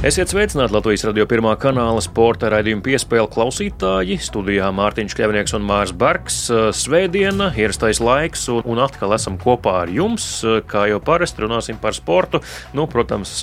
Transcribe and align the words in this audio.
Esiet 0.00 0.30
sveicināti 0.32 0.72
Latvijas 0.72 1.02
radio 1.04 1.26
pirmā 1.28 1.50
kanāla 1.60 2.00
sporta 2.00 2.48
raidījuma 2.48 2.80
piespēle 2.86 3.28
klausītāji. 3.28 4.14
Studijā 4.24 4.70
Mārtiņš 4.72 5.12
Kļavnieks 5.18 5.52
un 5.58 5.66
Mārs 5.68 5.92
Bergs. 5.92 6.38
Svētdiena, 6.78 7.50
ierastais 7.52 8.00
laiks, 8.00 8.46
un, 8.48 8.62
un 8.64 8.80
atkal 8.80 9.12
esam 9.12 9.36
kopā 9.42 9.74
ar 9.82 9.92
jums. 9.92 10.24
Kā 10.70 10.86
jau 10.88 11.02
parasti 11.04 11.44
runāsim 11.44 11.76
par 11.82 11.92
sportu, 11.92 12.40
nu, 12.72 12.86
protams, 12.88 13.42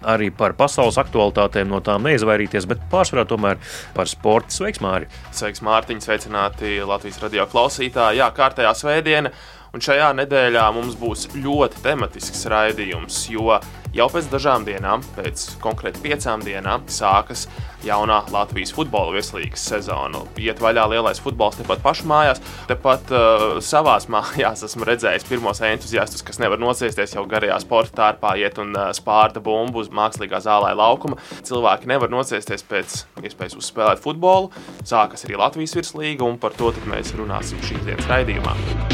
arī 0.00 0.30
par 0.32 0.56
pasaules 0.56 0.96
aktualitātēm, 1.04 1.68
no 1.68 1.82
tām 1.84 2.08
neizvairīties, 2.08 2.70
bet 2.72 2.88
pārsvarā 2.88 3.26
tomēr 3.28 3.60
par 3.92 4.08
sportu. 4.08 4.62
Sveiks, 4.62 4.80
Māri! 4.80 5.12
Sveiks, 5.28 5.60
Mārtiņ! 5.60 6.00
Sveicināti 6.08 6.78
Latvijas 6.88 7.20
radio 7.26 7.44
klausītāji! 7.52 8.22
Jā, 8.22 8.32
kārtējā 8.32 8.72
svētdiena! 8.80 9.36
Un 9.76 9.84
šajā 9.84 10.12
nedēļā 10.16 10.64
mums 10.72 10.96
būs 10.96 11.26
ļoti 11.36 11.82
tematisks 11.84 12.46
raidījums, 12.48 13.26
jo 13.28 13.58
jau 13.94 14.06
pēc 14.12 14.28
dažām 14.32 14.64
dienām, 14.64 15.02
pēc 15.16 15.44
konkrēti 15.62 16.00
piecām 16.04 16.42
dienām, 16.44 16.86
sākas 16.92 17.46
jaunā 17.84 18.22
Latvijas 18.32 18.72
futbola 18.74 19.12
virslīgas 19.14 19.66
sezona. 19.70 20.22
Iet 20.40 20.60
vaļā 20.62 20.86
lielais 20.92 21.20
futbols 21.22 21.60
tepat 21.60 21.82
pašu 21.84 22.08
mājās, 22.10 22.40
tepat 22.70 23.12
uh, 23.12 23.46
savās 23.64 24.08
mājās 24.12 24.64
esmu 24.66 24.88
redzējis 24.88 25.28
pirmos 25.28 25.62
entuziastus, 25.68 26.24
kas 26.26 26.40
nevar 26.42 26.60
nociesties 26.62 27.14
jau 27.16 27.26
garajā 27.28 27.60
sporta 27.62 27.96
tārpā, 28.00 28.34
iet 28.40 28.60
un 28.62 28.72
uh, 28.74 28.90
spārta 28.96 29.42
bumbu 29.44 29.84
uz 29.84 29.92
mākslīgā 29.94 30.40
zālē 30.44 30.72
laukuma. 30.78 31.20
Cilvēki 31.44 31.92
nevar 31.92 32.12
nociesties 32.12 32.64
pēc 32.68 33.02
iespējas 33.20 33.58
uzspēlēt 33.60 34.04
futbolu. 34.04 34.52
Sākas 34.88 35.28
arī 35.28 35.40
Latvijas 35.40 35.76
virslīga, 35.78 36.24
un 36.24 36.40
par 36.40 36.56
to 36.56 36.72
mēs 36.88 37.14
runāsim 37.20 37.60
šīs 37.68 37.84
dienas 37.88 38.08
raidījumā 38.10 38.87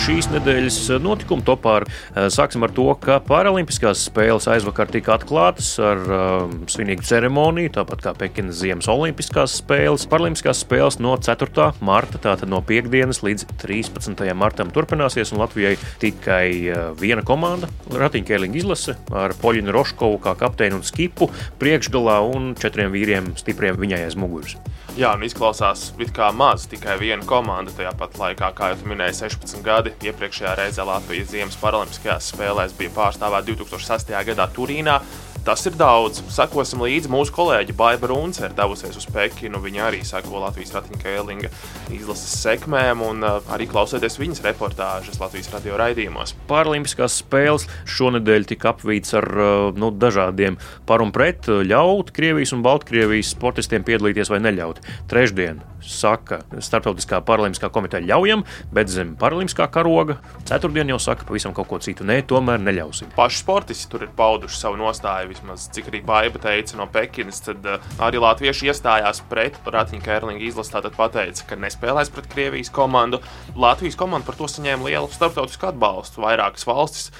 šīs 0.00 0.28
nedēļas 0.32 0.76
notikumu 1.02 1.44
topā. 1.44 1.74
Eh, 1.82 2.28
sāksim 2.32 2.64
ar 2.64 2.72
to, 2.74 2.86
ka 3.00 3.18
Paralimpiskās 3.26 4.06
spēles 4.08 4.48
aizvakar 4.50 4.90
tika 4.92 5.16
atklātas 5.16 5.74
ar 5.82 6.00
um, 6.02 6.54
svinīgu 6.70 7.04
ceremoniju, 7.06 7.72
tāpat 7.76 8.04
kā 8.04 8.14
Pekinas 8.16 8.60
Ziemas 8.62 8.88
Olimpiskās 8.92 9.58
spēles. 9.60 10.06
Paralimpiskās 10.10 10.62
spēles 10.64 10.98
no 11.02 11.14
4. 11.20 11.68
marta, 11.84 12.20
tātad 12.22 12.50
no 12.50 12.62
piekdienas 12.64 13.22
līdz 13.26 13.46
13. 13.62 14.24
martam 14.38 14.72
turpināsies, 14.72 15.34
un 15.34 15.42
Latvijai 15.44 15.74
tikai 16.02 16.46
uh, 16.72 16.84
viena 16.98 17.24
komanda- 17.26 17.68
ratiņķēliņa 18.02 18.60
izlase 18.62 18.96
ar 19.12 19.36
Poļinu 19.42 19.74
Roškovu 19.76 20.22
kā 20.24 20.36
kapteini 20.40 20.80
un 20.80 20.86
skipu 20.86 21.28
priekšgalā 21.60 22.20
un 22.32 22.54
četriem 22.56 22.92
vīriem 22.94 23.34
stipriem 23.40 23.76
viņai 23.80 24.06
aiz 24.06 24.16
muguras. 24.16 24.56
Jā, 24.92 25.14
un 25.16 25.22
izklausās 25.24 25.86
it 26.04 26.10
kā 26.12 26.26
maz, 26.36 26.66
tikai 26.68 26.98
viena 27.00 27.24
komanda 27.24 27.72
tajā 27.72 27.94
pat 27.96 28.18
laikā, 28.20 28.50
kā 28.52 28.66
jau 28.74 28.90
minēja, 28.90 29.14
16 29.22 29.62
gadi. 29.64 29.94
Iepriekšējā 30.04 30.52
reizē 30.58 30.84
Latvijas 30.84 31.30
Ziemas 31.30 31.56
Paralimpiskajās 31.62 32.28
spēlēs 32.34 32.74
bija 32.76 32.92
pārstāvēta 32.98 33.54
2006. 33.54 34.12
gadā 34.28 34.46
Turīnā. 34.52 34.98
Tas 35.42 35.64
ir 35.66 35.74
daudz. 35.74 36.20
Sekosim 36.30 36.84
līdzi. 36.84 37.10
Mūsu 37.10 37.32
kolēģi 37.34 37.74
Baiba 37.74 38.06
Runce 38.12 38.44
ir 38.46 38.52
devusies 38.54 38.94
uz 39.00 39.08
Pekinu. 39.10 39.58
Viņa 39.64 39.88
arī 39.88 40.02
seko 40.06 40.38
Latvijas 40.44 40.70
ratiņkēlinga 40.76 41.50
izlases 41.96 42.36
sekmēm 42.44 43.02
un 43.02 43.26
uh, 43.26 43.40
arī 43.50 43.66
klausieties 43.66 44.20
viņas 44.22 44.44
reportāžas 44.46 45.18
Latvijas 45.18 45.50
radio 45.50 45.80
raidījumos. 45.80 46.36
Paralimpiskās 46.46 47.18
spēles 47.24 47.66
šonadēļ 47.90 48.46
tika 48.52 48.70
apvīts 48.70 49.18
ar 49.18 49.26
uh, 49.34 49.66
nu, 49.74 49.90
dažādiem 49.90 50.60
par 50.86 51.02
un 51.02 51.10
pret, 51.10 51.50
ļaut 51.50 52.14
Krievijas 52.14 52.54
un 52.54 52.62
Baltkrievijas 52.62 53.34
sportistiem 53.34 53.82
piedalīties 53.88 54.30
vai 54.30 54.38
neļaut. 54.46 54.78
Trešdien 55.10 55.58
saka 55.82 56.42
Startautiskā 56.62 57.18
paralimpiskā 57.26 57.66
komiteja 57.74 58.04
ļaujam, 58.06 58.44
bet 58.74 58.90
zem 58.92 59.16
paralimpiskā 59.18 59.66
karoga 59.74 60.18
ceturtdien 60.48 60.92
jau 60.92 61.00
saka 61.02 61.26
pavisam 61.26 61.54
kaut 61.56 61.68
ko 61.70 61.80
citu. 61.82 62.06
Nē, 62.06 62.20
tomēr 62.30 62.62
neļausim. 62.62 63.10
Paši 63.16 63.42
sportisti 63.42 63.90
tur 63.90 64.06
ir 64.06 64.14
pauduši 64.16 64.60
savu 64.62 64.78
nostāju 64.80 65.31
vismaz 65.32 65.66
cik 65.74 65.90
arī 65.90 66.02
Baiba 66.06 66.40
teica 66.42 66.78
no 66.78 66.86
Pekinas, 66.92 67.42
tad 67.44 67.66
uh, 67.66 67.92
arī 68.04 68.22
latvieši 68.22 68.70
iestājās 68.70 69.22
pret 69.30 69.58
Ratiņa 69.66 70.04
Kērlinga 70.06 70.46
izlasi. 70.46 70.76
Tātad 70.76 70.96
pateica, 70.96 71.48
ka 71.50 71.58
nespēlēs 71.60 72.12
pret 72.14 72.30
Krievijas 72.32 72.72
komandu. 72.72 73.20
Latvijas 73.58 73.98
komanda 74.00 74.28
par 74.28 74.38
to 74.38 74.48
saņēma 74.48 74.88
lielu 74.88 75.10
starptautisku 75.12 75.72
atbalstu. 75.72 76.22
Vairākas 76.24 76.68
valstis 76.68 77.10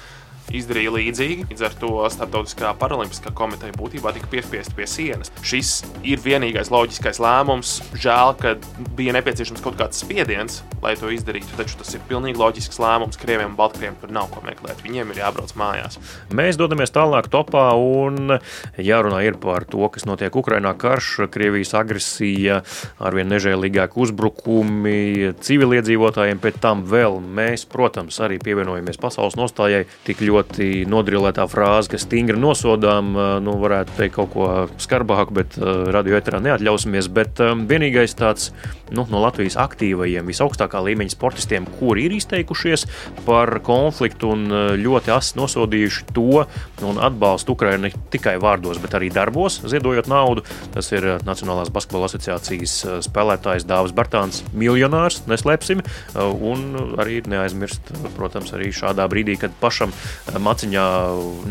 izdarīja 0.51 0.91
līdzīgi. 0.93 1.47
Līdz 1.51 1.65
ar 1.67 1.75
to 1.79 1.91
Startautiskā 2.13 2.73
paralimpiskā 2.79 3.33
komiteja 3.35 3.75
būtībā 3.77 4.13
tika 4.15 4.29
piespiesta 4.31 4.75
pie 4.77 4.87
sienas. 4.89 5.31
Šis 5.45 5.71
ir 6.05 6.21
vienīgais 6.23 6.71
loģiskais 6.73 7.21
lēmums. 7.23 7.75
Žēl, 7.95 8.33
ka 8.41 8.55
bija 8.97 9.15
nepieciešams 9.17 9.63
kaut 9.63 9.77
kāds 9.79 10.01
spiediens, 10.03 10.61
lai 10.83 10.95
to 10.99 11.11
izdarītu. 11.13 11.55
Taču 11.57 11.79
tas 11.79 11.93
ir 11.95 12.03
pilnīgi 12.09 12.39
loģisks 12.41 12.81
lēmums. 12.81 13.19
Krieviem 13.21 13.53
un 13.53 13.57
Baltkrieviem 13.59 13.97
tur 14.01 14.13
nav 14.13 14.29
ko 14.33 14.43
meklēt. 14.45 14.83
Viņiem 14.85 15.13
ir 15.13 15.23
jābrauc 15.23 15.55
mājās. 15.59 15.99
Mēs 16.35 16.59
dodamies 16.59 16.93
tālāk 16.93 17.29
topā 17.33 17.69
un 17.79 18.37
jārunā 18.77 19.23
ir 19.27 19.39
par 19.41 19.67
to, 19.69 19.85
kas 19.93 20.07
notiek 20.09 20.35
Ukrainā. 20.35 20.75
Karš, 20.77 21.29
Krievijas 21.33 21.73
agresija, 21.79 22.61
arvien 22.99 23.31
nežēlīgāk 23.31 23.95
uzbrukumi 23.99 25.33
civiliedzīvotājiem. 25.43 26.41
Pēc 26.43 26.59
tam 26.63 26.83
vēl 26.89 27.19
mēs, 27.23 27.65
protams, 27.69 28.19
arī 28.23 28.39
pievienojamies 28.43 28.99
pasaules 29.01 29.37
nostājai 29.39 29.85
tik 30.07 30.21
ļoti 30.21 30.32
ļoti 30.33 30.69
nodrilētā 30.89 31.45
frāze, 31.51 31.93
ka 31.93 32.01
stingri 32.01 32.39
nosodām, 32.39 33.13
nu, 33.43 33.57
varētu 33.61 33.97
teikt 33.97 34.17
kaut 34.17 34.31
ko 34.33 34.49
skarbāku, 34.81 35.37
bet 35.39 35.57
radio 35.93 36.17
eterā 36.19 36.41
neatļausimies. 36.43 37.09
Bet 37.13 37.41
vienīgais 37.69 38.17
tāds 38.17 38.51
nu, 38.93 39.05
no 39.09 39.21
Latvijas 39.23 39.57
aktīvajiem, 39.61 40.27
visaugstākā 40.29 40.81
līmeņa 40.85 41.13
sportistiem, 41.15 41.67
kuri 41.79 42.07
ir 42.07 42.17
izteikušies 42.17 42.85
par 43.27 43.55
konfliktu 43.65 44.33
un 44.33 44.45
ļoti 44.79 45.13
asi 45.13 45.37
nosodījuši 45.39 46.07
to 46.13 46.43
un 46.83 46.99
atbalstu 47.01 47.55
Ukraiņu 47.55 47.85
ne 47.85 47.91
tikai 48.13 48.35
vārdos, 48.41 48.79
bet 48.83 48.95
arī 48.97 49.09
darbos, 49.13 49.59
ziedojot 49.69 50.09
naudu. 50.11 50.45
Tas 50.73 50.89
ir 50.93 51.05
Nacionālās 51.27 51.71
basketbola 51.73 52.09
asociācijas 52.09 52.75
spēlētājs 53.07 53.67
Dāvis 53.69 53.95
Bartāns, 53.95 54.41
miljonārs, 54.57 55.23
neslēpsim, 55.29 55.83
un 56.17 56.65
arī 57.01 57.21
neaizmirst, 57.29 57.93
protams, 58.17 58.53
arī 58.55 58.71
šādā 58.75 59.07
brīdī, 59.11 59.37
kad 59.41 59.55
pašam 59.61 59.93
maciņā 60.31 60.85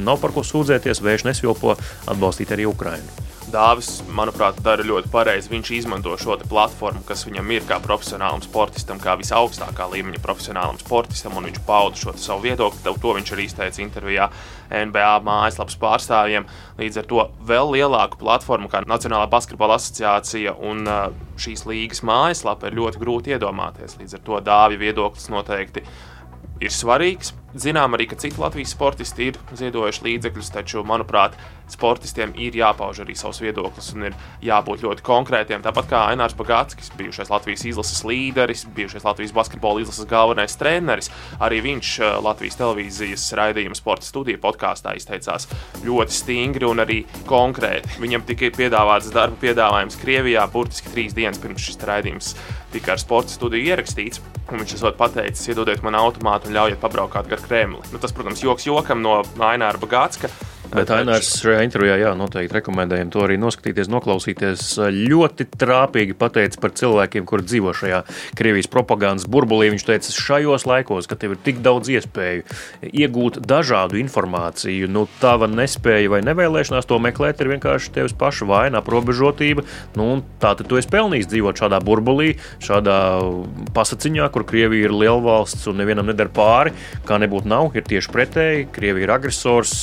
nav 0.05 0.22
par 0.22 0.33
ko 0.34 0.47
sūdzēties, 0.47 1.03
vējš 1.05 1.28
nesvilpo, 1.28 1.77
atbalstīt 2.10 2.55
arī 2.55 2.69
Ukrainu. 2.71 3.22
Dāvis, 3.53 3.99
manuprāt, 4.09 4.56
dara 4.65 4.84
ļoti 4.87 5.10
pareizi. 5.12 5.50
Viņš 5.53 5.71
izmanto 5.77 6.15
šo 6.16 6.38
platformu, 6.49 7.03
kas 7.05 7.27
viņam 7.27 7.50
ir 7.53 7.66
kā 7.69 7.77
profesionālam 7.84 8.41
sportistam, 8.41 9.00
kā 9.03 9.12
visaugstākā 9.21 9.88
līmeņa 9.93 10.22
profesionālam 10.25 10.78
sportistam, 10.81 11.37
un 11.37 11.50
viņš 11.50 11.59
pauda 11.66 12.00
šo 12.00 12.15
savu 12.16 12.47
viedokli. 12.47 12.81
To 12.87 13.12
viņš 13.19 13.33
arī 13.34 13.44
izteica 13.50 13.83
intervijā 13.84 14.31
NBA 14.71 15.10
mājaslapas 15.27 15.77
pārstāvjiem. 15.83 16.49
Līdz 16.81 17.03
ar 17.03 17.10
to 17.10 17.27
vēl 17.50 17.75
lielāku 17.75 18.22
platformu 18.22 18.72
kā 18.72 18.81
Nacionālā 18.89 19.28
basketbola 19.33 19.77
asociācija 19.77 20.56
un 20.71 20.87
uh, 20.89 21.04
šīs 21.37 21.66
līgas 21.69 22.00
mājaslapa 22.09 22.71
ir 22.71 22.78
ļoti 22.81 23.04
grūti 23.04 23.37
iedomāties. 23.37 23.99
Līdz 24.00 24.16
ar 24.16 24.27
to 24.31 24.41
Dāvija 24.49 24.87
viedoklis 24.87 25.28
noteikti 25.34 25.84
ir 26.62 26.72
svarīgs. 26.72 27.34
Zinām 27.53 27.93
arī, 27.93 28.07
ka 28.09 28.17
citi 28.17 28.41
Latvijas 28.41 28.73
sportisti 28.73 29.27
ir 29.29 29.39
ziedojuši 29.53 30.07
līdzekļus, 30.07 30.53
taču, 30.55 30.81
manuprāt, 30.89 31.35
sportistiem 31.73 32.33
ir 32.41 32.57
jāpauž 32.57 33.03
arī 33.05 33.17
savs 33.17 33.41
viedoklis 33.43 33.91
un 33.97 34.09
ir 34.09 34.17
jābūt 34.45 34.85
ļoti 34.85 35.05
konkrētiem. 35.05 35.63
Tāpat 35.65 35.89
kā 35.91 36.01
Ainārs 36.13 36.37
Bagātskis, 36.39 36.93
bijušais 36.97 37.33
Latvijas 37.33 37.65
izlases 37.69 38.03
līderis, 38.09 38.65
bijušais 38.77 39.05
Latvijas 39.05 39.35
basketbola 39.37 39.85
izlases 39.85 40.09
galvenais 40.09 40.57
treneris, 40.60 41.10
arī 41.41 41.60
viņš 41.69 41.93
eh, 42.01 42.15
Latvijas 42.25 42.59
televīzijas 42.60 43.28
raidījuma 43.39 43.78
sporta 43.78 44.09
studiju 44.09 44.41
podkāstā 44.43 44.97
izteicās 44.97 45.48
ļoti 45.84 46.19
stingri 46.22 46.69
un 46.69 46.84
arī 46.84 47.03
konkrēti. 47.28 47.98
Viņam 48.03 48.27
tika 48.28 48.53
piedāvāts 48.57 49.13
darba 49.13 49.37
piedāvājums 49.45 50.01
Krievijā 50.01 50.48
burtiski 50.53 50.93
trīs 50.93 51.16
dienas 51.16 51.41
pirms 51.43 51.69
šis 51.69 51.81
raidījums 51.89 52.34
tika 52.72 52.95
ar 52.95 53.01
sporta 53.01 53.33
studiju 53.33 53.72
ierakstīts. 53.72 54.22
Viņš 54.53 54.77
esot 54.78 54.97
pateicis, 54.98 55.45
iedodiet 55.53 55.84
man 55.84 55.97
automātu 55.98 56.48
un 56.48 56.57
ļaujiet 56.57 56.81
pabraukāt 56.83 57.28
gar 57.31 57.41
Kremli. 57.47 57.83
Nu, 57.92 58.00
tas, 58.03 58.15
protams, 58.15 58.42
joks 58.44 58.66
jokam 58.68 59.03
no 59.04 59.21
Aināra 59.42 59.80
Bagātska. 59.83 60.30
Bet 60.72 60.91
Ainārs 60.95 61.28
šajā 61.42 61.63
intervijā 61.66 61.98
jā, 62.01 62.10
noteikti 62.16 62.57
rekomendējam 62.57 63.10
to 63.13 63.22
arī 63.27 63.36
noskatīties, 63.41 63.91
noklausīties. 63.92 64.63
Ļoti 64.97 65.47
trāpīgi 65.60 66.16
pateicis 66.16 66.60
par 66.63 66.72
cilvēkiem, 66.78 67.27
kuri 67.28 67.45
dzīvo 67.45 67.74
šajā 67.77 68.01
Krievijas 68.39 68.71
propagandas 68.72 69.28
burbulī. 69.28 69.69
Viņš 69.74 69.84
teica, 69.89 70.15
šajos 70.16 70.65
laikos, 70.69 71.09
kad 71.10 71.21
tev 71.21 71.34
ir 71.36 71.42
tik 71.45 71.60
daudz 71.65 71.91
iespēju 71.92 72.47
iegūt 72.89 73.42
dažādu 73.45 74.01
informāciju, 74.01 74.89
nu, 74.92 75.04
tava 75.21 75.48
nespēja 75.51 76.13
vai 76.13 76.22
nevēlēšanās 76.24 76.89
to 76.89 76.98
meklēt 77.03 77.42
ir 77.45 77.53
vienkārši 77.53 77.92
tevis 77.98 78.16
paša 78.16 78.48
vaina, 78.48 78.80
aprobežotība. 78.80 79.66
Nu, 79.98 80.09
tā 80.41 80.54
tad 80.57 80.71
tu 80.71 80.80
esi 80.80 80.91
pelnījis 80.92 81.28
dzīvot 81.34 81.60
šādā 81.63 81.83
burbulī, 81.84 82.36
šādā 82.65 82.97
pasaciņā, 83.77 84.30
kur 84.33 84.47
Krievija 84.48 84.89
ir 84.89 84.97
liela 84.97 85.21
valsts 85.22 85.69
un 85.69 85.80
nevienam 85.83 86.09
nedara 86.09 86.33
pāri. 86.33 86.72
Kā 87.09 87.21
nebūtu 87.21 87.51
nav, 87.53 87.71
ir 87.77 87.84
tieši 87.89 88.13
pretēji. 88.15 88.69
Krievija 88.72 89.09
ir 89.09 89.15
agresors 89.21 89.77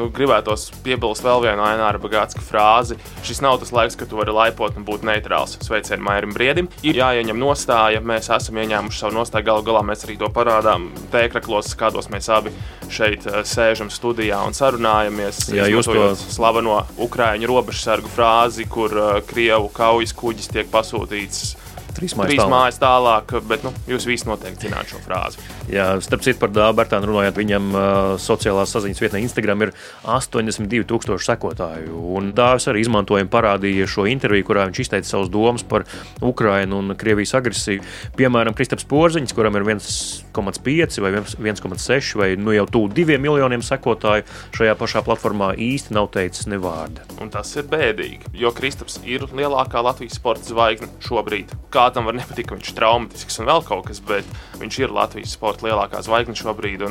nu, 0.00 0.08
gribētos 0.14 0.68
piebilst 0.84 1.24
vēl 1.24 1.44
vienu 1.44 1.64
Aināra 1.66 2.00
Bagātska 2.00 2.42
frāzi. 2.44 2.96
Šis 3.26 3.42
nav 3.44 3.58
tas 3.60 3.72
laiks, 3.74 3.98
kad 4.00 4.10
tu 4.10 4.18
vari 4.20 4.34
laipot 4.34 4.78
un 4.78 4.86
būt 4.88 5.04
neitrāls. 5.06 5.58
Sveicienu 5.64 6.04
Mairim 6.06 6.32
Briedim. 6.36 6.70
Ir 6.86 7.00
jāieņem 7.02 7.40
nostāja, 7.40 8.02
mēs 8.04 8.30
esam 8.32 8.60
ieņēmuši 8.62 9.02
savu 9.04 9.18
nostāju. 9.18 9.48
Galu 9.50 9.66
galā 9.66 9.84
mēs 9.86 10.06
arī 10.06 10.16
to 10.20 10.30
parādām 10.32 10.88
tēkraklos, 11.12 11.74
kādos 11.80 12.10
mēs 12.12 12.30
abi 12.32 12.54
šeit 12.90 13.26
eh, 13.28 13.40
sēžam 13.46 13.90
studijā 13.92 14.40
un 14.46 14.56
sarunājamies. 14.56 15.46
Jā, 15.54 15.68
jūs 15.70 15.90
to 15.90 16.10
slaveno 16.20 16.80
Ukrāņu 17.00 17.50
robežsargu 17.50 18.10
frāzi, 18.10 18.66
kur 18.70 18.94
uh, 18.96 19.10
Krievu 19.26 19.70
kaujas 19.74 20.14
kuģis 20.16 20.50
tiek 20.54 20.70
pasūtīts 20.72 21.54
Trīs 22.00 22.16
mājas, 22.16 22.30
Trīs 22.32 22.40
tālāk. 22.40 22.52
mājas 22.54 22.80
tālāk, 22.80 23.34
bet 23.50 23.64
nu, 23.66 23.72
jūs 23.90 24.06
visi 24.08 24.28
noteikti 24.28 24.68
zināt 24.68 24.88
šo 24.88 25.00
frāzi. 25.04 25.42
Jā, 25.70 25.90
starp 26.02 26.24
citu, 26.24 26.38
par 26.40 26.50
Dābertānu 26.56 27.10
runājot, 27.10 27.36
viņam 27.36 27.66
uh, 27.76 27.82
sociālās 28.20 28.72
saziņas 28.72 29.02
vietnē 29.04 29.20
Instagram 29.26 29.66
ir 29.66 29.72
82,000 30.08 31.20
sekotāju. 31.28 31.92
Un 32.16 32.32
Dāvis 32.36 32.66
arī 32.70 32.82
izmantojam 32.84 33.28
parādīja 33.30 33.88
šo 33.90 34.06
interviju, 34.10 34.46
kurā 34.48 34.64
viņš 34.70 34.80
izteica 34.86 35.10
savus 35.12 35.28
domas 35.32 35.62
par 35.66 35.84
Ukrainu 36.24 36.80
un 36.80 36.96
Krievijas 36.98 37.34
agresiju. 37.38 37.84
Piemēram, 38.16 38.56
Kristaps 38.56 38.88
Porziņš, 38.88 39.34
kuram 39.36 39.58
ir 39.60 39.68
1,5 39.68 41.00
vai 41.04 41.12
1,6 41.20 42.16
vai 42.20 42.30
nu 42.40 42.54
jau 42.56 42.66
tuvu 42.70 42.90
2 42.96 43.18
miljoniem 43.20 43.62
sekotāju 43.64 44.24
šajā 44.56 44.74
pašā 44.80 45.04
platformā 45.06 45.52
īsti 45.60 45.94
nav 45.96 46.08
teicis 46.16 46.48
ne 46.50 46.58
vārda. 46.62 47.04
Un 47.20 47.30
tas 47.32 47.52
ir 47.60 47.68
bēdīgi, 47.70 48.32
jo 48.40 48.52
Kristaps 48.56 49.00
ir 49.04 49.26
lielākā 49.30 49.82
Latvijas 49.84 50.16
sporta 50.18 50.48
zvaigzne 50.48 50.88
šobrīd. 51.04 51.52
Kā 51.70 51.89
kādam 51.90 52.06
var 52.06 52.14
nepatikt, 52.14 52.48
ka 52.48 52.56
viņš 52.56 52.70
ir 52.70 52.76
traumatisks 52.78 53.40
un 53.42 53.48
vēl 53.50 53.64
kaut 53.66 53.88
kas, 53.88 53.98
bet 54.06 54.26
viņš 54.60 54.78
ir 54.80 54.94
Latvijas 54.94 55.34
sporta 55.34 55.66
lielākā 55.66 56.02
zvaigzne 56.06 56.36
šobrīd. 56.38 56.86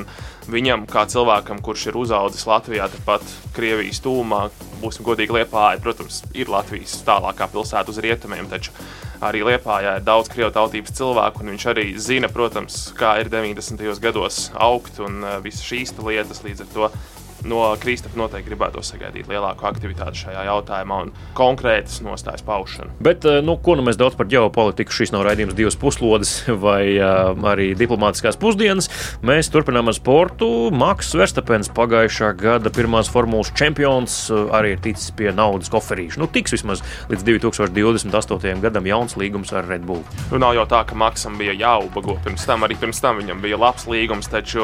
Viņam, 0.52 0.84
kā 0.90 1.06
cilvēkam, 1.10 1.62
kurš 1.64 1.88
ir 1.90 2.00
uzaugusi 2.00 2.50
Latvijā, 2.50 2.90
tepat 2.92 3.24
Krievijas 3.56 4.02
tūmā, 4.04 4.48
būsim 4.84 5.08
godīgi, 5.08 5.38
Liepāja, 5.40 5.80
protams, 5.84 6.24
ir 6.36 6.52
Latvijas 6.52 6.98
tālākā 7.08 7.48
pilsēta 7.54 7.94
uz 7.94 8.02
rietumiem. 8.04 8.50
Taču 8.52 8.76
arī 9.24 9.46
Liepājā 9.48 9.98
ir 10.00 10.06
daudz 10.08 10.32
krievu 10.32 10.52
tautības 10.56 10.96
cilvēku, 11.00 11.44
un 11.44 11.54
viņš 11.54 11.68
arī 11.72 11.88
zina, 12.00 12.30
protams, 12.32 12.90
kā 13.00 13.16
ir 13.24 13.32
90. 13.32 13.88
gados 14.04 14.50
augt 14.56 15.00
un 15.04 15.24
uh, 15.24 15.40
visas 15.44 15.64
šīs 15.64 15.96
lietas 16.00 16.44
līdz 16.44 16.66
ar 16.66 16.76
to 16.76 16.92
no 17.48 17.62
Kristapa 17.80 18.20
noteikti 18.20 18.50
gribētu 18.50 18.84
sagaidīt 18.86 19.30
lielāku 19.30 19.68
aktivitāti 19.70 20.24
šajā 20.26 20.46
jautājumā 20.50 21.00
un 21.06 21.12
konkrētas 21.38 22.00
nostājas 22.06 22.44
paušanu. 22.46 22.92
Bet, 23.04 23.26
eh, 23.26 23.40
nu, 23.46 23.58
ko 23.58 23.76
nu 23.80 23.86
mēs 23.86 24.00
daudz 24.00 24.18
par 24.20 24.30
ģeopolitiku, 24.32 24.94
šis 24.94 25.14
nav 25.16 25.26
raidījums 25.28 25.58
divas 25.58 25.78
puslodes 25.80 26.34
vai 26.66 26.98
uh, 26.98 27.32
arī 27.52 27.72
diplomātiskās 27.78 28.40
pusdienas. 28.40 28.90
Mēs 29.26 29.52
turpinām 29.54 29.92
ar 29.92 29.98
sportu. 29.98 30.50
Maks 30.76 31.14
Verstapens 31.18 31.72
pagājušā 31.76 32.32
gada 32.40 32.72
pirmās 32.74 33.12
formulas 33.12 33.52
čempions 33.58 34.18
uh, 34.34 34.50
arī 34.56 34.76
ir 34.76 34.84
ticis 34.84 35.14
pie 35.16 35.32
naudas 35.36 35.72
koferīša. 35.74 36.20
Nu, 36.22 36.30
tiks 36.32 36.56
vismaz 36.56 36.84
līdz 37.12 37.26
2028. 37.28 38.64
gadam 38.64 38.90
jauns 38.90 39.18
līgums 39.20 39.54
ar 39.56 39.68
Red 39.70 39.86
Bull. 39.88 40.04
Nu, 40.34 40.42
nav 40.42 40.56
jau 40.58 40.66
tā, 40.70 40.84
ka 40.88 40.98
Maksam 41.00 41.38
bija 41.40 41.56
jāubago 41.58 42.18
pirms 42.26 42.46
tam, 42.48 42.66
arī 42.68 42.78
pirms 42.80 43.02
tam 43.04 43.22
viņam 43.22 43.44
bija 43.44 43.60
labs 43.60 43.88
līgums, 43.90 44.30
taču 44.32 44.64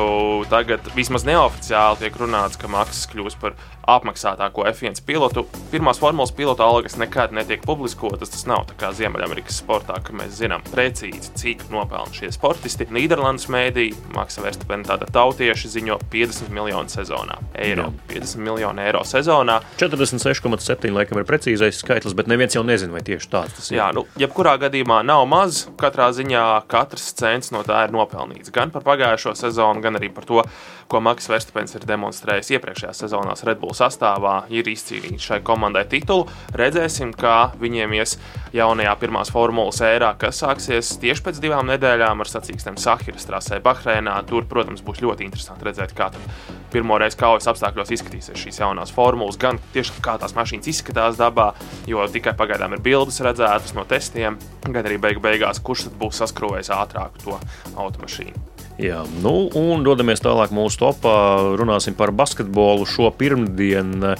tagad 0.51 0.85
vismaz 0.97 1.25
neoficiāli 1.27 2.03
tiek 2.03 2.19
runāts, 2.19 2.59
ka 2.65 2.73
maksas 2.73 3.05
kļūs 3.13 3.37
par 3.41 3.55
apmaksātāko 3.87 4.65
F1 4.71 5.01
pilotu. 5.05 5.45
Pirmās 5.71 5.99
formulas 6.01 6.33
pilota 6.35 6.65
algas 6.65 6.97
nekad 6.99 7.33
netiek 7.35 7.63
publiskotas. 7.65 8.31
Tas 8.33 8.45
nav 8.49 8.65
tā 8.69 8.77
kā 8.79 8.91
Ziemeļamerikas 8.95 9.59
sportā, 9.61 9.97
ka 10.03 10.15
mēs 10.17 10.37
zinām 10.39 10.63
precīzi, 10.71 11.33
cik 11.37 11.65
nopelna 11.73 12.13
šie 12.15 12.31
sportisti. 12.35 12.87
Nīderlandes 12.95 13.47
mēdī 13.53 13.89
Maksa 14.15 14.43
Verstapena 14.45 14.87
tāda 14.89 15.09
tautieši 15.13 15.71
ziņo 15.77 15.99
50 16.13 16.53
miljonu 16.55 16.91
sezonā. 16.91 17.39
Eiro. 17.55 17.89
Jā. 18.09 18.15
50 18.15 18.43
miljonu 18.45 18.85
eiro 18.85 19.03
sezonā. 19.07 19.59
46,7 19.81 20.93
laikam 20.95 21.21
ir 21.21 21.27
precīzais 21.29 21.81
skaitlis, 21.81 22.15
bet 22.17 22.29
neviens 22.31 22.57
jau 22.57 22.65
nezina, 22.67 22.95
vai 22.95 23.03
tieši 23.05 23.31
tāds 23.31 23.59
tas 23.59 23.71
ir. 23.71 23.79
Jā, 23.79 23.91
nu, 23.95 24.05
jebkurā 24.19 24.57
gadījumā 24.65 25.01
nav 25.05 25.25
maz. 25.29 25.65
Katrā 25.79 26.09
ziņā 26.15 26.45
katrs 26.71 27.11
cents 27.19 27.53
no 27.55 27.61
tā 27.67 27.85
ir 27.87 27.95
nopelnīts. 27.95 28.53
Gan 28.55 28.73
par 28.73 28.85
pagājušo 28.87 29.35
sezonu, 29.37 29.83
gan 29.83 29.99
arī 29.99 30.11
par 30.13 30.27
to, 30.27 30.43
ko 30.91 31.01
Maks 31.03 31.29
Verstapens 31.29 31.75
ir 31.77 31.85
demonstrējis 31.89 32.53
iepriekšējās 32.55 33.05
sezonās 33.05 33.43
Red 33.47 33.61
Bull 33.61 33.74
sastāvā, 33.75 34.35
ir 34.53 34.67
izcīnījis 34.71 35.27
šai 35.29 35.41
komandai 35.45 35.85
titulu. 35.91 36.27
Redzēsim, 36.55 37.13
kā 37.17 37.51
viņiem 37.61 37.95
ies 37.99 38.17
jaunajā 38.55 38.95
pirmās 39.01 39.31
formulas 39.33 39.81
ērā, 39.83 40.13
kas 40.19 40.39
sāksies 40.43 40.95
tieši 41.01 41.25
pēc 41.25 41.41
divām 41.43 41.67
nedēļām 41.69 42.23
ar 42.23 42.31
sacīkstiem 42.31 42.79
Sahiras 42.81 43.27
trasē 43.27 43.59
Bahreinā. 43.63 44.15
Tur, 44.29 44.47
protams, 44.49 44.83
būs 44.85 45.03
ļoti 45.03 45.27
interesanti 45.27 45.67
redzēt, 45.67 45.95
kā 45.97 46.09
pirmo 46.73 46.97
reizi 46.99 47.19
kaujas 47.19 47.47
apstākļos 47.51 47.93
izskatīsies 47.95 48.41
šīs 48.41 48.59
jaunās 48.63 48.93
formulas, 48.95 49.39
gan 49.39 49.59
tieši 49.75 50.01
kā 50.05 50.17
tās 50.21 50.35
mašīnas 50.35 50.71
izskatās 50.71 51.19
dabā, 51.19 51.51
jo 51.89 52.03
tikai 52.11 52.35
pagaidām 52.37 52.75
ir 52.75 52.83
bildes 52.85 53.21
redzētas 53.23 53.75
no 53.77 53.85
testiem, 53.87 54.39
gan 54.65 54.83
arī 54.83 54.99
beigu 55.01 55.23
beigās, 55.23 55.63
kurš 55.63 55.89
tad 55.89 56.01
būs 56.01 56.23
saskrūvējis 56.23 56.73
ātrāk 56.75 57.23
to 57.23 57.39
automašīnu. 57.75 58.54
Jā, 58.75 59.05
nu, 59.23 59.45
un 59.55 59.85
dodamies 59.87 60.19
tālāk 60.19 60.51
mūsu 60.51 60.81
topā. 60.81 61.15
Runāsim 61.55 61.95
par 61.95 62.11
basketbolu. 62.11 62.83
Šo 62.83 63.07
pirmdienu 63.15 64.17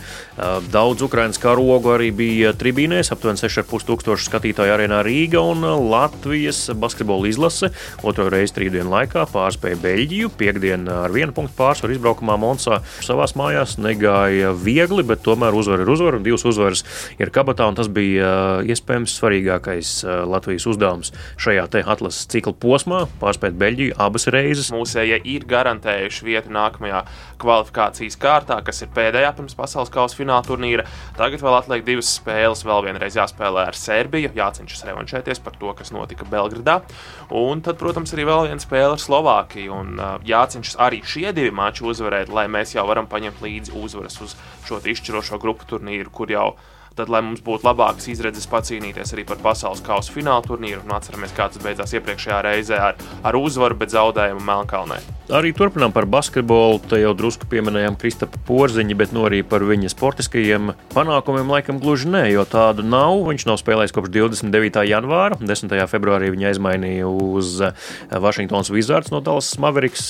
daudz 0.72 1.04
Ukraiņas 1.04 1.42
karogu 1.44 1.92
arī 1.92 2.07
bija 2.16 2.54
tribīnēs. 2.56 3.12
Aptuveni 3.12 3.42
6,5 3.42 3.84
tūkstoši 3.90 4.30
skatītāju 4.30 4.72
arēnā 4.78 5.02
Rīga 5.04 5.42
un 5.44 5.66
Latvijas 5.92 6.69
basketbola 6.72 7.28
izlase. 7.28 7.74
Otro 8.07 8.30
reizi 8.31 8.56
trījus 8.56 8.88
laikā 8.88 9.25
pārspēja 9.34 9.81
Beļģiju. 9.84 10.31
Piektdienā 10.40 11.01
ar 11.10 11.16
vienu 11.16 11.36
punktu 11.36 11.58
pārsvaru 11.60 11.98
izbraukumā 11.98 12.40
Monsā 12.40 12.80
savās 13.04 13.36
mājās 13.36 13.75
negāja 13.75 14.56
viegli, 14.56 15.04
bet 15.04 15.25
tomēr 15.28 15.51
uzvara 15.51 15.84
ir 15.84 15.94
uzvara. 15.98 16.24
Divas 16.24 16.48
uzvaras 16.48 16.86
ir 17.19 17.34
kabatā, 17.36 17.68
un 17.68 17.75
tas 17.75 17.92
bija 17.92 18.63
iespējams 18.63 19.19
svarīgākais 19.19 19.94
Latvijas 20.31 20.72
uzdevums 20.72 21.12
šajā 21.36 21.68
atlases 21.84 22.24
cikla 22.31 22.56
posmā- 22.56 23.04
pārspēt 23.22 23.60
Beļģiju 23.60 24.00
abas 24.00 24.30
reizes 24.31 24.45
reizes. 24.46 24.72
Mūsējie 24.76 25.20
ir 25.34 25.46
garantējuši 25.50 26.28
vietu 26.28 26.54
nākamajā 26.54 27.02
kvalifikācijas 27.42 28.18
kārtā, 28.22 28.60
kas 28.66 28.84
ir 28.86 28.92
pēdējā 28.96 29.32
pirms 29.38 29.58
pasaules 29.58 29.92
kausa 29.94 30.20
fināla 30.20 30.46
turnīra. 30.46 30.86
Tagad 31.18 31.44
vēl 31.44 31.58
atliek 31.58 31.86
divas 31.88 32.14
spēles, 32.20 32.64
vēl 32.68 32.86
vienreiz 32.88 33.18
jāspēlē 33.18 33.68
ar 33.72 33.80
Serbiju, 33.80 34.34
jācenšas 34.38 34.86
revanšēties 34.90 35.42
par 35.46 35.58
to, 35.60 35.74
kas 35.78 35.94
notika 35.96 36.28
Belgradā. 36.30 36.80
Un 37.36 37.64
tad, 37.66 37.80
protams, 37.82 38.14
arī 38.16 38.28
vēl 38.30 38.48
viena 38.50 38.64
spēle 38.64 38.96
ar 38.96 39.02
Slovākiju. 39.02 39.82
Un 39.82 40.00
uh, 40.00 40.16
jācenšas 40.25 40.80
arī 40.82 41.02
šie 41.06 41.32
divi 41.36 41.54
mači 41.56 41.86
uzvarēt, 41.88 42.32
lai 42.34 42.48
mēs 42.52 42.75
jau 42.78 42.86
varam 42.88 43.10
paņemt 43.12 43.44
līdzi 43.44 43.75
uzvaras 43.82 44.22
uz 44.24 44.38
šo 44.66 44.82
izšķirošo 44.86 45.42
grupu 45.42 45.68
turnīru, 45.70 46.14
kur 46.14 46.32
jau 46.32 46.50
ir 46.54 46.74
tad, 46.96 47.12
lai 47.12 47.22
mums 47.25 47.44
būtu 47.46 47.68
labākas 47.68 48.08
izredzes 48.12 48.48
pacīnīties 48.52 49.14
arī 49.16 49.25
par 49.28 49.42
pasaules 49.44 49.84
kausa 49.86 50.16
fināla 50.16 50.46
turnīru, 50.46 50.84
un 50.86 50.96
atceramies, 50.96 51.36
kā 51.36 51.50
tas 51.52 51.64
beidzās 51.64 51.96
iepriekšējā 51.98 52.42
reizē 52.48 52.82
ar, 52.92 53.06
ar 53.24 53.40
uzvaru, 53.40 53.78
bet 53.80 53.94
zaudējumu 53.96 54.44
Melnkalnē. 54.46 55.02
Arī 55.34 55.56
turpinām 55.58 55.90
par 55.90 56.06
basketbolu. 56.06 56.78
Te 56.86 57.00
jau 57.02 57.16
drusku 57.18 57.48
pieminējām 57.50 57.96
Kristapa 57.98 58.38
Porziņu, 58.46 58.94
bet 59.00 59.10
no 59.10 59.24
nu 59.24 59.25
arī 59.25 59.40
par 59.42 59.64
viņa 59.66 59.90
sportiskajiem 59.90 60.75
panākumiem 60.92 61.50
laikam 61.50 61.80
gluži 61.82 62.12
nē, 62.14 62.28
jo 62.30 62.44
tādu 62.46 62.86
nav. 62.86 63.24
Viņš 63.25 63.48
nav 63.50 63.58
spēlējis 63.58 63.96
kopš 63.96 64.12
29. 64.14 64.84
janvāra. 64.86 65.40
10. 65.42 65.74
februārī 65.90 66.30
viņa 66.30 66.52
aizmainīja 66.52 67.10
uz 67.10 67.58
Washingtonas 68.14 68.70
Wizards 68.70 69.10
no 69.10 69.24
Dallas 69.25 69.50
Mavericks. 69.58 70.06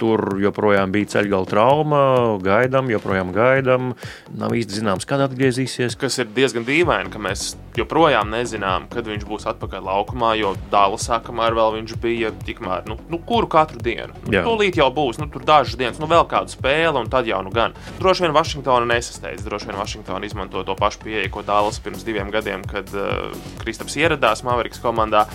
Tur 0.00 0.24
joprojām 0.40 0.96
bija 0.96 1.12
ceļgala 1.18 1.50
trauma, 1.50 2.00
gaidām, 2.40 2.88
joprojām 2.94 3.36
gaidām. 3.36 3.92
Nav 4.32 4.56
īsti 4.56 4.80
zināms, 4.80 5.04
kad 5.04 5.26
atgriezīsies. 5.26 5.98
Kas 6.00 6.16
ir 6.23 6.23
diezgan 6.36 6.64
dīvaini, 6.66 7.10
ka 7.12 7.20
mēs 7.22 7.54
joprojām 7.78 8.30
nezinām, 8.30 8.86
kad 8.92 9.06
viņš 9.08 9.24
būs 9.28 9.46
atpakaļ 9.50 9.84
laukumā, 9.88 10.34
jo 10.38 10.52
Dallasā, 10.72 11.18
kamēr 11.24 11.56
vēl 11.56 11.78
viņš 11.78 11.94
bija, 12.02 12.30
tikmēr, 12.46 12.86
nu, 12.90 12.98
nu 13.10 13.18
kuru 13.26 13.48
katru 13.50 13.82
dienu. 13.82 14.14
Nu, 14.26 14.36
tūlīt 14.46 14.78
jau 14.78 14.90
būs, 14.94 15.18
nu, 15.22 15.28
tur 15.32 15.44
dažas 15.46 15.78
dienas, 15.80 15.98
nu, 16.02 16.08
vēl 16.10 16.26
kāda 16.30 16.52
spēle, 16.52 17.00
un 17.00 17.10
tad 17.12 17.28
jau 17.30 17.40
nu 17.44 17.52
gan. 17.54 17.74
Droši 17.98 18.26
vien 18.26 18.36
Vašingtona 18.36 18.88
nesasteidz, 18.94 19.44
droši 19.46 19.70
vien 19.70 19.80
Vašingtona 19.80 20.28
izmanto 20.28 20.62
to 20.66 20.78
pašu 20.78 21.02
pieeju, 21.04 21.32
ko 21.34 21.44
Dallas 21.46 21.80
pirms 21.82 22.06
diviem 22.06 22.30
gadiem, 22.34 22.62
kad 22.68 22.90
uh, 22.94 23.34
Kristaps 23.62 23.98
ieradās 24.00 24.44
Mavericks 24.46 24.82
komandā 24.82 25.26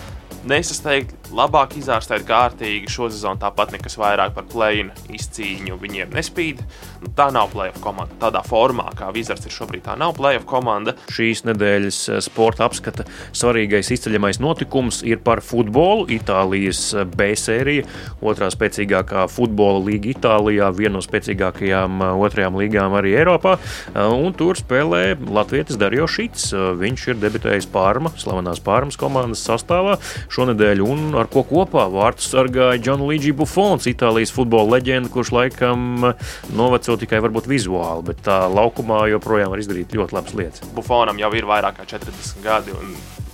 nesasteigt 0.48 1.30
labāk 1.36 1.76
izārstēt 1.80 2.26
kārtīgi. 2.28 2.90
Šo 2.92 3.10
sezonu 3.12 3.42
tāpat 3.42 3.74
nekas 3.76 3.98
vairāk 4.00 4.34
par 4.36 4.48
plēnu 4.50 4.96
izcīņu 5.14 5.78
viņiem 5.82 6.14
nespīd. 6.16 6.62
Nu, 7.04 7.12
tā 7.16 7.30
nav 7.34 7.52
playoff 7.54 7.80
komanda. 7.84 8.16
Tādā 8.22 8.42
formā, 8.48 8.90
kā 8.98 9.12
Vizards 9.16 9.48
ir 9.48 9.54
šobrīd, 9.54 9.84
tā 9.86 9.96
nav 10.00 10.16
playoff 10.18 10.48
komanda. 10.50 10.96
Šīs 11.14 11.46
nedēļas 11.48 12.00
eh, 12.10 12.22
sporta 12.26 12.66
apskata 12.68 13.06
svarīgais 13.30 13.92
izceļamais 13.96 14.42
notikums 14.44 15.02
ir 15.08 15.22
par 15.26 15.44
futbolu. 15.46 16.08
Itālijas 16.14 16.82
eh, 16.94 17.06
B 17.06 17.32
sērija, 17.40 17.86
otrā 18.26 18.50
spēcīgākā 18.54 19.28
futbola 19.32 19.84
līga 19.86 20.14
Itālijā, 20.16 20.72
viena 20.76 20.98
no 20.98 21.04
spēcīgākajām 21.06 22.04
eh, 22.04 22.24
otrajām 22.28 22.60
līgām 22.60 22.98
arī 23.00 23.16
Eiropā. 23.20 23.58
Un 24.00 24.34
tur 24.38 24.58
spēlē 24.60 25.18
Latvijas 25.30 25.78
Darjo 25.80 26.08
Šits. 26.10 26.50
Viņš 26.80 27.06
ir 27.12 27.20
debitējis 27.22 27.68
Pārma, 27.72 28.12
slavenās 28.20 28.62
Pārmas 28.64 28.98
komandas 29.00 29.44
sastāvā 29.46 29.98
šonadēļ, 30.34 30.84
un 30.86 31.06
ar 31.20 31.30
ko 31.32 31.44
kopā 31.48 31.86
vārtu 31.94 32.26
sargāja 32.26 32.82
Gianluigi 32.84 33.34
Buffons, 33.36 33.88
Itālijas 33.90 34.34
futbola 34.36 34.78
leģenda, 34.78 35.12
kurš 35.14 35.34
laikam 35.36 36.12
noveco 36.56 36.98
tikai 37.02 37.22
varbūt 37.26 37.50
vizuāli, 37.50 38.06
bet 38.12 38.24
tā 38.28 38.42
laukumā 38.52 39.06
joprojām 39.14 39.54
var 39.54 39.64
izdarīt 39.64 39.96
ļoti 39.98 40.20
labas 40.20 40.38
lietas. 40.38 40.70
Bufonam 40.76 41.22
jau 41.22 41.34
ir 41.38 41.50
vairāk 41.50 41.82
kā 41.82 41.90
40 41.98 42.46
gadi. 42.46 42.78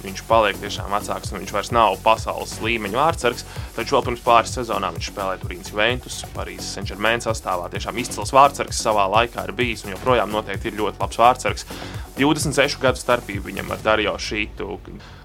Viņš 0.05 0.21
paliek 0.29 0.59
tiešām 0.61 0.91
vecāks, 0.93 1.31
un 1.33 1.41
viņš 1.41 1.53
vairs 1.55 1.71
nav 1.73 1.97
pasaules 2.03 2.53
līmeņa 2.61 2.99
vārdsargs. 2.99 3.45
Taču 3.73 3.97
vēl 3.97 4.05
pirms 4.05 4.23
pāris 4.25 4.53
sezonām 4.53 4.97
viņš 4.99 5.09
spēlēja 5.09 5.41
Turīnas 5.41 5.73
Juventus, 5.73 6.19
Parīzes 6.35 6.69
Saint-Germain 6.77 7.25
sastāvā. 7.25 7.71
Tiešām 7.73 7.97
izcils 8.03 8.33
vārdsargs 8.35 8.83
savā 8.85 9.07
laikā 9.15 9.47
ir 9.47 9.55
bijis, 9.57 9.85
un 9.87 9.95
joprojām 9.95 10.31
noteikti 10.35 10.69
ir 10.69 10.79
ļoti 10.83 11.01
labs 11.01 11.21
vārdsargs. 11.23 11.67
26 12.19 12.79
gadu 12.85 13.01
starpība 13.01 13.49
viņam 13.49 13.73
ar 13.73 13.83
Darjo 13.89 14.15
Šītu. 14.21 14.77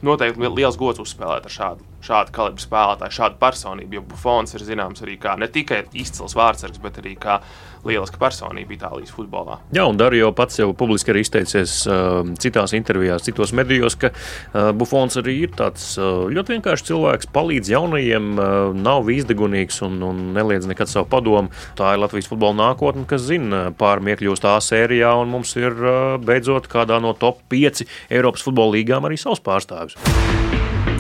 Noteikti 0.07 0.55
liels 0.57 0.81
gods 0.81 1.05
uzspēlēt 1.05 1.47
ar 1.51 1.59
šādu 1.61 1.90
šādu 2.05 2.35
kalibru 2.35 2.65
spēlētāju, 2.65 3.17
šādu 3.21 3.41
personību. 3.41 3.99
Jo 3.99 4.05
Buffons 4.13 4.57
ir 4.57 4.65
zināms 4.67 5.03
arī 5.05 5.19
kā 5.21 5.37
ne 5.41 5.51
tikai 5.53 5.85
izcils 5.93 6.37
vārdsargs, 6.39 6.81
bet 6.83 7.01
arī 7.03 7.17
kā 7.21 7.41
lieliska 7.85 8.21
personība 8.21 8.75
Itālijas 8.77 9.13
futbolā. 9.15 9.59
Jā, 9.75 9.87
un 9.89 9.99
Darīja 10.01 10.31
pats 10.37 10.61
jau 10.61 10.71
publiski 10.77 11.15
arī 11.15 11.23
izteicies 11.25 11.79
uh, 11.89 12.21
citās 12.41 12.75
intervijās, 12.77 13.25
citos 13.25 13.55
medijos, 13.57 13.97
ka 14.01 14.13
uh, 14.13 14.71
Buffons 14.77 15.17
arī 15.21 15.39
ir 15.47 15.55
tāds 15.57 15.95
uh, 15.99 16.29
ļoti 16.33 16.57
vienkāršs 16.57 16.87
cilvēks, 16.91 17.31
palīdz 17.35 17.73
jaunajiem, 17.73 18.31
uh, 18.37 18.77
nav 18.77 19.07
vīzdegunīgs 19.09 19.81
un, 19.89 20.01
un 20.11 20.23
neliedz 20.37 20.69
nekad 20.71 20.93
savu 20.93 21.09
padomu. 21.13 21.53
Tā 21.79 21.95
ir 21.95 22.05
Latvijas 22.05 22.29
futbola 22.31 22.59
nākotne, 22.67 23.07
kas 23.09 23.25
zina, 23.31 23.69
pārmiem 23.77 24.17
iekļūst 24.17 24.45
tā 24.45 24.57
sērijā, 24.65 25.15
un 25.23 25.33
mums 25.33 25.57
ir 25.61 25.73
uh, 25.73 26.17
beidzot 26.21 26.69
kādā 26.71 27.01
no 27.03 27.15
top 27.17 27.41
5 27.53 27.87
Eiropas 28.13 28.45
futbola 28.45 28.77
līgām 28.77 29.09
arī 29.09 29.21
savs 29.21 29.41
pārstāvis. 29.45 29.97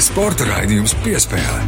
Sporta 0.00 0.46
raidījums 0.48 0.94
piespēlē. 1.04 1.60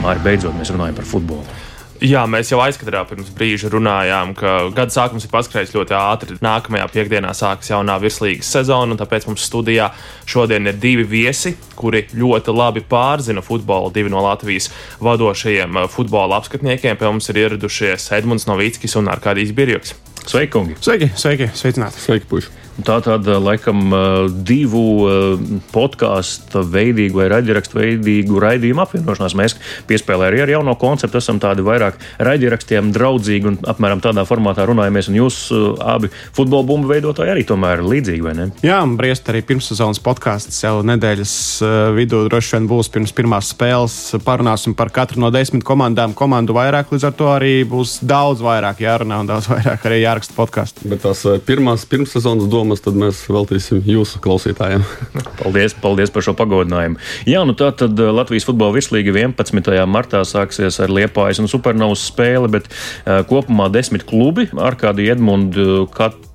Māri, 0.00 0.22
beidzot 0.24 0.54
mēs 0.56 0.70
runājam 0.72 0.96
par 1.00 1.08
futbolu. 1.08 1.58
Jā, 2.00 2.22
mēs 2.24 2.48
jau 2.48 2.62
aizkadrā 2.64 3.02
pirms 3.04 3.28
brīža 3.36 3.68
runājām, 3.74 4.30
ka 4.32 4.52
gada 4.72 4.94
sākums 4.94 5.26
ir 5.26 5.32
paskrējis 5.34 5.74
ļoti 5.74 5.96
ātri. 5.98 6.36
Nākamajā 6.40 6.86
piekdienā 6.94 7.34
sāksies 7.36 7.74
jaunā 7.74 7.98
virslīgas 8.00 8.48
sezona, 8.54 8.94
un 8.94 9.00
tāpēc 9.00 9.26
mums 9.28 9.44
studijā 9.44 9.90
šodien 10.24 10.70
ir 10.70 10.78
divi 10.80 11.04
viesi, 11.04 11.52
kuri 11.76 12.06
ļoti 12.16 12.54
labi 12.56 12.80
pārzina 12.88 13.44
futbolu. 13.44 13.92
Divi 13.92 14.12
no 14.12 14.24
Latvijas 14.24 14.70
vadošajiem 15.04 15.82
uh, 15.82 15.90
futbola 15.92 16.40
apskatniekiem 16.40 16.96
pie 16.96 17.10
mums 17.10 17.28
ir 17.28 17.42
ieradušies 17.44 18.08
Edmunds 18.16 18.48
Novickis 18.48 18.96
un 18.96 19.12
Arkādijs 19.12 19.52
Birjoks. 19.52 19.92
Sveiki, 20.24 20.54
kungi! 20.56 20.80
Sveiki, 20.80 21.12
sveiki, 21.20 21.52
sveicināti! 21.52 22.00
Sveiki, 22.00 22.32
puiši! 22.32 22.56
Tā 22.86 22.96
tāda 23.04 23.36
laikam 23.42 23.90
divu 24.46 24.84
podkāstu 25.74 26.62
veidīgu 26.70 27.20
vai 27.20 27.28
raidierakstu 27.32 27.78
veidīgu 27.78 28.40
raidījumu 28.42 28.84
apvienošanās. 28.84 29.36
Mēs 29.38 29.56
piespēlējām 29.90 30.30
arī 30.30 30.42
ar 30.44 30.52
jauno 30.54 30.74
konceptu, 30.80 31.18
esam 31.18 31.40
tādi 31.42 31.64
vairāk 31.66 31.98
raidierakstiem 32.22 32.92
draudzīgi 32.94 33.50
un 33.50 33.58
apmēram 33.72 34.02
tādā 34.04 34.22
formātā 34.28 34.66
runājamies. 34.68 35.08
Un 35.10 35.18
jūs 35.18 35.40
abi 35.82 36.12
futbola 36.36 36.66
bumbu 36.68 36.92
veidotāji 36.92 37.34
arī 37.34 37.42
tomēr 37.48 37.82
ir 37.82 37.90
līdzīgi, 37.90 38.22
vai 38.22 38.36
ne? 38.38 38.46
Jā, 38.62 38.78
un 38.86 38.94
briest 39.00 39.26
arī 39.32 39.42
pirmssezonas 39.48 39.98
podkāsts 40.04 40.62
jau 40.62 40.76
nedēļas 40.86 41.34
vidū 41.96 42.22
droši 42.28 42.56
vien 42.56 42.70
būs 42.70 42.92
pirms 42.94 43.14
pirmās 43.16 43.50
spēles. 43.50 43.98
Parunāsim 44.22 44.76
par 44.78 44.92
katru 44.94 45.18
no 45.24 45.32
desmit 45.34 45.66
komandām, 45.66 46.14
komandu 46.14 46.54
vairāk, 46.54 46.94
līdz 46.94 47.08
ar 47.10 47.18
to 47.18 47.32
arī 47.34 47.54
būs 47.66 47.98
daudz 48.06 48.44
vairāk 48.46 48.84
jārunā 48.84 49.18
un 49.24 49.26
daudz 49.32 49.50
vairāk 49.50 49.90
arī 49.90 50.04
jāraksta 50.04 50.36
podkāstu. 50.38 50.86
Bet 50.90 51.02
tās 51.02 51.24
pirmās 51.48 51.82
pirmssezonas 51.90 52.46
domas 52.46 52.69
domas, 52.70 52.82
tad 52.84 52.94
mēs 52.98 53.24
veltīsim 53.30 53.82
jūsu 53.86 54.20
klausītājiem. 54.22 54.84
paldies, 55.40 55.74
paldies 55.74 56.12
par 56.14 56.22
šo 56.22 56.34
pagodinājumu. 56.38 57.00
Jā, 57.26 57.42
nu 57.46 57.56
tā 57.58 57.72
tad 57.74 57.98
eh, 57.98 58.12
Latvijas 58.14 58.46
futbola 58.46 58.76
virslīga 58.76 59.10
11. 59.10 59.72
martā 59.90 60.22
sāksies 60.24 60.78
ar 60.80 60.92
Liepājas 60.92 61.42
un 61.42 61.50
Supernovas 61.50 62.06
spēli, 62.06 62.50
bet 62.52 62.70
uh, 62.70 63.22
kopumā 63.26 63.70
desmit 63.72 64.06
klubi 64.06 64.48
ar 64.58 64.78
kādu 64.78 65.02
Edmundu 65.10 65.88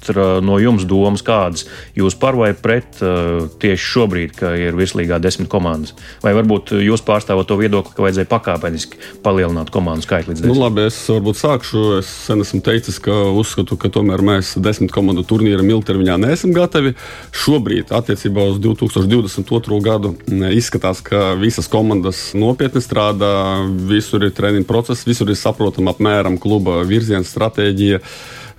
katra 0.06 0.42
no 0.42 0.60
jums 0.60 0.86
domas 0.86 1.24
kādas. 1.26 1.66
Jūs 1.98 2.16
par 2.20 2.36
vai 2.38 2.54
pret 2.54 3.02
uh, 3.02 3.48
tieši 3.60 3.90
šobrīd, 3.92 4.36
ka 4.38 4.54
ir 4.58 4.78
virslīgā 4.78 5.20
desmit 5.20 5.50
komandas? 5.50 5.96
Vai 6.22 6.36
varbūt 6.38 6.76
jūs 6.78 7.04
pārstāvot 7.06 7.48
to 7.48 7.58
viedokli, 7.58 7.96
ka 7.96 8.06
vajadzēja 8.06 8.30
pakāpeniski 8.30 9.00
palielināt 9.26 9.72
komandu 9.74 10.06
skaitu 10.06 10.32
līdz 10.32 10.44
desmit? 10.44 10.54
Nu, 10.54 10.62
labi, 10.62 10.86
es 10.90 11.00
varbūt 11.10 11.40
sākšu. 11.40 11.84
Es 12.00 12.12
sen 12.28 12.44
esmu 12.44 12.62
teicis, 12.66 13.00
ka 13.02 13.14
uzskatu, 13.34 13.78
ka 13.82 13.90
tomēr 13.94 14.24
mēs 14.26 14.56
desmit 14.62 14.94
komandu 14.94 15.26
turnīram 15.28 15.70
ilgtermiņā 15.74 16.20
neesam 16.22 16.54
gatavi. 16.56 16.96
Šobrīd, 17.36 17.94
attiecībā 17.96 18.46
uz 18.54 18.62
2022. 18.64 19.82
gadu, 19.86 20.16
izskatās, 20.54 21.02
ka 21.06 21.34
visas 21.40 21.70
komandas 21.72 22.30
nopietni 22.38 22.84
strādā, 22.84 23.34
visur 23.90 24.26
ir 24.26 24.36
treniņu 24.36 24.70
process, 24.70 25.08
visur 25.08 25.32
ir 25.32 25.40
saprotama 25.40 25.96
apmēram 25.96 26.40
kluba 26.42 26.82
virziena 26.88 27.26
stratēģija 27.26 28.02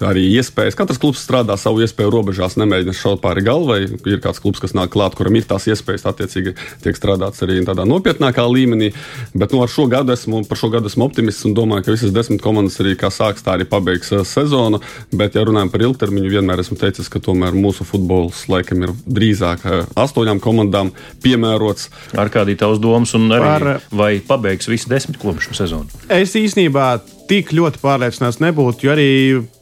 arī 0.05 0.27
iespējas. 0.37 0.77
Katrs 0.77 1.01
klubs 1.01 1.23
strādā 1.25 1.57
savu 1.61 1.81
iespēju 1.85 2.13
robežās, 2.13 2.57
nemēģina 2.61 2.95
šaut 2.97 3.23
pāri 3.23 3.45
galvai. 3.47 3.79
Ir 3.87 4.21
kāds 4.25 4.41
klubs, 4.43 4.61
kas 4.63 4.75
nāk 4.77 4.93
klāt, 4.93 5.17
kuram 5.17 5.37
ir 5.39 5.47
tās 5.49 5.69
iespējas, 5.71 6.07
attiecīgi 6.11 6.55
tiek 6.85 6.99
strādāts 6.99 7.43
arī 7.47 7.63
tādā 7.67 7.87
nopietnākā 7.89 8.45
līmenī. 8.51 8.93
Bet 9.35 9.55
nu, 9.55 9.63
ar 9.65 9.73
šo 9.73 9.87
gadu 9.93 10.13
esmu, 10.13 10.43
par 10.49 10.61
šo 10.61 10.71
gadu 10.75 10.91
esmu 10.91 11.07
optimists 11.09 11.47
un 11.49 11.57
domāju, 11.57 11.87
ka 11.87 11.97
visas 11.97 12.15
desmit 12.15 12.43
komandas 12.45 12.79
arī 12.85 12.97
kā 12.99 13.11
sāks, 13.15 13.45
tā 13.47 13.57
arī 13.57 13.69
pabeigs 13.71 14.13
uh, 14.13 14.25
sezonu. 14.27 14.83
Bet, 15.17 15.39
ja 15.39 15.47
runājam 15.47 15.73
par 15.73 15.87
ilgtermiņu, 15.89 16.33
vienmēr 16.37 16.65
esmu 16.65 16.79
teicis, 16.81 17.11
ka 17.13 17.23
tomēr 17.23 17.57
mūsu 17.57 17.87
futbols 17.89 18.47
laikam 18.53 18.85
ir 18.87 18.95
drīzāk 19.07 19.67
uh, 19.67 19.83
astoņām 19.97 20.43
komandām 20.45 20.93
piemērots. 21.25 21.91
Ar 22.19 22.33
kādī 22.33 22.59
tavs 22.61 22.83
domas 22.83 23.17
un 23.17 23.31
arī 23.33 23.53
par... 23.53 23.69
vai 23.91 24.13
pabeigs 24.25 24.69
visi 24.71 24.91
desmit 24.93 25.21
klubu 25.23 25.45
šo 25.45 25.57
sezonu? 25.57 26.05
Es 26.13 26.37
īstenībā 26.37 27.16
tik 27.29 27.53
ļoti 27.57 27.83
pārliecināts 27.83 28.41
nebūtu, 28.43 28.87
jo 28.87 28.95
arī 28.95 29.11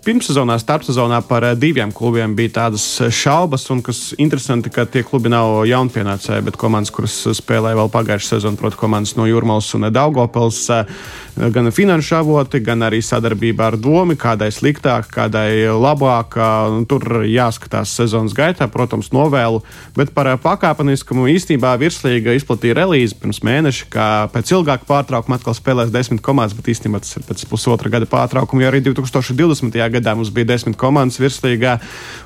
pirmssezonā, 0.05 0.57
starpsezonā 0.61 1.21
par 1.29 1.47
eh, 1.49 1.55
diviem 1.57 1.93
klubiem 1.95 2.35
bija 2.37 2.53
tādas 2.61 2.85
eh, 3.01 3.11
šaubas, 3.13 3.65
un 3.73 3.81
kas 3.85 4.13
interesanti, 4.21 4.73
ka 4.73 4.85
tie 4.89 5.05
klubi 5.07 5.33
nav 5.33 5.65
jaunpienācēji, 5.69 6.45
bet 6.45 6.59
komandas, 6.61 6.93
kuras 6.95 7.17
spēlēja 7.39 7.79
vēl 7.81 7.93
pagājušā 7.93 8.35
sezonā, 8.35 8.61
proti, 8.61 8.79
komandas 8.81 9.15
no 9.19 9.27
Jurmālas 9.29 9.71
un 9.79 9.89
Daugopils, 9.95 10.61
eh, 10.75 10.93
gan 11.55 11.71
finanšu 11.75 12.19
avoti, 12.21 12.61
gan 12.65 12.85
arī 12.87 13.01
sadarbība 13.05 13.71
ar 13.71 13.79
domu, 13.81 14.17
kādai 14.21 14.51
sliktāk, 14.55 15.09
kādai 15.15 15.65
labāk. 15.73 16.37
Tur 16.89 17.25
jāskatās 17.27 17.91
sezonas 17.97 18.35
gaitā, 18.37 18.69
protams, 18.71 19.11
novēlu, 19.15 19.63
bet 19.97 20.13
par 20.15 20.29
pakāpeniskumu 20.43 21.27
īstenībā 21.33 21.73
virslīga 21.81 22.37
izplatīja 22.37 22.77
relīzi 22.83 23.19
pirms 23.19 23.41
mēneša, 23.47 23.89
ka 23.91 24.07
pēc 24.35 24.53
ilgāka 24.55 24.87
pārtraukuma 24.89 25.41
atkal 25.41 25.57
spēlēs 25.57 25.93
desmit 25.95 26.23
komandas, 26.25 26.57
bet 26.59 26.71
īstenībā 26.75 27.01
tas 27.03 27.17
ir 27.19 27.27
pēc 27.27 27.45
pusotra 27.55 27.93
gada 27.93 28.09
pārtraukuma, 28.11 28.65
jo 28.65 28.73
arī 28.73 28.83
2020. 28.91 29.79
gadā 29.95 30.17
mums 30.19 30.33
bija 30.35 30.51
desmit 30.55 30.79
komandas 30.81 31.21
virslīgā. 31.23 31.79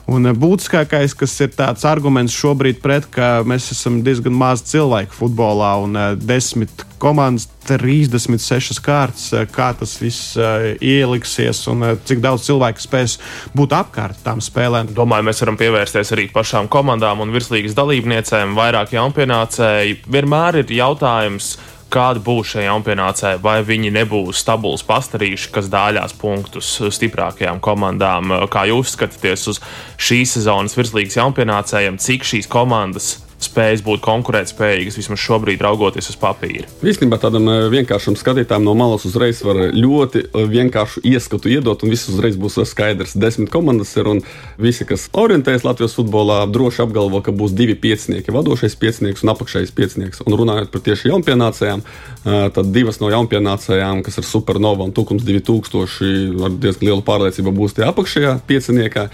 Un 0.08 0.32
būtiskākais, 0.40 1.14
kas 1.18 1.36
ir 1.44 1.52
tāds 1.56 1.84
arguments 1.88 2.36
šobrīd 2.36 2.80
pret, 2.84 3.08
ka 3.12 3.42
mēs 3.48 3.70
esam 3.74 4.00
diezgan 4.06 4.36
maz 4.36 4.64
cilvēku 4.70 5.16
futbolā 5.20 5.74
un 5.84 5.96
eh, 5.98 6.10
desmit 6.16 6.86
komandas 6.98 7.46
36 7.68 8.80
kārtas, 8.82 9.28
eh, 9.36 9.44
kā 9.52 9.70
tas 9.78 9.98
viss 10.00 10.38
ieliksies 10.38 11.60
un 11.70 11.84
cik 12.08 12.22
daudz 12.24 12.48
cilvēku 12.48 12.82
spēs 12.82 13.18
būt 13.56 13.76
apkārt 13.76 14.24
tām 14.24 14.40
spēlēm. 14.44 14.94
Domāju, 14.96 15.28
mēs 15.28 15.42
varam 15.44 15.58
pievērsties 15.60 16.14
arī 16.16 16.28
pašām 16.32 16.70
komandām 16.72 17.20
un 17.24 17.34
virslīgas 17.34 17.76
dalībniecēm, 17.78 18.56
vairāk 18.58 18.96
jaunpienācēji. 18.96 20.00
Vienmēr 20.08 20.62
ir 20.62 20.78
jautājums, 20.80 21.56
kāda 21.92 22.22
būs 22.24 22.54
šie 22.54 22.66
jaunpienācēji, 22.66 23.40
vai 23.44 23.58
viņi 23.66 23.92
nebūs 23.96 24.42
stabils 24.42 24.84
pastarīši, 24.88 25.52
kas 25.54 25.70
dāļās 25.72 26.16
punktus 26.20 26.74
stiprākajām 26.96 27.62
komandām. 27.64 28.34
Kā 28.52 28.66
jūs 28.70 28.96
skatāties 28.96 29.48
uz 29.54 29.62
šīs 29.96 30.36
sezonas 30.38 30.76
virslīgas 30.78 31.18
jaunpienācējiem, 31.20 32.00
cik 32.02 32.28
šīs 32.28 32.50
komandas 32.52 33.16
spējas 33.42 33.82
būt 33.86 34.02
konkurētspējīgas 34.02 34.98
vismaz 34.98 35.20
šobrīd, 35.22 35.62
raugoties 35.62 36.10
uz 36.10 36.18
papīra. 36.18 36.66
Īstenībā 36.82 37.20
tādam 37.22 37.46
eh, 37.50 37.66
vienkāršam 37.72 38.16
skatītājam 38.18 38.66
no 38.66 38.74
malas 38.78 39.06
uzreiz 39.08 39.40
var 39.46 39.60
ļoti 39.74 40.24
eh, 40.26 40.46
vienkāršu 40.50 41.04
ieskatu 41.06 41.52
iedot, 41.52 41.84
un 41.84 41.94
viss 41.94 42.10
uzreiz 42.10 42.38
būs 42.40 42.58
skaidrs. 42.68 43.14
Desmit 43.18 43.52
komandas 43.54 43.94
ir, 43.98 44.10
un 44.10 44.22
visi, 44.58 44.86
kas 44.88 45.06
orientējas 45.14 45.66
Latvijas 45.66 45.94
futbolā, 45.98 46.40
droši 46.50 46.82
apgalvo, 46.84 47.22
ka 47.24 47.34
būs 47.34 47.54
divi 47.56 47.78
piecinieki, 47.78 48.34
vadošais 48.34 48.74
piecinieks 48.80 49.24
un 49.24 49.34
apakšējais 49.34 49.74
piecinieks. 49.76 50.24
Un 50.26 50.38
runājot 50.38 50.72
par 50.72 50.82
tieši 50.84 51.12
jaunpienācējām, 51.12 51.84
tad 52.24 52.70
divas 52.74 52.98
no 53.02 53.10
jaunpienācējām, 53.12 54.02
kas 54.06 54.18
ir 54.20 54.26
Supernova 54.26 54.86
un 54.86 54.94
Tukums 54.96 55.24
2000, 55.26 56.42
ar 56.44 56.56
diezgan 56.60 56.90
lielu 56.90 57.04
pārliecību 57.06 57.54
būs 57.54 57.76
tie 57.78 57.86
apakšējā 57.88 58.34
pieciniekā, 58.48 59.06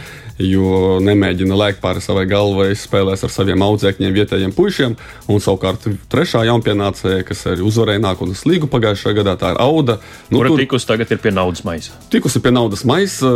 jo 0.42 0.98
nemēģina 1.04 1.58
lēkt 1.58 1.82
pāri 1.84 2.02
savai 2.04 2.24
galvai, 2.30 2.72
spēlēs 2.78 3.24
ar 3.26 3.32
saviem 3.32 3.62
audzēkņiem, 3.64 4.13
vietējiem 4.16 4.54
puišiem. 4.56 4.96
Un 5.30 5.42
savukārt 5.42 5.86
trešā 6.12 6.44
jaunpienācēja, 6.48 7.24
kas 7.28 7.44
arī 7.52 7.64
uzvarēja 7.66 8.02
nākotnes 8.04 8.44
līgu 8.48 8.68
pagājušajā 8.72 9.18
gadā, 9.20 9.36
tā 9.40 9.54
ir 9.54 9.60
Auda. 9.64 9.98
Nu, 10.30 10.40
Kura 10.40 10.52
tur, 10.52 10.62
tikusi 10.62 10.88
tagad 10.88 11.12
ir 11.14 11.20
pie 11.22 11.32
naudas 11.34 11.64
maisa? 11.66 11.96
Tikusi 12.12 12.42
pie 12.44 12.52
naudas 12.54 12.84
maisa, 12.88 13.30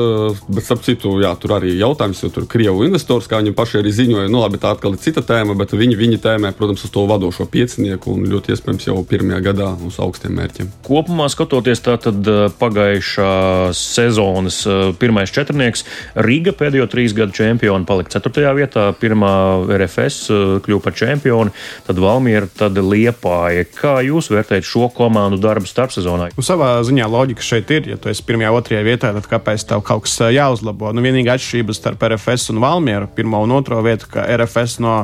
bet 0.48 0.66
starp 0.66 0.84
citu, 0.86 1.16
jā, 1.22 1.32
tur 1.40 1.56
arī 1.58 1.74
jautājums, 1.78 2.22
jo 2.24 2.32
tur 2.34 2.48
Krievu 2.50 2.84
investors, 2.86 3.28
kā 3.30 3.40
viņi 3.42 3.54
paši 3.56 3.80
arī 3.82 3.94
ziņoja, 3.94 4.32
nu 4.32 4.42
labi, 4.42 4.60
tā 4.62 4.72
atkal 4.74 4.96
ir 4.96 5.02
cita 5.02 5.24
tēma, 5.26 5.56
bet 5.58 5.74
viņi, 5.76 5.98
viņi 5.98 6.20
tēmē, 6.24 6.52
protams, 6.58 6.84
uz 6.86 6.92
to 6.94 7.04
vadošo 7.08 7.48
piecinieku 7.50 8.14
un 8.14 8.28
ļoti 8.30 8.54
iespējams 8.54 8.88
jau 8.90 8.98
pirmajā 9.08 9.40
gadā 9.50 9.70
uz 9.86 9.98
augstiem 10.02 10.36
mērķiem. 10.38 10.70
Kopumā 10.86 11.28
skatoties 11.32 11.82
tātad 11.84 12.28
pagājušā 12.60 13.32
sezonas 13.76 14.62
pirmais 15.00 15.32
četrnieks 15.34 15.84
Riga 16.28 16.52
pēdējo 16.56 16.88
trīs 16.90 17.14
gadu 17.16 17.34
čempioni 17.36 17.86
palika 17.88 18.18
4. 18.18 18.52
vietā, 18.58 18.88
pirmā 18.98 19.32
RFS 19.78 20.28
kļuva 20.68 20.84
par 20.84 20.96
čempioni, 20.98 21.54
tad 21.88 21.98
Valmiera, 22.02 22.48
tad 22.58 22.78
Liepāja. 22.78 23.64
Kā 23.78 23.96
jūs 24.04 24.30
vērtējat 24.32 24.68
šo 24.68 24.90
komandu 24.94 25.40
darbu 25.42 25.68
starpsezonā? 25.68 26.30
Nu, 26.36 26.44
savā 26.44 26.76
ziņā 26.86 27.08
loģika 27.08 27.44
šeit 27.44 27.72
ir, 27.74 27.90
ja 27.94 27.98
tu 28.00 28.12
esi 28.12 28.24
pirmajā, 28.28 28.52
otrajā 28.54 28.84
vietā, 28.86 29.12
tad 29.16 29.28
kāpēc 29.30 29.64
tev 29.68 29.82
kaut 29.86 30.04
kas 30.06 30.18
jāuzlabo? 30.34 30.92
Nu, 30.92 31.04
vienīgā 31.04 31.38
atšķirība 31.38 31.76
starp 31.76 32.04
RFS 32.10 32.52
un 32.52 32.62
Valmieru, 32.62 33.08
pirmo 33.16 33.40
un 33.44 33.54
otro 33.56 33.80
vietu, 33.84 34.10
ka 34.12 34.26
RFS 34.36 34.78
no 34.84 34.98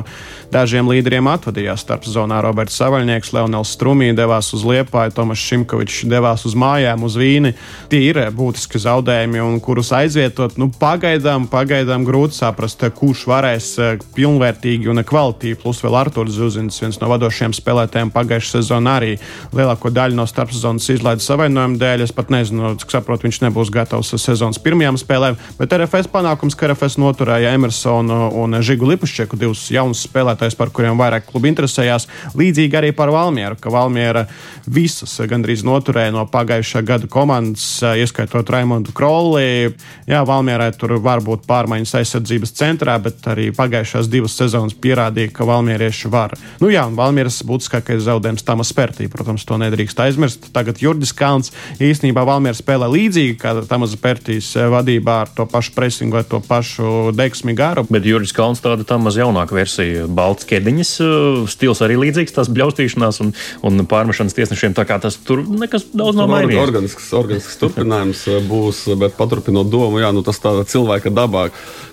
dažiem 0.53 0.87
līderiem 0.91 1.27
atvadījās 1.31 1.83
starpsezonā. 1.85 2.39
Roberts 2.45 2.77
Savaļnieks, 2.79 3.33
Leonels 3.35 3.73
Strumī 3.75 4.11
devās 4.15 4.51
uz 4.55 4.65
Liepāju, 4.67 5.15
Tomas 5.15 5.41
Šimkovičs 5.41 6.05
devās 6.11 6.45
uz 6.47 6.55
mājām, 6.59 7.05
uz 7.07 7.17
Vīni. 7.19 7.55
Tie 7.91 8.01
ir 8.09 8.19
būtiski 8.35 8.81
zaudējumi, 8.81 9.41
un 9.43 9.59
kurus 9.63 9.91
aizvietot, 9.95 10.59
nu, 10.61 10.69
pagaidām, 10.79 11.49
pagaidām 11.51 12.05
grūti 12.07 12.39
saprast, 12.39 12.83
kurš 12.95 13.25
varēs 13.31 13.71
pilnvērtīgi 14.15 14.91
un 14.91 15.03
kvalitīvi. 15.05 15.54
Plus 15.59 15.81
vēl 15.83 15.95
Arthurs 15.99 16.35
Zuzins, 16.37 16.77
viens 16.81 16.99
no 17.01 17.09
vadošajiem 17.11 17.55
spēlētājiem 17.55 18.11
pagājušajā 18.15 18.61
sezonā, 18.61 18.97
arī 18.99 19.11
lielāko 19.55 19.91
daļu 19.93 20.19
no 20.19 20.25
starpsezonas 20.29 20.87
izlaida 20.93 21.23
savainojuma 21.23 21.79
dēļ. 21.81 22.05
Es 22.05 22.13
pat 22.15 22.31
nezinu, 22.33 22.73
cik 22.81 22.95
saprotu, 22.97 23.27
viņš 23.27 23.41
nebūs 23.45 23.71
gatavs 23.73 24.13
sezonas 24.21 24.61
pirmajām 24.61 24.99
spēlēm. 25.01 25.39
Bet 25.59 25.75
RFS 25.77 26.09
panākums, 26.13 26.57
ka 26.57 26.69
RFS 26.69 26.99
noturēja 27.01 27.53
Emersonu 27.55 28.29
un 28.41 28.59
Žigu 28.65 28.91
Lipušķeku, 28.93 29.39
divus 29.39 29.65
jaunus 29.73 30.05
spēlētājus, 30.07 30.57
par 30.59 30.71
kuriem 30.75 30.99
vairāk 30.99 31.29
klubi 31.29 31.51
interesējās. 31.51 32.07
Līdzīgi 32.37 32.79
arī 32.79 32.91
par 32.95 33.11
Valmieru, 33.13 33.57
ka 33.61 33.73
Valmiera 33.73 34.25
visas 34.65 35.13
gandrīz 35.29 35.63
noturēja 35.65 36.13
no 36.15 36.25
pagājušā 36.31 36.83
gada 36.85 37.09
komandas, 37.11 37.65
ieskaitot 37.95 38.49
Raimondu 38.53 38.93
Krolli. 38.95 39.71
Jā, 40.09 40.23
Valmierai 40.27 40.71
tur 40.77 40.95
var 41.03 41.23
būt 41.25 41.45
pārmaiņas 41.49 41.95
aizsardzības 42.01 42.55
centrā, 42.57 42.97
bet 43.01 43.25
arī 43.31 43.51
pagājušās 43.55 44.09
divas 44.11 44.35
sezonas 44.37 44.75
pierādīja, 44.81 45.33
ka 45.35 45.44
valmierieši 45.47 46.11
var. 46.11 46.35
Nu 46.61 46.69
jā, 46.73 46.85
un 46.89 46.97
valmieras 46.97 47.41
būtiskākais 47.47 48.03
zaudējums 48.05 48.45
Tamas 48.45 48.71
Pērtī, 48.75 49.07
protams, 49.11 49.45
to 49.47 49.57
nedrīkst 49.61 49.99
aizmirst. 50.05 50.49
Tagad 50.55 50.81
Jurģis 50.83 51.13
Kalns 51.17 51.53
īstenībā 51.81 52.25
valmieras 52.27 52.61
spēlē 52.63 52.89
līdzīgi 52.91 53.37
kā 53.41 53.55
Tamas 53.69 53.95
Pērtīs 54.01 54.51
vadībā 54.71 55.19
ar 55.25 55.31
to 55.35 55.47
pašu 55.49 55.75
presingu, 55.75 56.19
ar 56.19 56.27
to 56.29 56.41
pašu 56.43 57.11
deksmi 57.15 57.55
garu. 57.57 57.85
Bet 57.89 58.07
Jurģis 58.07 58.35
Kalns 58.35 58.63
tāda 58.63 58.87
tā 58.87 58.97
maz 59.01 59.19
jaunāka 59.19 59.55
versija, 59.57 60.05
balts 60.07 60.47
ķēdiņas 60.49 60.93
uh, 61.03 61.41
stils 61.51 61.81
arī 61.85 61.97
līdzīgs, 62.01 62.35
tās 62.35 62.51
bļaustīšanās 62.53 63.21
un, 63.25 63.33
un 63.65 63.85
pārmešanas 63.89 64.35
tiesnešiem, 64.37 64.75
tā 64.77 64.87
kā 64.87 64.99
tas 65.03 65.17
tur 65.25 65.43
nekas 65.45 65.87
daudz 65.93 66.19
nav 66.19 66.31
mainījies. 66.31 66.61
Organisks, 66.65 67.09
organisks 67.17 67.59
turpinājums 67.61 68.25
uh, 68.31 68.41
būs, 68.45 68.85
bet 69.01 69.17
paturpinot 69.19 69.69
domu, 69.71 70.01
jā, 70.03 70.11
nu 70.15 70.25
tas 70.25 70.41
tā 70.43 70.53
cilvēka 70.69 71.13
dabā, 71.13 71.47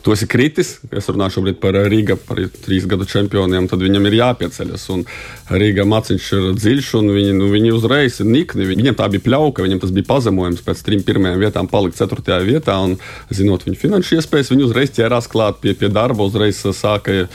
tu 0.04 0.14
esi 0.14 0.28
kritis. 0.30 0.76
Es 0.92 1.10
runāju 1.12 1.38
šobrīd 1.38 1.60
par 1.62 1.76
Rīgā, 1.92 2.18
par 2.28 2.40
trīs 2.64 2.86
gadu 2.90 3.06
čempioniem, 3.42 3.68
tad 3.68 3.82
viņam 3.82 4.06
ir 4.06 4.18
jāpieceļas. 4.18 4.84
Un 4.94 5.04
Rīgā 5.50 5.84
maciņš 5.86 6.26
ir 6.36 6.46
dziļš, 6.56 6.90
un 7.00 7.10
viņi, 7.12 7.32
nu, 7.38 7.48
viņi 7.50 7.72
uzreiz 7.74 8.20
ir 8.20 8.26
nikni. 8.26 8.66
Viņiem 8.66 8.94
tā 8.94 9.08
bija 9.10 9.22
pļauka, 9.22 9.62
viņiem 9.62 9.80
tas 9.82 9.90
bija 9.90 10.08
pazemojums 10.08 10.62
pēc 10.62 10.82
trim 10.84 11.02
pirmajām 11.02 11.40
vietām, 11.40 11.68
palikt 11.68 11.98
ceturtajā 11.98 12.42
vietā. 12.44 12.78
Un, 12.82 12.98
zinot 13.30 13.66
viņu 13.66 13.78
finanšu 13.78 14.18
iespējas, 14.18 14.52
viņi 14.52 14.68
uzreiz 14.68 14.94
ķērās 14.94 15.28
klāt 15.30 15.60
pie, 15.60 15.74
pie 15.74 15.90
darba, 15.92 16.24
uzreiz 16.24 16.62
sāka 16.62 17.26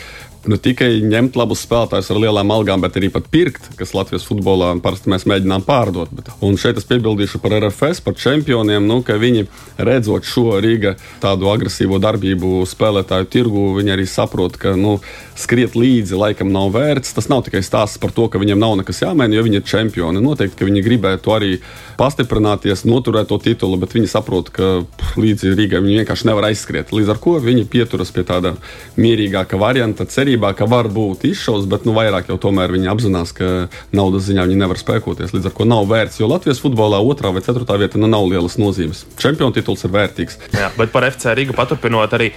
ne 0.51 0.57
tikai 0.61 1.01
ņemt 1.05 1.37
labus 1.37 1.63
spēlētājus 1.65 2.09
ar 2.13 2.19
lielām 2.21 2.51
algām, 2.53 2.81
bet 2.83 2.97
arī 2.99 3.09
pirkt, 3.11 3.69
kas 3.79 3.93
Latvijas 3.95 4.25
futbolā 4.27 4.71
parasti 4.83 5.11
mēs 5.11 5.27
mēģinām 5.29 5.65
pārdot. 5.67 6.11
Bet, 6.15 6.31
un 6.45 6.57
šeit 6.59 6.79
es 6.79 6.87
piebildīšu 6.89 7.41
par 7.43 7.57
RFS, 7.59 8.01
par 8.05 8.15
čempioniem, 8.19 8.87
nu, 8.87 9.01
ka 9.05 9.17
viņi 9.19 9.47
redzot 9.77 10.27
šo 10.27 10.59
Rīga 10.63 10.95
tādu 11.23 11.51
agresīvo 11.51 11.99
darbību 12.03 12.61
spēlētāju 12.69 13.31
tirgu, 13.33 13.67
viņi 13.79 13.95
arī 13.97 14.07
saprot, 14.09 14.57
ka 14.61 14.75
nu, 14.79 14.97
skriet 15.37 15.75
līdzi 15.77 16.17
laikam 16.17 16.51
nav 16.53 16.71
vērts. 16.75 17.13
Tas 17.15 17.29
nav 17.31 17.43
tikai 17.45 17.61
stāsts 17.65 17.99
par 18.01 18.13
to, 18.15 18.27
ka 18.31 18.41
viņiem 18.41 18.59
nav 18.59 18.75
nekas 18.81 19.03
jāmaina, 19.03 19.37
jo 19.37 19.45
viņi 19.45 19.61
ir 19.61 19.67
čempioni. 19.67 20.23
Noteikti, 20.23 20.57
ka 20.59 20.67
viņi 20.67 20.83
gribētu 20.85 21.33
arī 21.35 21.51
pastiprināties, 21.97 22.85
noturēt 22.89 23.29
to 23.31 23.39
titulu, 23.41 23.79
bet 23.81 23.95
viņi 23.95 24.09
saprot, 24.11 24.49
ka 24.53 24.69
pff, 24.83 25.17
līdzi 25.21 25.53
Rīgai 25.57 25.81
viņi 25.83 26.01
vienkārši 26.01 26.29
nevar 26.29 26.49
aizskriet. 26.49 26.93
Līdz 26.93 27.13
ar 27.13 27.21
to 27.23 27.37
viņi 27.43 27.65
pieturas 27.71 28.13
pie 28.13 28.25
tāda 28.27 28.55
mierīgāka 28.97 29.59
varianta, 29.61 30.05
cerībā, 30.09 30.53
ka 30.57 30.67
var 30.69 30.89
būt 30.93 31.27
izšaus, 31.29 31.67
bet 31.69 31.87
nu, 31.87 31.95
vairāk 31.97 32.31
jau 32.31 32.39
tomēr 32.47 32.73
viņi 32.75 32.91
apzinās, 32.93 33.33
ka 33.37 33.67
naudas 33.95 34.27
ziņā 34.29 34.47
viņi 34.47 34.61
nevar 34.61 34.81
spēkoties. 34.81 35.33
Līdz 35.35 35.49
ar 35.49 35.57
to 35.57 35.69
nav 35.69 35.89
vērts, 35.89 36.21
jo 36.21 36.29
Latvijas 36.29 36.61
futbolā 36.63 37.01
otrā 37.01 37.33
vai 37.33 37.43
ceturtā 37.45 37.77
vieta 37.81 38.01
nu, 38.01 38.09
nav 38.11 38.29
lielas 38.29 38.57
nozīmes. 38.61 39.05
Čempionu 39.21 39.55
tituls 39.55 39.85
ir 39.85 39.93
vērtīgs. 39.93 40.39
Jā, 40.57 40.71
bet 40.77 40.93
par 40.93 41.07
FC 41.09 41.33
Rīgu 41.37 41.57
paturpinot 41.57 42.13
arī 42.17 42.31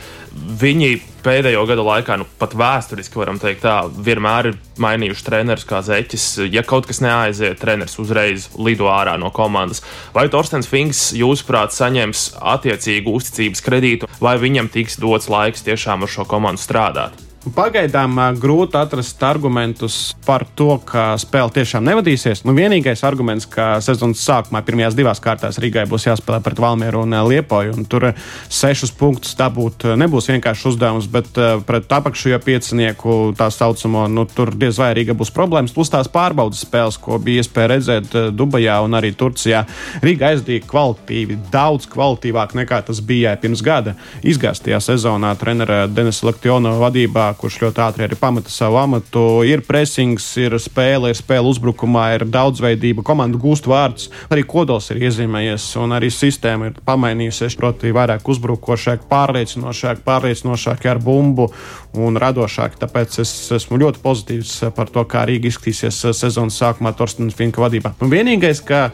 viņi 0.61 0.95
pēdējo 1.25 1.63
gadu 1.69 1.85
laikā, 1.87 2.17
nu, 2.21 2.27
pat 2.41 2.57
vēsturiski 2.59 3.21
varam 3.21 3.39
teikt, 3.41 3.63
tā, 3.65 3.77
vienmēr 3.89 4.51
ir 4.51 4.59
mainījuši 4.81 5.27
trenerus 5.27 5.67
kā 5.69 5.83
zeķis. 5.87 6.27
Ja 6.51 6.65
kaut 6.67 6.89
kas 6.91 7.03
neaiziet, 7.05 7.61
treneris 7.63 7.99
uzreiz 8.03 8.51
lido 8.59 8.91
ārā 8.93 9.17
no 9.21 9.33
komandas. 9.35 9.85
Vai 10.17 10.29
Torstens 10.33 10.71
Finks, 10.71 11.11
jūsuprāt, 11.17 11.77
saņems 11.77 12.31
attiecīgu 12.57 13.17
uzticības 13.21 13.67
kredītu, 13.67 14.13
vai 14.21 14.37
viņam 14.43 14.73
tiks 14.73 15.01
dots 15.01 15.31
laiks 15.33 15.67
tiešām 15.67 16.07
ar 16.07 16.17
šo 16.19 16.29
komandu 16.29 16.63
strādāt? 16.63 17.30
Pagaidām 17.41 18.19
grūti 18.37 18.77
atrast 18.77 19.23
argumentus 19.25 19.95
par 20.27 20.43
to, 20.59 20.75
ka 20.85 21.15
spēle 21.17 21.49
tiešām 21.55 21.87
nevadīsies. 21.89 22.43
Nu, 22.45 22.53
vienīgais 22.53 23.01
arguments, 23.09 23.47
ka 23.49 23.79
sezonas 23.81 24.21
sākumā 24.21 24.61
pirmajās 24.67 24.97
divās 24.99 25.23
kārtās 25.25 25.57
Rīgai 25.63 25.87
būs 25.89 26.05
jāspēlē 26.05 26.43
pret 26.45 26.61
Valmieru 26.61 27.01
un 27.07 27.17
Liepoju, 27.31 27.79
un 27.81 27.87
tur 27.89 28.11
sešus 28.53 28.93
punktus 28.93 29.33
dabūt 29.39 29.87
nebūs 29.97 30.29
vienkārši 30.35 30.67
uzdevums, 30.69 31.09
bet 31.09 31.41
pret 31.65 31.95
apakšējo 31.97 32.43
piecinieku 32.45 33.17
tā 33.41 33.49
saucamo, 33.57 34.05
nu, 34.13 34.27
tur 34.29 34.53
diez 34.53 34.77
vai 34.77 34.91
Rīga 35.01 35.17
būs 35.17 35.33
problēmas. 35.33 35.73
Plus 35.73 35.89
tās 35.89 36.13
pārbaudas 36.13 36.61
spēles, 36.67 37.01
ko 37.01 37.17
bija 37.25 37.41
iespēja 37.41 37.73
redzēt 37.73 38.19
Dubajā 38.37 38.83
un 38.85 39.01
arī 39.01 39.15
Turcijā. 39.17 39.65
Rīga 40.05 40.35
aizdīja 40.35 40.67
kvalitīvi, 40.69 41.41
daudz 41.49 41.89
kvalitīvāk 41.89 42.53
nekā 42.61 42.85
tas 42.93 43.01
bija 43.01 43.33
pirms 43.41 43.65
gada. 43.65 43.97
Izgāztajā 44.21 44.85
sezonā 44.91 45.33
trenera 45.41 45.87
Denisa 45.89 46.29
Laktiona 46.29 46.77
vadībā 46.85 47.30
kurš 47.39 47.61
ļoti 47.65 47.83
ātri 47.85 48.07
arī 48.07 48.17
pameta 48.19 48.53
savu 48.53 48.79
amatu. 48.81 49.23
Ir 49.47 49.63
pressings, 49.67 50.27
ir 50.41 50.57
spēle, 50.63 51.13
ir 51.13 51.19
spēle 51.19 51.51
uzbrukumā, 51.51 52.07
ir 52.17 52.27
daudzveidība, 52.31 53.05
komanda 53.07 53.41
gūst 53.41 53.69
vārdus. 53.71 54.11
Arī 54.33 54.45
kodols 54.49 54.91
ir 54.93 55.03
iezīmējies, 55.09 55.69
un 55.83 55.97
arī 55.97 56.11
sistēma 56.15 56.71
ir 56.71 56.83
pamainījusies. 56.87 57.59
Proti, 57.61 57.95
vairāk 57.95 58.29
uzbrukošāk, 58.31 59.07
pārliecinošāk, 59.11 60.05
pārliecinošāk 60.07 60.87
ar 60.91 61.03
bumbu 61.05 61.51
un 61.99 62.21
radošāk. 62.21 62.79
Tāpēc 62.81 63.21
es 63.25 63.35
esmu 63.61 63.81
ļoti 63.85 64.05
pozitīvs 64.05 64.55
par 64.77 64.93
to, 64.93 65.05
kā 65.09 65.27
Rīga 65.29 65.51
izskatīsies 65.51 66.05
sezonas 66.19 66.61
sākumā 66.61 66.95
Torstenas 66.97 67.37
Finka 67.39 67.63
vadībā. 67.63 67.95
Un 68.01 68.13
vienīgais, 68.13 68.63
ka 68.65 68.89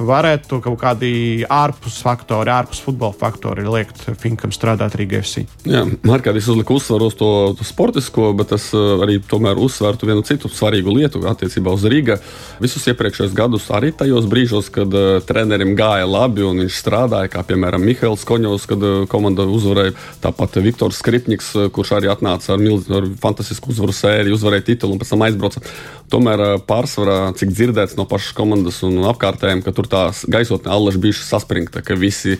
varētu 0.00 0.60
kaut 0.64 0.78
kādi 0.80 1.12
ārpus 1.48 2.00
faktori, 2.04 2.52
ārpus 2.52 2.82
futbola 2.84 3.14
faktori 3.16 3.66
liekt 3.66 4.04
Finkam 4.20 4.52
strādāt 4.54 4.96
Rīgā 4.98 5.22
FC. 5.22 5.46
Jā, 5.68 5.84
Markādis 6.06 6.48
uzlika 6.52 6.74
uzsvaru 6.76 7.10
uz 7.10 7.16
to, 7.18 7.30
to 7.58 7.66
sportisko, 7.66 8.30
bet 8.38 8.54
es 8.56 8.70
arī 8.74 9.18
tomēr 9.20 9.60
uzsvērtu 9.60 10.08
vienu 10.08 10.24
citu 10.26 10.50
svarīgu 10.52 10.94
lietu 10.96 11.22
attiecībā 11.28 11.74
uz 11.74 11.86
Rīgā. 11.88 12.18
Visus 12.62 12.86
iepriekšējos 12.92 13.36
gadus 13.36 13.68
arī 13.74 13.92
tajos 13.96 14.28
brīžos, 14.30 14.70
kad 14.72 14.92
uh, 14.96 15.18
trenerim 15.26 15.74
gāja 15.78 16.08
labi 16.08 16.44
un 16.46 16.62
viņš 16.64 16.78
strādāja, 16.82 17.30
kā 17.32 17.44
piemēram 17.48 17.84
Mihails 17.84 18.26
Koņovs, 18.28 18.68
kad 18.70 18.86
uh, 18.86 19.02
komanda 19.10 19.46
uzvarēja. 19.48 19.96
Tāpat 20.22 20.60
Viktors 20.62 21.00
Skripņiks, 21.02 21.54
kurš 21.74 21.96
arī 21.98 22.10
atnāca 22.12 22.54
ar, 22.54 22.62
milz, 22.62 22.86
ar 22.92 23.08
fantastisku 23.22 23.72
uzvaru 23.72 23.94
sēriju, 23.96 24.36
uzvarēja 24.38 24.68
titulu 24.72 24.96
un 24.96 25.02
pēc 25.02 25.12
tam 25.14 25.24
aizbrauca. 25.26 25.62
Tomēr 26.12 26.42
pārsvarā, 26.68 27.32
cik 27.40 27.54
dzirdēts 27.54 27.96
no 27.96 28.04
pašas 28.08 28.34
komandas 28.36 28.82
un 28.86 29.00
apkārtējiem, 29.08 29.62
ka 29.64 29.72
tur 29.74 29.81
tās 29.90 30.24
gaisotne 30.30 30.72
allaži 30.72 31.02
bijuši 31.02 31.26
saspringta, 31.26 31.82
ka 31.84 31.98
visi 31.98 32.38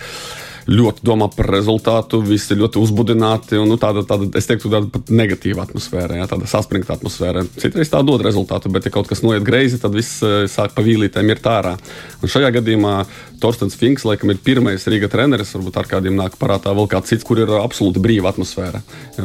ļoti 0.71 1.03
domā 1.07 1.27
par 1.33 1.49
rezultātu, 1.51 2.21
visi 2.23 2.55
ļoti 2.59 2.79
uzbudināti. 2.79 3.59
Un, 3.59 3.67
nu, 3.73 3.79
tāda, 3.83 4.05
tāda, 4.07 4.29
es 4.39 4.47
teiktu, 4.47 4.71
tāda 4.71 4.87
pat 4.93 5.11
negatīva 5.11 5.65
atmosfēra, 5.67 6.21
jā, 6.21 6.29
tāda 6.31 6.49
saspringta 6.51 6.95
atmosfēra. 6.97 7.45
Citreiz 7.59 7.91
tā 7.91 8.03
dod 8.07 8.23
rezultātu, 8.25 8.71
bet, 8.73 8.87
ja 8.87 8.95
kaut 8.95 9.11
kas 9.11 9.25
noiet 9.27 9.43
greizi, 9.47 9.81
tad 9.83 9.97
viss 9.97 10.23
uh, 10.23 10.45
sāk 10.51 10.77
pa 10.77 10.85
vīlītēm 10.87 11.35
ir 11.35 11.43
tārā. 11.43 11.75
Un 12.23 12.31
šajā 12.31 12.53
gadījumā 12.59 12.97
Torstens 13.43 13.75
Finks, 13.75 14.05
laikam, 14.07 14.31
ir 14.31 14.39
pirmais 14.39 14.85
Rīga 14.87 15.09
treneris, 15.11 15.51
varbūt 15.57 15.81
ar 15.81 15.89
kādiem 15.91 16.15
nāk 16.15 16.37
parātā 16.39 16.71
vēl 16.77 16.87
kāds 16.93 17.11
cits, 17.11 17.27
kur 17.27 17.41
ir 17.43 17.51
absolūti 17.59 17.99
brīva 18.03 18.31
atmosfēra. 18.31 18.79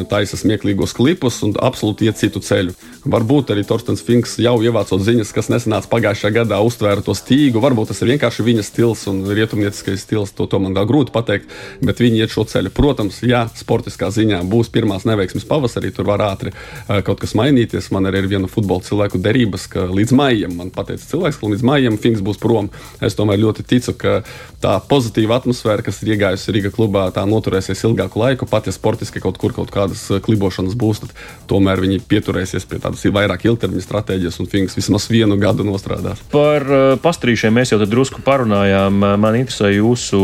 Taisa 0.09 0.39
smieklīgos 0.39 0.95
klipus 0.97 1.37
un 1.45 1.53
absolūti 1.53 2.07
iet 2.09 2.17
citu 2.17 2.41
ceļu. 2.41 2.73
Varbūt 3.07 3.53
arī 3.53 3.61
Torstens 3.67 4.01
Finks 4.03 4.33
jau 4.41 4.55
ievācot 4.65 5.03
ziņas, 5.05 5.33
kas 5.35 5.51
nesenāca 5.53 5.91
pagājušajā 5.91 6.33
gadā, 6.39 6.57
uztvēra 6.65 7.05
to 7.05 7.13
stīgu. 7.17 7.61
Varbūt 7.61 7.91
tas 7.91 8.01
ir 8.01 8.09
vienkārši 8.15 8.45
viņa 8.47 8.65
stils 8.65 9.05
un 9.11 9.21
rietumnieciskais 9.29 10.01
stils, 10.01 10.33
to, 10.33 10.47
to 10.49 10.59
man 10.63 10.73
vēl 10.75 10.89
grūti 10.89 11.13
pateikt, 11.13 11.53
bet 11.85 12.01
viņi 12.01 12.23
iet 12.23 12.33
šo 12.33 12.47
ceļu. 12.49 12.73
Protams, 12.73 13.21
ja 13.21 13.45
sportiskā 13.53 14.09
ziņā 14.13 14.41
būs 14.49 14.73
pirmās 14.73 15.05
neveiksmes 15.05 15.45
pavasarī, 15.47 15.93
tur 15.93 16.09
var 16.09 16.25
ātri 16.25 16.55
uh, 16.55 16.99
kaut 17.05 17.21
kas 17.21 17.37
mainīties. 17.37 17.91
Man 17.93 18.09
arī 18.09 18.25
ir 18.25 18.31
viena 18.33 18.49
futbola 18.49 18.81
cilvēku 18.87 19.21
derības, 19.21 19.69
ka 19.71 19.85
līdz 19.93 20.17
maijam, 20.17 20.57
man 20.57 20.73
pateica 20.73 21.05
cilvēks, 21.13 21.37
ka 21.37 21.53
līdz 21.53 21.67
maijam 21.69 22.01
Finks 22.01 22.25
būs 22.25 22.41
prom. 22.41 22.71
Es 23.03 23.15
tomēr 23.15 23.39
ļoti 23.45 23.67
ticu, 23.67 23.95
ka 24.01 24.06
ka 24.07 24.21
tā 24.63 24.73
pozitīva 24.89 25.37
atmosfēra, 25.37 25.85
kas 25.85 25.99
ir 26.01 26.15
iegājusi 26.15 26.53
Riga 26.55 26.71
klubā, 26.73 27.07
tā 27.13 27.23
noturēsies 27.29 27.83
ilgāku 27.85 28.21
laiku. 28.21 28.47
Pat 28.49 28.65
ja 28.65 28.73
sportiski 28.73 29.21
kaut 29.21 29.37
kur 29.41 29.53
kaut 29.53 29.69
kādas 29.73 30.07
eh, 30.09 30.21
klibošanas 30.23 30.77
būs, 30.77 31.03
tad 31.03 31.13
tomēr 31.49 31.81
viņi 31.83 32.01
pieturēsies 32.09 32.65
pie 32.69 32.81
tādas 32.81 33.05
vairāk 33.05 33.45
ilgtermiņa 33.47 33.85
stratēģijas 33.85 34.39
un 34.41 34.49
Finks 34.49 34.77
vismaz 34.77 35.07
vienu 35.11 35.37
gadu 35.39 35.65
nostrādās. 35.67 36.23
Par 36.31 36.65
uh, 36.65 36.85
pastrīšiem 37.01 37.53
mēs 37.53 37.73
jau 37.73 37.79
drusku 37.85 38.23
parunājām. 38.25 38.97
Man 39.21 39.37
interesē 39.39 39.69
jūsu 39.75 40.19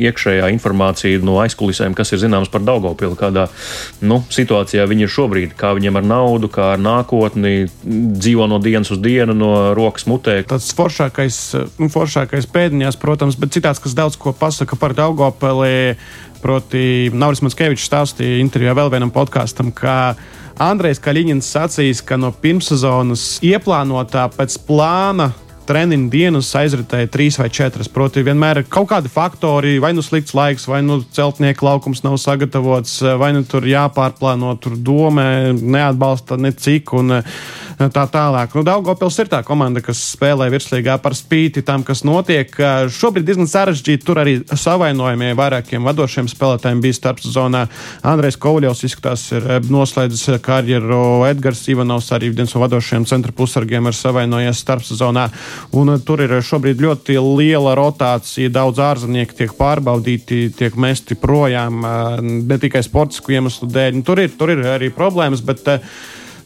iekšējā 0.00 0.50
informācija 0.52 1.22
no 1.24 1.38
aizkulisēm, 1.44 1.94
kas 1.96 2.12
ir 2.14 2.22
zināms 2.24 2.50
par 2.52 2.64
Daugopilu, 2.66 3.16
kādā 3.18 3.46
nu, 4.02 4.20
situācijā 4.32 4.84
viņi 4.90 5.06
ir 5.06 5.12
šobrīd, 5.12 5.54
kā 5.58 5.72
viņiem 5.78 6.00
ar 6.00 6.08
naudu, 6.08 6.50
kā 6.52 6.72
ar 6.74 6.82
nākotni, 6.82 7.68
dzīvo 7.86 8.48
no 8.50 8.58
dienas 8.62 8.90
uz 8.94 9.00
dienu, 9.02 9.36
no 9.38 9.52
rokas 9.78 10.08
mutē. 10.10 10.40
Tas 10.48 10.70
foršākais, 10.76 11.40
nu, 11.78 11.90
foršākais 11.92 12.48
pēdiņās, 12.52 12.98
protams, 13.02 13.36
bet 13.38 13.54
citāds, 13.56 13.82
kas 13.82 13.96
daudz 13.98 14.16
ko 14.20 14.34
pasaka 14.36 14.78
par 14.78 14.94
Daugopeli. 14.96 15.98
Proti, 16.42 17.10
Nauris 17.14 17.42
Manskevičs 17.44 17.86
stāstīja 17.86 18.40
intervijā 18.42 18.74
vēl 18.74 18.90
vienam 18.90 19.12
podkāstam, 19.14 19.70
ka 19.74 20.14
Andrejs 20.62 20.98
Kaļiņins 21.02 21.50
sacīs, 21.54 22.02
ka 22.02 22.18
no 22.18 22.32
pirmssezonas 22.34 23.36
ieplānotā 23.46 24.26
pēc 24.34 24.58
plāna 24.66 25.30
treniņu 25.66 26.08
dienas 26.10 26.50
aizritēja 26.58 27.10
trīs 27.12 27.38
vai 27.40 27.48
četras. 27.52 27.90
Proti, 27.92 28.24
vienmēr 28.26 28.62
ir 28.62 28.68
kaut 28.70 28.90
kādi 28.90 29.10
faktori, 29.12 29.76
vai 29.82 29.92
nu 29.94 30.02
slikts 30.04 30.34
laiks, 30.36 30.66
vai 30.70 30.82
nu 30.84 31.00
celtnieku 31.14 31.66
laukums 31.66 32.02
nav 32.04 32.18
sagatavots, 32.20 32.98
vai 33.20 33.32
nu 33.36 33.44
tur 33.48 33.66
jāpārplāno, 33.68 34.56
tur 34.62 34.76
domē, 34.76 35.52
neatbalsta 35.54 36.38
ne 36.40 36.52
cik. 36.52 36.92
Un, 36.98 37.20
tā 37.78 38.04
tālāk. 38.12 38.56
Nu, 38.56 38.64
Daugopils 38.66 39.18
ir 39.22 39.30
tā 39.32 39.42
komanda, 39.46 39.82
kas 39.84 40.00
spēlē 40.12 40.48
virslīgā 40.52 40.98
par 41.02 41.16
spīti 41.18 41.64
tam, 41.66 41.84
kas 41.86 42.04
notiek. 42.06 42.52
Šobrīd 42.92 43.26
diezgan 43.28 43.50
sarežģīti 43.50 44.06
tur 44.06 44.22
arī 44.22 44.38
savainojumie 44.46 45.32
vairākiem 45.38 45.84
vadošiem 45.88 46.30
spēlētājiem 46.30 46.82
bija 46.84 46.98
starpsezonā. 46.98 47.64
Andrejs 48.12 48.38
Kovļovs 48.42 48.84
izskatās 48.88 49.26
ir 49.36 49.48
noslēdzis 49.72 50.38
karjeru, 50.44 51.24
Edgars 51.28 51.64
Ivanovs 51.72 52.12
arī 52.14 52.32
viens 52.34 52.54
no 52.54 52.62
vadošajiem 52.62 53.06
centra 53.08 53.34
pusargiem 53.36 53.88
ir 53.88 53.96
savainojies 53.96 54.62
starpsezonā. 54.64 55.28
Un 55.78 55.94
eh, 55.94 56.00
tur 56.06 56.24
ir 56.24 56.36
šobrīd 56.44 56.82
ļoti 56.82 57.18
liela 57.22 57.76
rotācija, 57.78 58.52
daudz 58.52 58.82
ārzemnieku 58.82 59.38
tiek 59.38 59.54
pārbaudīti, 59.58 60.44
tiek 60.58 60.76
mesti 60.80 61.16
projām 61.18 61.84
ne 62.22 62.58
tikai 62.60 62.82
sportisku 62.84 63.34
iemeslu 63.36 63.68
dēļ. 63.72 63.98
Nu, 63.98 64.06
tur, 64.06 64.22
ir, 64.22 64.34
tur 64.38 64.52
ir 64.54 64.64
arī 64.74 64.90
problēmas, 64.94 65.42
bet 65.44 65.68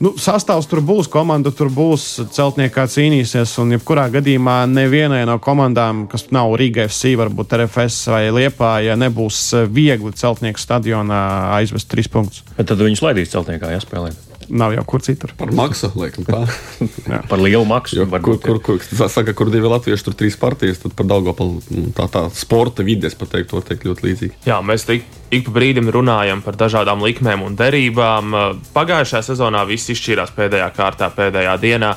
nu, 0.03 0.13
sastāvs 0.21 0.69
tur 0.71 0.83
būs, 0.85 1.09
komanda 1.13 1.53
tur 1.55 1.71
būs, 1.73 2.07
celtniekā 2.37 2.87
cīnīsies. 2.93 3.57
Un, 3.63 3.75
jebkurā 3.77 4.09
gadījumā, 4.15 4.59
nevienai 4.71 5.25
no 5.29 5.39
komandām, 5.43 6.05
kas 6.11 6.29
nav 6.35 6.55
Rīga 6.61 6.87
FC, 6.91 7.15
varbūt 7.19 7.57
RFS 7.61 8.13
vai 8.13 8.23
Liepā, 8.35 8.77
ja 8.87 8.99
nebūs 9.01 9.43
viegli 9.73 10.15
celtnieku 10.17 10.63
stadionā 10.63 11.23
aizvest 11.59 11.91
trīs 11.93 12.11
punktus. 12.13 12.45
Bet 12.57 12.71
tad 12.71 12.83
viņus 12.83 13.05
laidīs 13.07 13.35
celtniekā, 13.35 13.75
ja 13.75 13.83
spēlēt 13.83 14.26
nav 14.49 14.75
jau 14.75 14.85
kur 14.89 15.03
citur. 15.05 15.33
Par 15.39 15.51
maksu, 15.55 15.91
laikam, 15.99 16.27
tā. 16.27 16.43
par 17.31 17.43
lielu 17.43 17.65
maksu. 17.69 17.99
Jo, 18.01 18.07
kur, 18.23 18.39
kur, 18.43 18.61
kur, 18.63 18.81
saka, 19.13 19.35
kur 19.37 19.51
divi 19.53 19.71
latvieši, 19.71 20.07
tur 20.07 20.17
trīs 20.19 20.39
partijas, 20.41 20.81
tad 20.83 20.97
par 20.99 21.09
Daugopelu 21.11 21.61
nu, 21.75 21.87
tā, 21.97 22.09
tā 22.13 22.27
sporta 22.37 22.87
vides, 22.87 23.17
pateikt, 23.19 23.51
to 23.53 23.63
teikt 23.67 23.87
ļoti 23.89 24.09
līdzīgi. 24.09 24.43
Jā, 24.49 24.59
mēs 24.65 24.87
tik, 24.89 25.07
ik 25.35 25.47
pa 25.49 25.57
brīdim 25.59 25.91
runājam 25.95 26.43
par 26.45 26.59
dažādām 26.61 27.05
likmēm 27.07 27.47
un 27.47 27.57
derībām. 27.59 28.37
Pagājušajā 28.77 29.25
sezonā 29.33 29.65
viss 29.69 29.93
izšķīrās 29.95 30.35
pēdējā 30.37 30.71
kārtā, 30.77 31.11
pēdējā 31.17 31.57
dienā. 31.63 31.95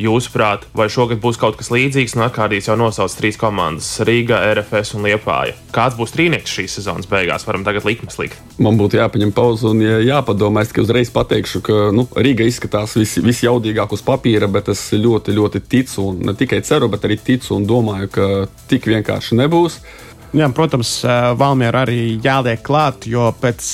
Jūsuprāt, 0.00 0.64
vai 0.72 0.86
šogad 0.88 1.20
būs 1.20 1.36
kaut 1.40 1.58
kas 1.60 1.68
līdzīgs? 1.72 2.14
Nu, 2.16 2.24
Kārtīs 2.32 2.70
jau 2.70 2.76
nosauc 2.80 3.12
trīs 3.18 3.36
komandas- 3.40 3.88
Rīga, 4.08 4.38
RFS 4.54 4.94
un 4.96 5.04
Liepāja. 5.04 5.52
Kāds 5.76 5.98
būs 5.98 6.14
trīnieks 6.14 6.54
šīs 6.56 6.78
sezonas 6.78 7.08
beigās? 7.10 7.44
Varam 7.44 7.64
tagad 7.66 7.84
likmes 7.84 8.16
likt. 8.16 8.38
Man 8.58 8.78
būtu 8.80 8.96
jāpaņem 8.96 9.34
pauze 9.36 9.68
un 9.68 9.80
jāpadomā. 9.80 10.62
Es 10.62 10.72
tikai 10.72 10.86
uzreiz 10.86 11.10
pateikšu, 11.12 11.62
ka 11.62 11.72
nu, 11.92 12.06
Rīga 12.16 12.48
izskatās 12.48 12.96
vis, 12.96 13.18
visjaudīgāk 13.20 13.92
uz 13.92 14.00
papīra, 14.00 14.50
bet 14.50 14.68
es 14.72 14.90
ļoti, 14.90 15.36
ļoti 15.36 15.60
ticu 15.68 16.08
un 16.08 16.24
ne 16.30 16.32
tikai 16.32 16.62
ceru, 16.64 16.88
bet 16.88 17.04
arī 17.04 17.20
ticu 17.20 17.56
un 17.56 17.66
domāju, 17.66 18.08
ka 18.10 18.46
tik 18.68 18.88
vienkārši 18.88 19.36
nebūs. 19.36 19.82
Jā, 20.30 20.46
protams, 20.54 20.92
Valmiera 21.34 21.80
arī 21.82 22.12
jāliek 22.22 22.60
klāt, 22.62 23.02
jo 23.10 23.24
pēc 23.42 23.64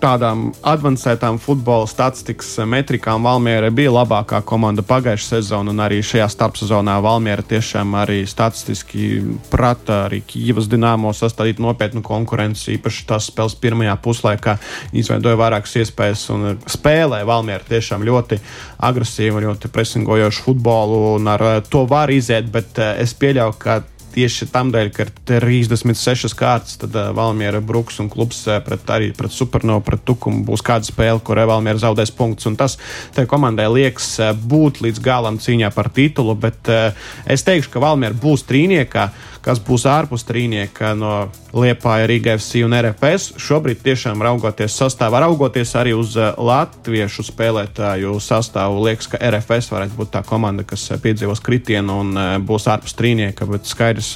tādām 0.00 0.46
avansētām 0.64 1.36
futbola 1.36 1.84
statistikas 1.90 2.54
metrikām 2.64 3.26
Valmiera 3.28 3.68
bija 3.68 3.90
labākā 3.92 4.38
komanda 4.48 4.80
pagājušā 4.80 5.26
sezonā, 5.34 5.74
un 5.74 5.82
arī 5.84 5.98
šajā 6.00 6.30
starpsezonā 6.32 6.94
Valmiera 7.04 7.44
tiešām 7.44 7.92
arī 8.00 8.22
statistiski 8.24 9.10
prata 9.52 10.06
arī 10.06 10.22
Kīvas 10.24 10.70
dināmo 10.72 11.12
sastādīt 11.12 11.60
nopietnu 11.60 12.00
konkurenci, 12.06 12.78
īpaši 12.78 13.04
tās 13.10 13.28
spēles 13.28 13.58
pirmajā 13.60 13.98
puslaikā 14.00 14.54
izveidoja 14.96 15.36
vairākas 15.42 15.76
iespējas 15.82 16.22
un 16.32 16.46
spēlē 16.64 17.26
Valmiera 17.28 17.68
tiešām 17.68 18.06
ļoti 18.08 18.40
agresīvu, 18.88 19.44
ļoti 19.50 19.68
presingojošu 19.68 20.48
futbolu, 20.48 21.02
un 21.18 21.28
ar 21.34 21.44
to 21.68 21.84
var 21.92 22.14
iziet, 22.16 22.48
bet 22.56 22.80
es 22.86 23.12
pieļauju, 23.20 23.58
ka 23.60 23.76
tieši 24.16 24.48
tam 24.52 24.72
dēļ, 24.74 24.90
ka 24.96 25.06
ir 25.06 25.12
36 25.28 26.34
kārtas, 26.38 26.78
tad 26.80 26.96
uh, 26.96 27.10
Valmiera 27.16 27.60
bruks 27.64 28.00
un 28.02 28.10
klubs 28.12 28.42
uh, 28.48 28.58
pret, 28.64 28.88
arī 28.92 29.12
pret 29.16 29.34
Supernovu, 29.34 29.84
pret 29.86 30.04
Tukumu 30.08 30.44
būs 30.48 30.64
kāda 30.66 30.88
spēle, 30.88 31.20
kur 31.24 31.40
Valmiera 31.46 31.80
zaudēs 31.82 32.14
punktus. 32.16 32.48
Un 32.50 32.58
tas 32.58 32.78
tai 33.16 33.26
komandai 33.30 33.68
liekas 33.72 34.14
uh, 34.22 34.32
būt 34.32 34.82
līdz 34.86 35.04
galam 35.04 35.40
cīņā 35.42 35.72
par 35.76 35.92
titulu, 35.94 36.36
bet 36.46 36.72
uh, 36.72 37.08
es 37.28 37.44
teikšu, 37.46 37.74
ka 37.74 37.84
Valmiera 37.84 38.16
būs 38.16 38.46
trīniekā. 38.48 39.06
Uh, 39.12 39.35
kas 39.46 39.60
būs 39.62 39.84
ārpus 39.86 40.24
trīnieka 40.26 40.90
no 40.98 41.28
Liepāja, 41.56 42.08
Rīga 42.10 42.34
FC 42.36 42.64
un 42.66 42.74
RFS. 42.76 43.36
Šobrīd 43.40 43.78
tiešām 43.84 44.20
raugoties 44.24 44.74
sastāvā, 44.76 45.22
raugoties 45.22 45.70
arī 45.78 45.94
uz 45.96 46.16
eh, 46.18 46.32
latviešu 46.34 47.24
spēlētāju 47.28 48.16
sastāvu, 48.20 48.82
liekas, 48.88 49.08
ka 49.12 49.20
RFS 49.22 49.70
varētu 49.72 49.96
būt 49.96 50.12
tā 50.16 50.22
komanda, 50.26 50.66
kas 50.66 50.88
eh, 50.90 51.00
piedzīvos 51.00 51.42
kritienu 51.46 52.00
un 52.02 52.10
eh, 52.18 52.32
būs 52.42 52.66
ārpus 52.72 52.96
trīnieka, 52.98 53.46
bet 53.48 53.70
skaidrs, 53.70 54.10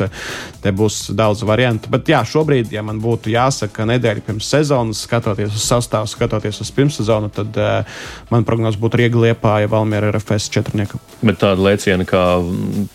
te 0.61 0.75
būs 0.75 0.99
daudz 1.17 1.45
variantu. 1.47 1.93
Bet 1.95 2.11
jā, 2.11 2.25
šobrīd, 2.27 2.75
ja 2.75 2.83
man 2.87 2.99
būtu 3.01 3.31
jāsaka 3.33 3.87
nedēļa 3.89 4.27
pirms 4.27 4.51
sezonas, 4.51 5.05
skatoties 5.07 5.55
uz 5.55 5.65
sastāvu, 5.71 6.11
skatoties 6.11 6.61
uz 6.61 6.75
pirmssezonu, 6.75 7.31
tad 7.33 7.57
man 8.33 8.45
prognozes 8.49 8.81
būtu 8.83 9.01
Riega 9.01 9.23
Liepāja, 9.25 9.71
Valmiera, 9.71 10.11
RFS 10.13 10.51
četrnieka. 10.53 11.01
Bet 11.23 11.41
tāda 11.41 11.63
lēciena 11.71 12.05
kā 12.09 12.27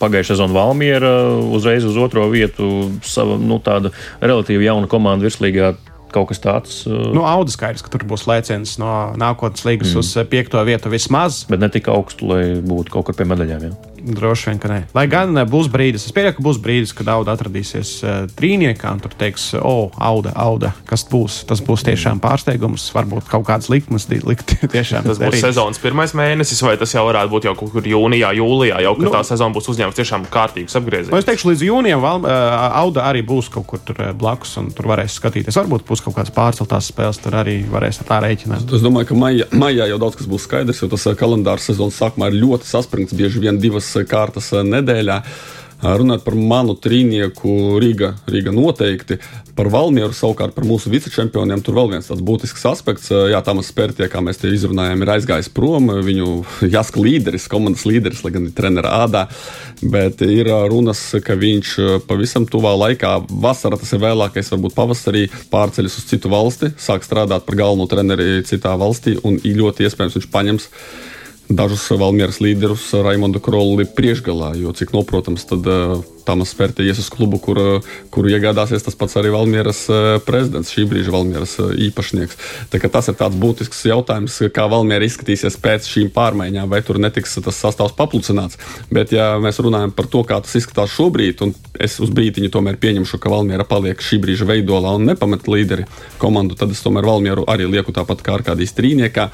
pagājušā 0.02 0.36
sezona 0.36 0.60
Valmiera 0.60 1.16
uzreiz 1.56 1.86
uz 1.88 1.98
otro 2.02 2.25
vietu, 2.34 2.70
sava 3.06 3.38
nu, 3.42 3.60
tāda 3.64 3.92
relatīvi 4.24 4.68
jauna 4.68 4.90
komanda 4.92 5.28
virslīgā 5.28 5.76
kaut 6.16 6.30
kas 6.32 6.42
tāds. 6.44 6.78
Uh... 6.88 7.12
Nu, 7.16 7.26
Auda 7.28 7.52
skaidrs, 7.52 7.84
ka 7.86 7.92
tur 7.94 8.06
būs 8.08 8.28
lēciens 8.30 8.78
no 8.82 8.92
nākotnes 9.20 9.66
līgas 9.68 9.92
mm. 9.94 10.04
uz 10.04 10.14
uh, 10.16 10.28
piekto 10.30 10.62
vietu 10.68 10.92
vismaz. 10.94 11.44
Bet 11.50 11.64
ne 11.64 11.72
tik 11.74 11.90
augstu, 11.92 12.32
lai 12.32 12.44
būtu 12.64 12.94
kaut 12.96 13.10
kur 13.10 13.18
pie 13.20 13.28
medaļām. 13.28 13.68
Ja? 13.68 13.95
Droši 14.06 14.52
vien, 14.52 14.60
ka 14.62 14.70
nē. 14.70 14.80
Lai 14.94 15.06
gan 15.10 15.34
uh, 15.34 15.46
būs 15.50 15.70
brīdis, 15.74 16.06
es 16.06 16.14
pieļauju, 16.14 16.38
ka 16.38 16.44
būs 16.46 16.60
brīdis, 16.62 16.94
kad 16.94 17.10
auga 17.10 17.34
atradīsies 17.34 17.92
uh, 18.04 18.18
trīniekā 18.38 18.92
un 18.94 19.02
tur 19.02 19.16
teiks, 19.18 19.48
o, 19.58 19.62
oh, 19.66 19.96
auga, 19.98 20.34
auga, 20.38 20.72
kas 20.86 21.06
būs. 21.10 21.42
Tas 21.50 21.64
būs 21.66 21.86
tiešām 21.88 22.22
pārsteigums, 22.22 22.86
varbūt 22.94 23.30
kaut 23.32 23.48
kāds 23.48 23.70
likmes 23.74 24.06
likt 24.14 24.54
tiešām. 24.76 25.08
Tas 25.10 25.22
būs 25.22 25.42
sezonas 25.42 25.82
pirmais 25.82 26.14
mēnesis, 26.18 26.62
vai 26.66 26.76
tas 26.82 26.94
jau 26.94 27.06
varētu 27.08 27.34
būt 27.34 27.50
jau 27.50 27.56
kaut 27.58 27.74
kur 27.74 27.90
jūnijā, 27.90 28.30
jūlijā, 28.38 28.84
jau 28.86 28.94
kad 29.00 29.08
nu, 29.08 29.14
tā 29.16 29.24
sezona 29.26 29.58
būs 29.58 29.72
uzņēmusi 29.74 30.02
tiešām 30.02 30.30
kārtīgus 30.34 30.78
apgriezienus. 30.78 31.14
Nu, 31.14 31.22
es 31.22 31.30
teikšu, 31.30 31.50
līdz 31.52 31.66
jūnijam 31.66 32.06
val, 32.06 32.22
uh, 32.22 32.70
auga 32.84 33.08
arī 33.10 33.26
būs 33.26 33.50
kaut 33.54 33.66
kur 33.72 33.82
tur 33.82 34.04
blakus, 34.14 34.54
un 34.62 34.70
tur 34.76 34.92
varēs 34.94 35.18
skatīties. 35.18 35.58
Varbūt 35.58 35.88
būs 35.90 36.06
kaut 36.06 36.20
kādas 36.20 36.34
pārceltās 36.36 36.92
spēles, 36.94 37.22
tur 37.24 37.40
arī 37.42 37.58
varēs 37.72 38.04
ar 38.04 38.10
tā 38.12 38.22
rēķināt. 38.28 38.70
Es 38.76 38.86
domāju, 38.86 39.10
ka 39.10 39.20
maijā, 39.20 39.50
maijā 39.56 39.90
jau 39.90 40.00
daudz 40.02 40.20
kas 40.20 40.30
būs 40.30 40.46
skaidrs, 40.46 40.84
jo 40.84 40.92
tas 40.92 41.08
kalendārs 41.18 41.70
sezonas 41.72 41.98
sākumā 42.00 42.30
ir 42.32 42.40
ļoti 42.44 42.70
saspringts, 42.70 43.16
bieži 43.18 43.42
vien 43.44 43.60
divas 43.62 43.88
kārtas 44.10 44.52
nedēļā. 44.66 45.22
Runāt 45.86 46.24
par 46.24 46.34
manu 46.40 46.74
trīnieku 46.80 47.76
Rīga, 47.84 48.16
Rīga 48.32 48.54
noteikti. 48.56 49.18
Par 49.56 49.68
Valmieru 49.72 50.16
savukārt 50.16 50.56
par 50.56 50.66
mūsu 50.68 50.90
vicečempioniem 50.92 51.62
tur 51.64 51.76
vēl 51.78 51.92
viens 51.94 52.08
tāds 52.10 52.24
būtisks 52.26 52.64
aspekts. 52.68 53.12
Jā, 53.12 53.42
Tamas 53.46 53.70
Spērtie, 53.72 54.08
kā 54.12 54.22
mēs 54.24 54.40
te 54.42 54.50
izrunājām, 54.52 55.04
ir 55.04 55.12
aizgājis 55.14 55.52
prom. 55.54 55.92
Viņu 56.08 56.30
jāsaka 56.74 57.04
līderis, 57.04 57.48
komandas 57.52 57.86
līderis, 57.88 58.24
lai 58.26 58.34
gan 58.36 58.48
ir 58.50 58.56
trenera 58.58 58.94
ādā. 59.04 59.26
Bet 59.84 60.24
ir 60.26 60.50
runas, 60.72 61.04
ka 61.24 61.38
viņš 61.40 61.76
pavisam 62.10 62.48
tuvā 62.50 62.74
laikā, 62.80 63.18
vasarā 63.30 63.80
tas 63.80 63.92
ir 63.96 64.04
vēlākais, 64.04 64.52
varbūt 64.56 64.78
pavasarī, 64.80 65.26
pārceļas 65.52 66.00
uz 66.02 66.08
citu 66.10 66.32
valsti, 66.34 66.72
sāk 66.82 67.06
strādāt 67.06 67.46
par 67.46 67.60
galveno 67.62 67.88
treneri 67.92 68.40
citā 68.48 68.74
valstī 68.80 69.20
un 69.24 69.38
ļoti 69.44 69.86
iespējams 69.86 70.18
viņš 70.20 70.32
paņems 70.34 70.72
dažus 71.50 71.86
Valmieras 71.94 72.42
līderus 72.44 72.88
Raimondu 72.94 73.42
Krolli 73.44 73.86
priekšgalā, 73.86 74.54
jo, 74.60 74.74
cik 74.76 74.94
noprotams, 74.96 75.46
tad 75.50 75.68
uh, 75.70 76.00
Tamas 76.26 76.52
Spērta 76.54 76.84
ies 76.84 77.00
uz 77.02 77.10
klubu, 77.14 77.38
kur, 77.42 77.60
kuru 78.14 78.32
iegādāsies 78.34 78.84
tas 78.86 78.98
pats 78.98 79.18
arī 79.20 79.32
Valmieras 79.34 79.84
eh, 79.94 80.08
prezidents, 80.26 80.74
šī 80.74 80.88
brīža 80.90 81.14
Valmieras 81.14 81.56
eh, 81.62 81.74
īpašnieks. 81.88 82.40
Tas 82.96 83.10
ir 83.12 83.18
tāds 83.20 83.38
būtisks 83.40 83.84
jautājums, 83.90 84.40
kā 84.56 84.66
Valmiera 84.72 85.06
izskatīsies 85.06 85.60
pēc 85.62 85.90
šīm 85.92 86.10
pārmaiņām, 86.16 86.70
vai 86.72 86.82
tur 86.86 87.00
netiks 87.02 87.38
tas 87.46 87.60
sastāvs 87.62 87.96
paplucināts. 87.98 88.58
Bet, 88.94 89.14
ja 89.16 89.36
mēs 89.42 89.62
runājam 89.62 89.94
par 89.96 90.10
to, 90.12 90.24
kā 90.28 90.40
tas 90.42 90.58
izskatās 90.58 90.94
šobrīd, 90.96 91.46
un 91.46 91.54
es 91.82 92.00
uz 92.02 92.10
brīdiņu 92.16 92.50
tomēr 92.54 92.80
pieņemšu, 92.82 93.22
ka 93.22 93.34
Valmiera 93.34 93.68
paliek 93.68 94.02
šī 94.02 94.20
brīža 94.24 94.50
veidolā 94.50 94.96
un 94.98 95.06
nepamet 95.12 95.50
līderi 95.52 95.86
komandu, 96.22 96.58
tad 96.58 96.74
es 96.74 96.82
tomēr 96.86 97.06
Valmieru 97.06 97.46
arī 97.52 97.70
lieku 97.70 97.94
tāpat 97.96 98.26
kā 98.26 98.40
Arkādijas 98.40 98.76
trīniekā. 98.78 99.30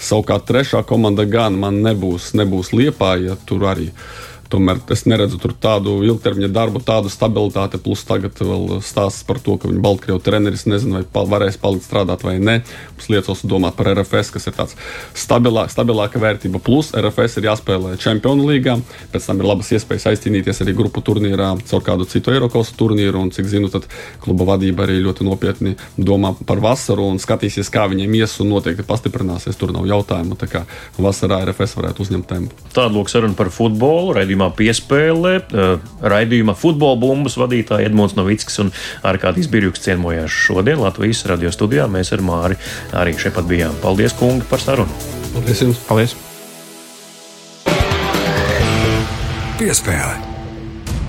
Savukārt 0.00 0.48
trešā 0.48 0.84
komanda 0.88 1.26
gan 1.28 1.58
man 1.60 1.82
nebūs, 1.84 2.32
nebūs 2.38 2.72
liepā, 2.76 3.16
ja 3.26 3.36
tur 3.46 3.68
arī 3.68 3.90
ir 3.90 4.28
Tomēr 4.50 4.80
es 4.90 5.04
neredzu 5.06 5.38
tur 5.38 5.52
tādu 5.54 6.00
ilgtermiņa 6.02 6.48
darbu, 6.50 6.80
tādu 6.82 7.10
stabilitāti. 7.12 7.78
Plus 7.82 8.02
tagad 8.06 8.34
vēl 8.42 8.80
stāsts 8.82 9.22
par 9.26 9.38
to, 9.38 9.54
ka 9.60 9.70
viņa 9.70 9.82
Baltkrievijas 9.84 10.24
treneris 10.26 10.64
nezina, 10.66 11.04
vai 11.14 11.24
varēs 11.34 11.58
palikt 11.60 11.86
strādāt 11.86 12.24
vai 12.26 12.36
nē. 12.42 12.56
Mums 12.96 13.10
liecos 13.12 13.44
domāt 13.46 13.76
par 13.78 13.92
RFS, 13.92 14.32
kas 14.34 14.48
ir 14.50 14.56
tāds 14.56 14.74
stabilāk, 15.14 15.70
stabilāka 15.70 16.18
vērtība. 16.22 16.58
Plus 16.66 16.90
RFS 16.98 17.38
ir 17.38 17.46
jāspēlē 17.46 17.94
Čempionu 18.02 18.48
līgā, 18.48 18.74
pēc 19.12 19.28
tam 19.30 19.42
ir 19.42 19.48
labas 19.52 19.70
iespējas 19.76 20.08
aizcīnīties 20.10 20.64
arī 20.64 20.74
grupu 20.80 21.04
turnīrā 21.06 21.52
caur 21.70 21.86
kādu 21.86 22.08
citu 22.10 22.34
Eiropas 22.34 22.74
turnīru. 22.74 23.22
Un, 23.22 23.30
cik 23.34 23.46
zinu, 23.52 23.70
tad 23.70 23.86
kluba 24.24 24.48
vadība 24.50 24.86
arī 24.86 24.98
ļoti 25.04 25.28
nopietni 25.28 25.76
domā 25.94 26.32
par 26.46 26.58
vasaru 26.64 27.06
un 27.12 27.22
skatīsies, 27.22 27.70
kā 27.70 27.86
viņiem 27.92 28.18
ies 28.18 28.34
un 28.42 28.50
noteikti 28.56 28.86
pastiprināsies. 28.88 29.58
Tur 29.60 29.74
nav 29.76 29.86
jautājumu. 29.86 30.34
Tā 30.40 30.50
kā 30.50 30.66
vasarā 30.98 31.42
RFS 31.46 31.76
varētu 31.78 32.06
uzņemt 32.06 32.30
tempu. 32.30 32.68
Tāda 32.74 32.90
lūk 32.96 33.12
saruna 33.12 33.36
par 33.38 33.52
futbolu. 33.54 34.14
Raidījumā 34.16 34.39
raidījumā 34.40 34.48
piespēlē. 34.56 35.34
Eh, 35.52 35.78
raidījuma 36.02 36.54
futbola 36.56 36.96
bumbas 36.98 37.36
vadītāja 37.36 37.86
Edmunds 37.86 38.16
Novickis 38.16 38.58
un 38.60 38.72
Arkādijs 39.02 39.50
Birjuks 39.50 39.80
ciemojās 39.84 40.30
šodien 40.30 40.80
Latvijas 40.80 41.26
radio 41.26 41.50
studijā. 41.50 41.88
Mēs 41.88 42.12
ar 42.12 42.20
Māri 42.20 42.56
arī 42.92 43.16
šeit 43.18 43.34
pat 43.34 43.46
bijām. 43.46 43.74
Paldies, 43.82 44.12
kungi, 44.12 44.44
par 44.48 44.60
sarunu! 44.60 44.90
Paldies 45.34 45.62
jums! 45.62 45.78
Paldies! 45.86 46.16
Piespēle! 49.60 50.29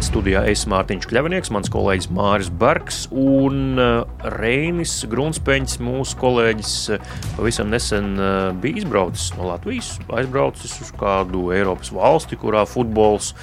Studijā 0.01 0.41
es 0.49 0.63
Mārtiņš 0.65 1.05
Kļavnieks, 1.11 1.51
mans 1.53 1.69
kolēģis 1.69 2.07
Māris 2.15 2.47
Bergs 2.61 3.03
un 3.13 3.77
uh, 3.77 4.01
Reinis 4.33 4.95
Grunsteņš, 5.09 5.75
mūsu 5.85 6.17
kolēģis, 6.17 6.71
uh, 6.95 7.11
pavisam 7.37 7.69
nesen 7.69 8.15
uh, 8.17 8.49
bija 8.63 8.81
izbraucis 8.81 9.29
no 9.37 9.51
Latvijas, 9.51 9.93
aizbraucis 10.17 10.73
uz 10.81 10.89
kādu 10.97 11.51
Eiropas 11.53 11.93
valsti, 11.93 12.39
kurā 12.41 12.65
futbols 12.69 13.35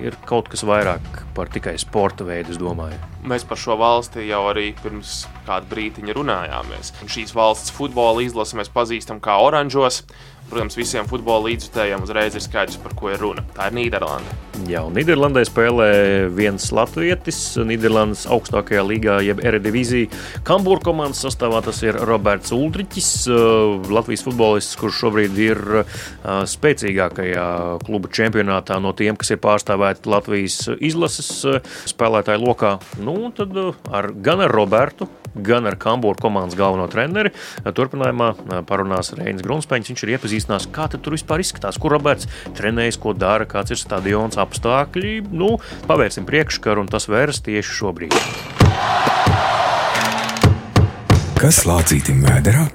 ir 0.00 0.16
kaut 0.28 0.48
kas 0.52 0.64
vairāk 0.66 1.20
par 1.36 1.52
tikai 1.52 1.76
sporta 1.80 2.24
veidu, 2.24 2.54
es 2.54 2.60
domāju. 2.60 2.96
Mēs 3.28 3.44
par 3.48 3.60
šo 3.60 3.76
valsti 3.80 4.24
jau 4.30 4.42
arī 4.50 4.70
pirms 4.80 5.26
kāda 5.46 5.68
brīdiņa 5.68 6.16
runājāmies. 6.16 6.94
Un 7.04 7.12
šīs 7.12 7.36
valsts 7.36 7.74
futbola 7.76 8.24
izlasi 8.24 8.56
mēs 8.60 8.72
pazīstam 8.72 9.20
kā 9.24 9.36
oranžos. 9.44 10.04
Protams, 10.46 10.76
visiem 10.78 11.08
futbola 11.10 11.48
līdzjutējiem 11.48 12.04
uzreiz 12.06 12.36
ir 12.38 12.44
skaidrs, 12.44 12.78
par 12.82 12.94
ko 12.98 13.10
ir 13.10 13.18
runa. 13.18 13.42
Tā 13.56 13.66
ir 13.70 13.74
Nīderlanda. 13.80 14.36
Jā, 14.70 14.80
un 14.86 14.94
Nīderlandē 14.96 15.42
spēlē 15.44 15.88
viens 16.32 16.70
latvietis. 16.72 17.38
Nīderlandes 17.66 18.24
augstākajā 18.32 18.84
līgā, 18.86 19.18
jeb 19.26 19.42
Eredivisija. 19.44 20.08
Kambūra 20.46 20.80
komandas 20.86 21.20
sastāvā 21.26 21.60
tas 21.66 21.82
ir 21.84 21.98
Roberts 22.08 22.54
Ulričs, 22.56 23.10
uh, 23.28 23.90
Latvijas 23.92 24.24
futbolists, 24.24 24.78
kurš 24.80 25.02
šobrīd 25.02 25.36
ir 25.44 25.60
uh, 25.82 26.00
spēcīgākajā 26.48 27.46
klubu 27.84 28.08
čempionātā 28.08 28.78
no 28.80 28.94
tiem, 28.96 29.18
kas 29.18 29.34
ir 29.34 29.42
pārstāvēti 29.44 30.08
Latvijas 30.14 30.62
izlases 30.78 31.30
uh, 31.44 31.60
spēlētāju 31.90 32.46
lokā. 32.46 32.76
Nu, 33.02 33.18
tad 33.36 33.52
ar, 33.90 34.12
gan 34.14 34.46
ar 34.46 34.54
Robertu, 34.56 35.10
gan 35.36 35.68
ar 35.68 35.76
Kambūra 35.80 36.20
komandas 36.20 36.56
galveno 36.58 36.86
treneri. 36.90 37.32
Turpinājumā 37.76 38.62
parunās 38.68 39.12
Reinis 39.16 39.44
Grunsteins. 39.44 39.90
Viņš 39.90 40.04
ir 40.06 40.14
iepazīstinās, 40.36 40.68
kā 40.72 40.88
tur 40.92 41.16
vispār 41.16 41.40
izskatās, 41.40 41.78
kur 41.80 41.92
Roberts 41.96 42.28
trenējas, 42.56 42.98
ko 43.00 43.14
dara, 43.16 43.46
kāds 43.46 43.72
ir 43.72 43.80
stadions, 43.80 44.36
apstākļi. 44.36 45.26
Nu, 45.32 45.58
pavērsim 45.88 46.26
priekškaru, 46.28 46.84
un 46.84 46.88
tas 46.88 47.08
vērs 47.08 47.42
tieši 47.42 47.78
šobrīd. 47.80 48.16
Kas 51.36 51.64
lācītim 51.68 52.24
vēderā? 52.24 52.68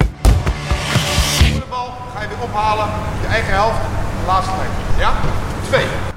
Ophalen, 2.42 2.90
je 3.22 3.28
eigen 3.32 3.54
helft, 3.54 3.86
laatste 4.28 4.58
meter. 4.58 4.98
Ja? 5.00 5.14
Twee. 5.70 6.11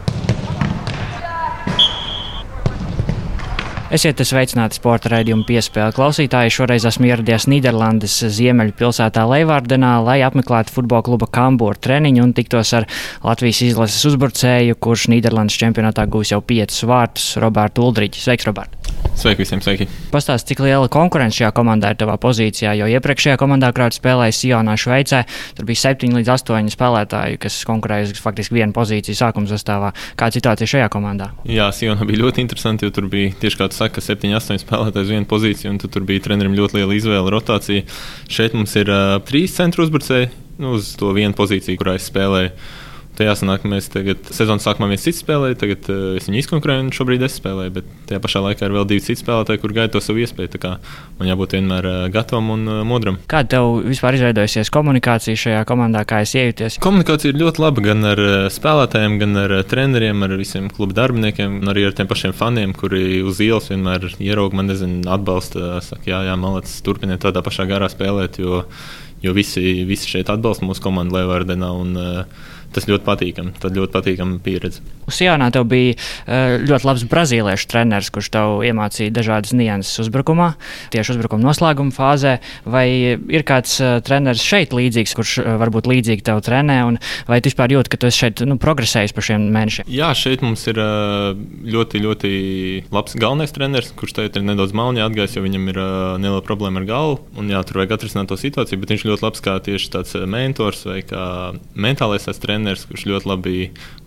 Esiet 3.93 4.17
sveicināti 4.25 4.79
sporta 4.79 5.11
raidījuma 5.13 5.45
piespēle 5.45 5.93
klausītāji. 5.93 6.53
Šoreiz 6.55 6.87
esmu 6.89 7.05
ieradies 7.05 7.45
Nīderlandes 7.51 8.15
ziemeļu 8.33 8.73
pilsētā 8.79 9.27
Leivārdenā, 9.29 9.91
lai 10.01 10.17
apmeklētu 10.25 10.73
futbola 10.73 11.05
kluba 11.05 11.29
Kambūra 11.29 11.77
treniņu 11.85 12.23
un 12.25 12.33
tiktos 12.33 12.73
ar 12.79 12.87
Latvijas 13.21 13.61
izlases 13.67 14.09
uzbrucēju, 14.09 14.79
kurš 14.81 15.05
Nīderlandes 15.13 15.59
čempionātā 15.61 16.07
gūs 16.09 16.33
jau 16.33 16.41
piecus 16.41 16.81
vārtus- 16.89 17.35
Robertu 17.45 17.85
Uldriķu. 17.85 18.25
Sveiks, 18.25 18.49
Robert! 18.49 18.74
Sveiki 19.15 19.45
visiem, 19.45 19.61
sveiki! 19.63 19.87
Pastāst, 20.11 20.49
cik 20.49 20.59
liela 20.65 20.89
konkurence 20.91 21.39
šajā 21.39 21.53
komandā 21.55 21.93
ir 21.93 21.99
tavā 22.01 22.17
pozīcijā, 22.21 22.73
jo 22.75 22.89
iepriekšējā 22.91 23.37
komandā, 23.39 23.69
kurā 23.75 23.87
spēlēja 23.95 24.35
Sionā 24.35 24.75
Šveicē, 24.79 25.21
tur 25.55 25.67
bija 25.69 25.81
7 25.85 26.17
līdz 26.19 26.31
8 26.35 26.71
spēlētāji, 26.75 27.39
kas 27.45 27.61
konkurēja 27.69 28.11
faktiski 28.19 28.59
vienu 28.59 28.75
pozīciju 28.75 29.15
sākuma 29.15 29.47
sastāvā. 29.49 29.93
Kāda 30.19 30.35
situācija 30.35 30.71
šajā 30.75 30.91
komandā? 30.93 31.31
Jā, 31.47 31.71
Sionā 31.73 32.03
bija 32.07 32.25
ļoti 32.25 32.43
interesanti, 32.43 32.85
jo 32.85 32.93
tur 32.95 33.07
bija 33.11 33.31
tieši 33.39 33.61
kāds 33.63 33.79
saka, 33.79 34.03
7, 34.03 34.35
8 34.35 34.63
spēlētāji 34.65 35.07
uz 35.07 35.13
vienu 35.15 35.31
pozīciju, 35.31 35.71
un 35.71 35.79
tur 35.81 36.07
bija 36.07 36.27
trenerim 36.27 36.57
ļoti 36.59 36.81
liela 36.81 36.99
izvēle, 36.99 37.31
rotācija. 37.31 37.87
Šeit 38.27 38.57
mums 38.57 38.75
ir 38.75 38.91
uh, 38.91 39.15
trīs 39.23 39.55
centru 39.55 39.87
uzbrucēji 39.87 40.33
nu, 40.59 40.75
uz 40.75 40.93
to 40.99 41.11
vienu 41.15 41.35
pozīciju, 41.37 41.79
kurā 41.79 41.95
es 41.99 42.11
spēlēju. 42.11 42.51
Tajā 43.15 43.31
sanāk, 43.39 43.61
ka 43.63 43.69
mēs 43.71 43.85
tagad 43.93 44.27
sezonas 44.35 44.65
sākumā 44.67 44.89
viens 44.91 45.05
cits 45.05 45.21
spēlēja, 45.23 45.55
tagad 45.61 45.85
uh, 45.87 45.99
es 46.19 46.25
viņu 46.27 46.41
izkonkurēju, 46.41 46.83
un 46.83 46.89
šobrīd 46.95 47.21
es 47.23 47.37
spēlēju. 47.39 47.71
Bet 47.77 47.87
tajā 48.09 48.19
pašā 48.23 48.41
laikā 48.43 48.67
ir 48.67 48.75
vēl 48.75 48.87
divi 48.89 49.03
citi 49.05 49.21
spēlētāji, 49.21 49.61
kur 49.61 49.73
gaida 49.77 49.93
to 49.93 50.01
savu 50.03 50.19
iespēju. 50.25 50.59
Man 51.19 51.29
jābūt 51.29 51.55
vienmēr 51.55 51.87
uh, 51.87 51.99
gatavam 52.11 52.51
un 52.57 52.65
uh, 52.67 52.81
modram. 52.87 53.21
Kāda 53.31 53.55
tev 53.55 53.69
vispār 53.85 54.17
izveidojusies 54.17 54.71
komunikācija 54.75 55.39
šajā 55.45 55.61
komandā, 55.69 56.03
kā 56.09 56.19
es 56.25 56.35
iejūties? 56.35 56.79
Komunikācija 56.83 57.31
ir 57.31 57.39
ļoti 57.39 57.63
laba 57.63 57.85
gan 57.85 58.09
ar 58.11 58.21
spēlētājiem, 58.51 59.15
gan 59.23 59.41
ar 59.45 59.55
treneriem, 59.71 60.27
ar 60.27 60.35
visiem 60.41 60.67
kluba 60.73 60.99
darbiniekiem, 60.99 61.61
un 61.61 61.71
arī 61.71 61.87
ar 61.87 61.95
tiem 61.95 62.11
pašiem 62.11 62.35
faniem, 62.35 62.75
kuri 62.75 63.21
uz 63.23 63.39
ielas 63.43 63.71
vienmēr 63.71 64.09
ieraug 64.19 64.55
man, 64.57 64.67
nezinu, 64.73 65.05
atbalsta, 65.15 65.79
saka, 65.85 66.03
jā, 66.11 66.19
jā, 66.27 66.35
malācis, 66.39 66.83
turpiniet 66.83 67.23
tādā 67.23 67.45
pašā 67.45 67.63
garā 67.69 67.87
spēlēt. 67.91 68.41
Jo, 68.43 68.65
jo 69.23 69.33
visi, 69.33 69.85
visi 69.87 70.11
šeit 70.11 70.29
atbalsta 70.29 70.67
mūsu 70.67 70.83
komandu. 70.83 71.15
Un, 71.15 71.95
uh, 71.95 72.51
tas 72.75 72.87
ļoti 72.89 73.05
patīkami. 73.07 73.55
Tad 73.61 73.77
ļoti 73.77 73.93
patīkama 73.95 74.39
pieredze. 74.43 74.83
Sijānā 75.11 75.51
tev 75.53 75.67
bija 75.69 75.95
uh, 75.95 76.55
ļoti 76.65 76.87
labs 76.87 77.05
brazīliešu 77.09 77.69
treneris, 77.71 78.11
kurš 78.13 78.31
tev 78.33 78.63
iemācīja 78.65 79.13
dažādas 79.13 79.53
nianses 79.55 80.01
uzbrukumā, 80.05 80.53
tieši 80.93 81.15
uzbrukuma 81.15 81.45
noslēguma 81.45 81.93
fāzē. 81.95 82.37
Vai 82.65 82.87
ir 83.13 83.45
kāds 83.47 83.77
uh, 83.83 83.97
treneris 84.05 84.43
šeit 84.43 84.73
līdzīgs, 84.75 85.15
kurš 85.17 85.37
uh, 85.43 85.51
varbūt 85.61 85.89
līdzīgi 85.91 86.25
tev 86.25 86.41
trenē, 86.45 86.79
un 86.89 86.99
vai 87.29 87.39
tu 87.39 87.51
vispār 87.51 87.75
jūti, 87.75 87.93
ka 87.93 88.01
tu 88.01 88.09
esi 88.09 88.25
šeit 88.25 88.43
nu, 88.49 88.57
progresējis 88.61 89.15
par 89.15 89.27
šiem 89.29 89.47
mēnešiem? 89.55 89.89
Jā, 89.93 90.11
šeit 90.17 90.43
mums 90.45 90.65
ir 90.71 90.79
ļoti, 91.75 92.01
ļoti 92.03 92.31
labs 92.93 93.15
galvenais 93.21 93.53
treneris, 93.55 93.93
kurš 93.97 94.17
tagad 94.17 94.39
ir 94.39 94.47
nedaudz 94.49 94.73
malņā 94.75 95.05
atgājis, 95.05 95.37
jo 95.37 95.45
viņam 95.45 95.69
ir 95.71 95.79
neliela 96.23 96.43
problēma 96.45 96.81
ar 96.81 96.89
galvu, 96.89 97.19
un 97.39 97.51
jā, 97.53 97.61
tur 97.67 97.81
vajag 97.81 97.95
atrisināt 97.97 98.31
to 98.31 98.39
situāciju, 98.39 98.81
bet 98.81 98.93
viņš 98.95 99.05
ļoti 99.09 99.25
labs 99.25 99.43
kā 99.45 99.55
tieši 99.65 99.91
tāds 99.93 100.17
mentors 100.29 100.83
vai 100.87 100.99
kā 101.05 101.25
mentālais 101.77 102.25
treneris, 102.25 102.64
kurš 102.89 103.05
ļoti 103.11 103.29
labi 103.29 103.55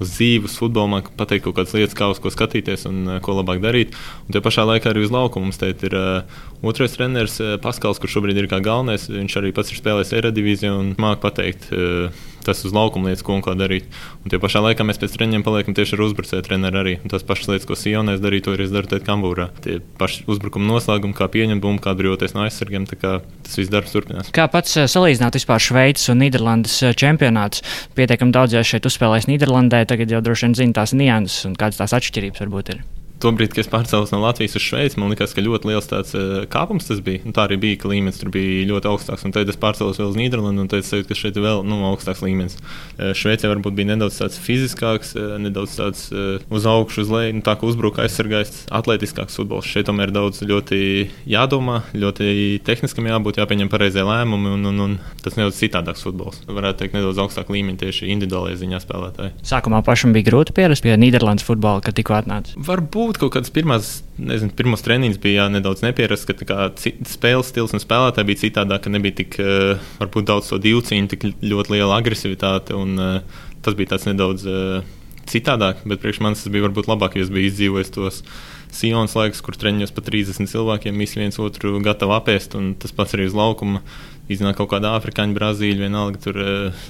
uz 0.03 0.15
dzīves, 0.15 0.57
futbolā 0.59 1.03
pateikt 1.19 1.47
kaut 1.47 1.59
kādas 1.59 1.77
lietas, 1.77 1.97
kā 1.99 2.11
uz 2.11 2.21
ko 2.23 2.33
skatīties 2.35 2.89
un 2.91 3.01
uh, 3.07 3.19
ko 3.25 3.37
labāk 3.39 3.63
darīt. 3.65 3.95
Un 4.27 4.35
tie 4.35 4.43
pašā 4.45 4.67
laikā 4.69 4.91
arī 4.91 5.07
uz 5.07 5.15
laukuma 5.15 5.47
mums 5.49 5.61
te 5.61 5.71
ir 5.71 5.95
uh, 5.95 6.41
otrais 6.67 6.97
treneris, 6.97 7.39
uh, 7.45 7.57
Paskals, 7.63 8.01
kurš 8.03 8.19
šobrīd 8.19 8.43
ir 8.43 8.51
kā 8.51 8.61
galvenais. 8.65 9.07
Viņš 9.13 9.39
arī 9.41 9.55
pats 9.57 9.71
ir 9.73 9.81
spēlējis 9.81 10.17
Eredivīziju 10.19 10.75
un 10.83 10.93
māca 10.99 11.29
pateikt. 11.29 11.71
Uh, 11.71 12.11
tas 12.47 12.65
uz 12.67 12.75
laukuma 12.75 13.11
lietas, 13.11 13.25
ko 13.27 13.37
un 13.37 13.45
kā 13.45 13.55
darīt. 13.59 13.89
Un 14.25 14.33
tie 14.33 14.41
pašā 14.43 14.63
laikā 14.65 14.87
mēs 14.87 15.01
pēc 15.01 15.15
treniņiem 15.17 15.45
paliekam 15.47 15.77
tieši 15.77 15.97
ar 15.97 16.05
uzbrucēju 16.09 16.47
treneru 16.47 16.83
arī. 16.83 16.97
Un 17.03 17.13
tās 17.13 17.27
pašas 17.27 17.53
lietas, 17.53 17.69
ko 17.69 17.79
Sionēs 17.79 18.23
darīja, 18.25 18.49
to 18.49 18.57
arī 18.57 18.69
es 18.69 18.75
daru 18.75 19.01
Kambūrā. 19.09 19.49
Tie 19.65 19.79
paši 20.01 20.27
uzbrukuma 20.31 20.69
noslēgumi, 20.73 21.17
kā 21.17 21.31
pieņemt 21.33 21.65
bumbu, 21.65 21.83
kā 21.85 21.95
atbrīvoties 21.95 22.37
no 22.37 22.45
aizsargiem. 22.47 22.89
Tas 22.89 23.57
viss 23.59 23.73
darbs 23.73 23.95
turpinās. 23.95 24.33
Kā 24.35 24.49
pats 24.53 24.77
salīdzināt 24.91 25.39
vispār 25.39 25.63
Šveices 25.63 26.13
un 26.13 26.23
Nīderlandes 26.25 26.81
čempionātus? 26.99 27.65
Pietiekami 27.99 28.35
daudz 28.35 28.59
jau 28.59 28.67
šeit 28.67 28.89
uzspēlējis 28.89 29.31
Nīderlandē, 29.31 29.85
tagad 29.89 30.13
jau 30.13 30.23
droši 30.25 30.49
vien 30.49 30.61
zina 30.63 30.81
tās 30.83 30.97
nianses 30.97 31.49
un 31.49 31.59
kādas 31.59 31.81
tās 31.81 31.97
atšķirības 32.01 32.47
varbūt 32.47 32.75
ir 32.75 32.87
tobrīd, 33.23 33.53
kad 33.53 33.63
es 33.65 33.71
pārcēlos 33.73 34.13
no 34.15 34.21
Latvijas 34.23 34.57
uz 34.59 34.65
Šveici, 34.65 34.99
man 35.01 35.13
liekas, 35.13 35.35
ka 35.37 35.45
ļoti 35.45 35.71
liels 35.71 35.89
tāds 35.91 36.15
uh, 36.17 36.45
kāpums 36.51 36.89
tas 36.89 37.01
bija. 37.05 37.23
Un 37.27 37.35
tā 37.37 37.47
arī 37.49 37.59
bija, 37.61 37.81
ka 37.83 37.91
līmenis 37.91 38.21
tur 38.21 38.33
bija 38.35 38.67
ļoti 38.71 38.91
augsts. 38.91 39.25
Un 39.27 39.35
tad 39.35 39.51
es 39.51 39.59
pārcēlos 39.61 40.01
vēl 40.01 40.11
uz 40.13 40.19
Nīderlandi, 40.19 40.65
un 40.65 40.71
sajūtu, 40.71 41.09
ka 41.09 41.19
šeit 41.19 41.39
ir 41.39 41.45
vēl 41.45 41.65
nu, 41.67 41.81
augstāks 41.91 42.23
līmenis. 42.25 42.59
Uh, 42.97 43.13
Šveicē 43.19 43.51
varbūt 43.53 43.77
bija 43.79 43.93
nedaudz 43.93 44.19
tāds 44.21 44.39
fiziskāks, 44.43 45.15
uh, 45.19 45.37
nedaudz 45.43 45.77
tāds 45.79 46.09
uh, 46.13 46.43
uz 46.55 46.69
augšu, 46.69 47.05
uz 47.05 47.13
leju, 47.13 47.39
nu, 47.39 47.45
tā 47.47 47.57
kā 47.59 47.69
uzbruka 47.69 48.05
aizsargājis, 48.05 48.67
atletiskāks 48.75 49.39
futbols. 49.39 49.69
Šeit 49.69 49.89
tomēr 49.89 50.13
daudz 50.15 50.43
ļoti 50.47 50.81
jādomā, 51.29 51.83
ļoti 51.97 52.61
tehniskam 52.67 53.09
jābūt, 53.11 53.41
jāpieņem 53.43 53.73
pareizie 53.73 54.05
lēmumi, 54.07 54.55
un, 54.57 54.71
un, 54.73 54.83
un 54.85 54.97
tas 55.25 55.39
nedaudz 55.39 55.59
citādāks 55.61 56.05
futbols. 56.07 56.43
Varētu 56.49 56.85
teikt, 56.85 56.97
nedaudz 56.99 57.21
augstāk 57.25 57.53
līmeņa 57.53 57.83
tieši 57.85 58.11
individuālajā 58.15 58.61
ziņā 58.63 58.83
spēlētāji. 58.85 59.35
Sākumā 59.49 59.81
pašam 59.87 60.15
bija 60.17 60.29
grūti 60.31 60.55
pierast 60.57 60.85
pie 60.85 60.97
Nīderlandes 61.01 61.47
futbola, 61.47 61.83
kad 61.85 61.97
tikko 61.99 62.19
atnāca. 62.19 62.55
Varbūt 62.69 63.08
varbūt 63.09 63.23
kaut 63.23 63.33
kādas 63.39 63.53
pirmās, 63.55 63.87
nezinu, 64.21 64.53
pirmās 64.53 64.83
treniņas 64.85 65.21
bija 65.23 65.41
jā, 65.41 65.45
nedaudz 65.55 65.81
nepierasts, 65.81 66.29
ka 66.29 66.45
kā, 66.45 66.67
spēles 67.09 67.49
stils 67.49 67.73
un 67.73 67.81
spēlētāji 67.81 68.29
bija 68.29 68.41
citādāk, 68.43 68.83
ka 68.85 68.93
nebija 68.93 69.17
tik 69.23 69.39
uh, 69.41 70.21
daudz 70.29 70.51
to 70.51 70.59
divu 70.61 70.83
cīņu, 70.85 71.09
tik 71.09 71.25
ļoti 71.41 71.73
liela 71.73 71.97
agresivitāte. 71.97 72.77
Un, 72.77 73.01
uh, 73.01 73.47
tas 73.65 73.79
bija 73.79 73.95
tāds 73.95 74.05
nedaudz 74.11 74.45
uh, 74.45 74.85
citādāk, 75.25 75.81
bet 75.89 76.03
priekš 76.05 76.21
manis 76.21 76.45
tas 76.45 76.53
bija 76.53 76.67
varbūt 76.67 76.91
labāk, 76.91 77.17
ja 77.17 77.25
es 77.25 77.33
biju 77.33 77.49
izdzīvojis 77.49 77.95
tos. 77.97 78.23
Sionas 78.69 79.15
laiks, 79.17 79.41
kur 79.41 79.57
treniņos 79.57 79.95
pa 79.97 80.03
30 80.05 80.51
cilvēkiem 80.53 80.99
visi 81.01 81.23
viens 81.23 81.39
otru 81.41 81.79
gatavi 81.81 82.13
apēst, 82.19 82.59
un 82.59 82.75
tas 82.77 82.93
pats 82.93 83.17
arī 83.17 83.31
uz 83.31 83.37
laukuma. 83.37 83.81
Iznāk 84.29 84.59
kaut 84.59 84.69
kāda 84.75 84.91
afrikāņu, 84.99 85.33
brazīļu, 85.39 85.87
vienalga, 85.87 86.21
tur 86.21 86.37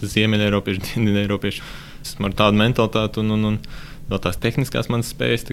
ziemeļeiropieši, 0.03 0.83
dienvideiropieši. 0.89 1.63
Esmu 2.03 2.27
ar 2.27 2.35
tādu 2.41 2.59
mentalitāti 2.59 3.23
un, 3.23 3.31
un, 3.37 3.47
un 3.53 3.61
vēl 4.11 4.23
tās 4.25 4.43
tehniskās 4.43 4.91
manas 4.91 5.13
spējas, 5.15 5.47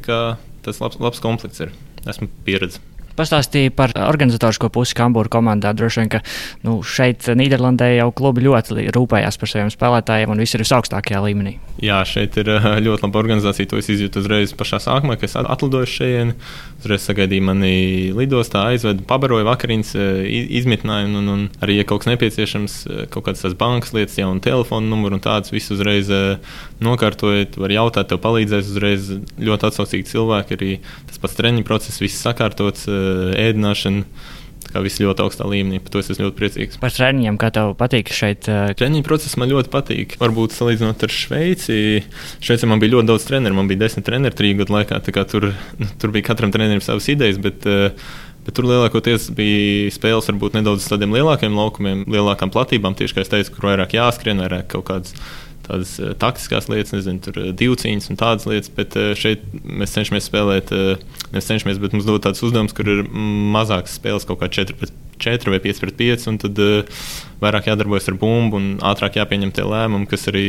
tas 0.66 0.82
labs, 0.82 1.00
labs 1.02 1.24
komplekts 1.24 1.64
ir. 1.66 1.74
Esmu 2.10 2.30
pieredzējis. 2.48 2.95
Pastāstīja 3.16 3.72
par 3.76 3.94
organizatorisko 3.96 4.70
pusi 4.74 4.96
Kambūra 4.98 5.32
komandā. 5.32 5.72
Droši 5.76 6.02
vien, 6.02 6.12
ka 6.16 6.22
nu, 6.68 6.80
šeit 6.84 7.28
Nīderlandē 7.38 7.92
jau 7.96 8.10
klubi 8.16 8.46
ļoti 8.46 8.88
rūpējās 8.96 9.40
par 9.42 9.52
saviem 9.52 9.72
spēlētājiem 9.74 10.34
un 10.34 10.44
viss 10.44 10.58
ir 10.58 10.64
visaugstākajā 10.66 11.22
līmenī. 11.28 11.58
Jā, 11.84 12.02
šeit 12.08 12.36
ir 12.42 12.50
eh, 12.56 12.68
ļoti 12.86 13.08
laba 13.08 13.22
organizācija. 13.22 13.70
To 13.72 13.80
es 13.82 13.92
izjūtu 13.92 14.24
uzreiz 14.24 14.56
pašā 14.58 14.82
sākumā, 14.84 15.20
kad 15.20 15.30
es 15.30 15.38
atlidoju 15.40 15.92
šeit. 15.92 16.34
Uzreiz 16.86 17.06
sagaidīju 17.08 17.44
mani 17.48 17.76
lidostā, 18.16 18.66
aizvedu, 18.72 19.04
pabaroju 19.10 19.48
vakariņas, 19.48 19.94
eh, 20.00 20.20
izmitināju, 20.60 21.10
un, 21.10 21.16
un, 21.22 21.32
un 21.34 21.46
arī, 21.66 21.80
ja 21.80 21.88
kaut 21.88 22.04
kas 22.04 22.12
nepieciešams, 22.14 22.78
eh, 22.88 23.06
kaut 23.12 23.28
kādas 23.28 23.44
tās 23.46 23.56
bankas 23.58 23.96
lietas, 23.96 24.20
jaunu 24.20 24.44
telefonu 24.44 24.92
numuru 24.92 25.18
un 25.18 25.24
tādas, 25.24 25.54
visu 25.56 25.74
uzreiz 25.76 26.12
nokārtojot, 26.84 27.58
var 27.60 27.74
jautāt, 27.74 28.12
tev 28.12 28.22
palīdzēs 28.24 28.70
uzreiz 28.76 29.10
ļoti 29.40 29.70
atsaucīgi 29.70 30.12
cilvēki. 30.12 30.60
Arī 30.60 30.72
tas 31.10 31.20
pats 31.24 31.40
treniņu 31.40 31.66
process, 31.68 32.04
viss 32.04 32.22
sakārtots 32.22 32.86
Eh, 33.05 33.05
ēdināšana. 33.42 34.06
Kā 34.66 34.82
viss 34.84 35.00
ļoti 35.00 35.22
augstā 35.24 35.46
līmenī, 35.48 35.78
par 35.80 35.94
to 35.94 36.02
es 36.02 36.10
esmu 36.12 36.26
ļoti 36.26 36.36
priecīgs. 36.40 36.78
Par 36.82 36.92
treniņiem, 36.92 37.38
kā 37.40 37.52
tev 37.54 37.76
patīk 37.80 38.10
šeit? 38.12 38.50
Uh... 38.52 38.74
Treniņu 38.76 39.06
process 39.08 39.38
man 39.40 39.52
ļoti 39.54 39.72
patīk. 39.72 40.16
Varbūt 40.20 40.56
salīdzinot 40.56 41.06
ar 41.06 41.14
Šveici, 41.16 41.78
Šveicē 42.44 42.68
man 42.68 42.82
bija 42.82 42.98
ļoti 42.98 43.12
daudz 43.12 43.28
treneru. 43.30 43.56
Man 43.56 43.70
bija 43.72 43.86
desmit 43.86 44.08
treneri 44.10 44.36
trīs 44.36 44.58
gadu 44.60 44.76
laikā. 44.76 45.00
Tur, 45.32 45.52
nu, 45.80 45.90
tur 46.02 46.16
bija 46.16 46.28
katram 46.32 46.52
trenerim 46.52 46.84
savas 46.84 47.08
idejas, 47.14 47.40
bet, 47.46 47.64
uh, 47.70 47.94
bet 48.44 48.58
tur 48.58 48.68
lielākoties 48.68 49.30
bija 49.38 49.94
spēles 49.96 50.28
varbūt 50.34 50.58
nedaudz 50.58 50.90
tādiem 50.92 51.14
lielākiem 51.16 51.56
laukumiem, 51.56 52.04
lielākām 52.12 52.52
platībām. 52.52 52.98
Tieši 53.00 53.16
kā 53.16 53.24
es 53.24 53.32
teicu, 53.32 53.56
kur 53.56 53.70
vairāk 53.70 53.96
jāskrien, 53.96 54.44
vairāk 54.44 54.74
kaut 54.76 54.90
kādas 54.90 55.16
tādas 55.66 55.96
uh, 56.02 56.14
taktiskās 56.22 56.70
lietas, 56.72 56.94
nezinu, 56.96 57.22
tur 57.26 57.40
uh, 57.42 57.50
divcīņas 57.58 58.12
un 58.12 58.20
tādas 58.22 58.48
lietas, 58.50 58.72
bet 58.76 58.98
uh, 59.00 59.14
šeit 59.18 59.44
mēs 59.66 59.96
cenšamies 59.98 60.30
spēlēt, 60.30 60.74
nevis 61.32 61.50
cenšamies, 61.50 61.82
bet 61.82 61.96
mums 61.96 62.08
dod 62.08 62.24
tāds 62.26 62.44
uzdevums, 62.46 62.76
kur 62.76 62.90
ir 62.92 63.04
mazākas 63.56 63.98
spēles, 64.00 64.28
kaut 64.28 64.42
kā 64.44 64.52
4 64.62 64.78
pret 64.80 64.94
4 65.22 65.48
vai 65.48 65.62
5 65.64 65.80
pret 65.80 65.96
5, 66.02 66.26
un 66.28 66.38
tad 66.44 66.60
vairāk 67.40 67.70
jādarbojas 67.70 68.10
ar 68.12 68.18
bumbu 68.20 68.60
un 68.60 68.66
ātrāk 68.84 69.16
jāpieņem 69.16 69.54
tie 69.56 69.64
lēmumi, 69.64 70.10
kas 70.12 70.28
arī 70.28 70.48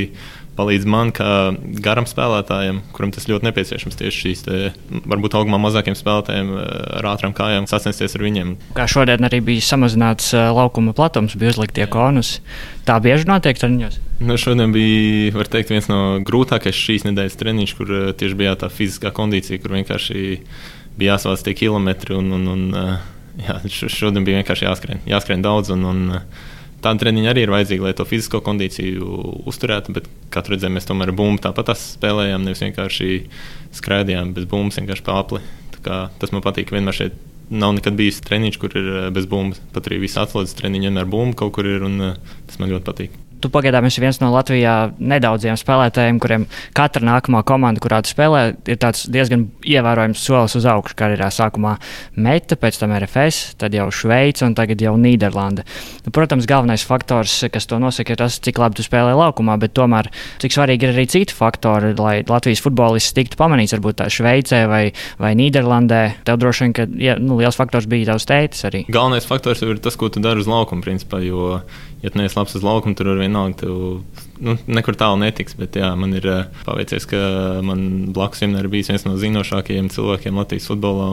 palīdz 0.56 0.86
man, 0.88 1.12
kā 1.14 1.28
garam 1.84 2.06
spēlētājam, 2.08 2.80
kuram 2.96 3.12
tas 3.14 3.28
ļoti 3.28 3.48
nepieciešams. 3.48 3.98
Tieši 4.00 4.22
šīs, 4.22 4.44
te, 4.46 4.60
varbūt 5.08 5.36
augumā 5.38 5.60
mazākiem 5.62 5.96
spēlētājiem 5.98 6.52
ar 7.00 7.08
ātrām 7.12 7.34
kājām 7.36 7.68
sacensties 7.70 8.16
ar 8.16 8.24
viņiem. 8.26 8.54
Kā 8.76 8.88
šodien 8.90 9.28
arī 9.28 9.42
bija 9.44 9.66
samazināts 9.66 10.32
laukuma 10.32 10.96
platums, 10.96 11.36
bija 11.38 11.54
uzliktie 11.54 11.88
konusi. 11.92 12.40
Tā 12.88 12.98
bieži 13.02 13.28
notiek 13.28 13.58
treniņos. 13.60 14.00
Nu, 14.24 14.38
šodien 14.40 14.72
bija, 14.72 15.44
teikt, 15.52 15.74
viens 15.74 15.90
no 15.92 16.00
grūtākajiem 16.24 16.80
šīs 16.80 17.06
nedēļas 17.10 17.38
treniņš, 17.40 17.76
kur 17.76 17.92
tieši 18.16 18.38
bija 18.38 18.56
tā 18.60 18.70
fiziskā 18.72 19.12
kondīcija, 19.16 19.60
kur 19.60 19.76
vienkārši 19.76 20.26
bija 20.96 21.16
jāsvāc 21.16 21.44
tie 21.44 21.56
kilometri. 21.58 22.16
Un, 22.16 22.32
un, 22.38 22.48
un, 22.54 22.66
jā, 23.42 23.60
šodien 23.68 24.24
bija 24.24 24.40
vienkārši 24.40 24.68
jāskrien, 24.68 25.02
jāskrien 25.08 25.44
daudz. 25.44 25.74
Un, 25.74 25.84
un, 25.90 26.04
Tāda 26.86 27.02
treniņa 27.02 27.30
arī 27.32 27.42
ir 27.42 27.50
vajadzīga, 27.50 27.82
lai 27.88 27.94
to 27.98 28.04
fizisko 28.06 28.38
kondīciju 28.46 29.06
uzturētu, 29.50 29.90
bet, 29.96 30.04
kā 30.30 30.44
redzējām, 30.46 30.76
mēs 30.78 30.86
tomēr 30.86 31.10
bumbu 31.18 31.42
tāpat 31.42 31.72
spēlējām. 31.80 32.44
Nevis 32.46 32.62
vienkārši 32.62 33.08
skraidījām 33.74 34.30
bez 34.36 34.46
bumbas, 34.52 34.78
vienkārši 34.78 35.06
pāri. 35.08 35.42
Tas 35.82 36.30
man 36.30 36.44
patīk. 36.46 36.70
Vienmēr 36.74 36.94
šeit 36.94 37.18
nav 37.50 37.74
nekad 37.80 37.98
bijis 37.98 38.22
treniņš, 38.26 38.58
kur 38.62 38.78
ir 38.78 38.90
eh, 38.92 39.10
bez 39.14 39.26
bumbas. 39.30 39.58
Pat 39.74 39.90
arī 39.90 39.98
viss 40.04 40.18
atslēdzas 40.22 40.54
treniņš, 40.62 40.88
vienmēr 40.88 41.10
bumba 41.10 41.42
kaut 41.42 41.56
kur 41.58 41.66
ir, 41.74 41.82
un 41.86 42.12
eh, 42.12 42.36
tas 42.46 42.62
man 42.62 42.70
ļoti 42.70 42.86
patīk. 42.86 43.18
Tu 43.40 43.50
pagaidām 43.52 43.86
esi 43.88 44.00
viens 44.00 44.18
no 44.22 44.30
Latvijā 44.32 44.74
nedaudziem 44.96 45.58
spēlētājiem, 45.60 46.20
kuriem 46.22 46.46
katra 46.76 47.04
nākamā 47.04 47.42
komanda, 47.46 47.82
kurā 47.84 48.00
tu 48.04 48.12
spēlē, 48.12 48.42
ir 48.68 48.80
diezgan 49.12 49.46
ievērojams 49.60 50.22
solis 50.22 50.56
uz 50.58 50.66
augšu. 50.70 50.96
Karjerā 50.96 51.28
sākumā 51.34 51.76
Meta, 52.16 52.56
pēc 52.56 52.80
tam 52.80 52.94
RFS, 52.96 53.56
tad 53.60 53.76
jau 53.76 53.88
Šveice 53.92 54.46
un 54.46 54.56
tagad 54.56 54.80
jau 54.80 54.94
Nīderlanda. 55.00 55.66
Nu, 56.06 56.12
protams, 56.14 56.48
galvenais 56.48 56.84
faktors, 56.86 57.34
kas 57.52 57.68
to 57.68 57.80
nosaka, 57.82 58.14
ir 58.14 58.20
tas, 58.22 58.38
cik 58.42 58.60
labi 58.62 58.78
tu 58.78 58.86
spēlē 58.86 59.12
laukumā, 59.18 59.58
bet 59.60 59.74
tomēr 59.76 60.08
cik 60.42 60.56
svarīgi 60.56 60.88
ir 60.88 60.94
arī 60.94 61.06
citi 61.12 61.36
faktori, 61.36 61.92
lai 61.98 62.20
Latvijas 62.28 62.62
futbolists 62.64 63.16
tiktu 63.16 63.38
pamanīts, 63.40 63.76
varbūt 63.76 64.00
tā 64.00 64.08
Šveicē 64.12 64.62
vai, 64.70 64.82
vai 65.20 65.34
Nīderlandē. 65.38 66.02
Tev 66.26 66.40
droši 66.40 66.66
vien, 66.66 66.76
ka 66.76 66.88
ja, 67.02 67.18
nu, 67.20 67.36
liels 67.40 67.58
faktors 67.58 67.88
bija 67.90 68.12
tavs 68.12 68.28
tētis 68.28 68.64
arī. 68.68 68.84
Galvenais 68.92 69.28
faktors 69.28 69.62
ir 69.66 69.82
tas, 69.84 69.98
ko 69.98 70.08
tu 70.12 70.22
dari 70.24 70.42
uz 70.42 70.48
laukuma, 70.50 70.84
principā, 70.84 71.20
jo 71.24 71.60
ja 72.02 72.10
tu 72.10 72.18
neesi 72.20 72.36
labs 72.38 72.54
uz 72.58 72.64
laukuma, 72.64 72.96
tur 72.96 73.08
var 73.10 73.20
vienalga 73.20 73.62
tev 73.62 73.76
nu, 74.44 74.54
nekur 74.68 74.96
tālu 74.98 75.18
netiks. 75.22 75.56
Bet 75.58 75.78
jā, 75.78 75.88
man 75.98 76.12
ir 76.16 76.26
uh, 76.28 76.64
paveicies, 76.66 77.06
ka 77.08 77.20
man 77.66 78.12
blakus 78.16 78.42
vienmēr 78.44 78.66
ir 78.66 78.72
bijis 78.72 78.90
viens 78.92 79.06
no 79.06 79.14
zinošākajiem 79.20 79.88
cilvēkiem 79.94 80.40
Latvijas 80.40 80.68
futbolā. 80.70 81.08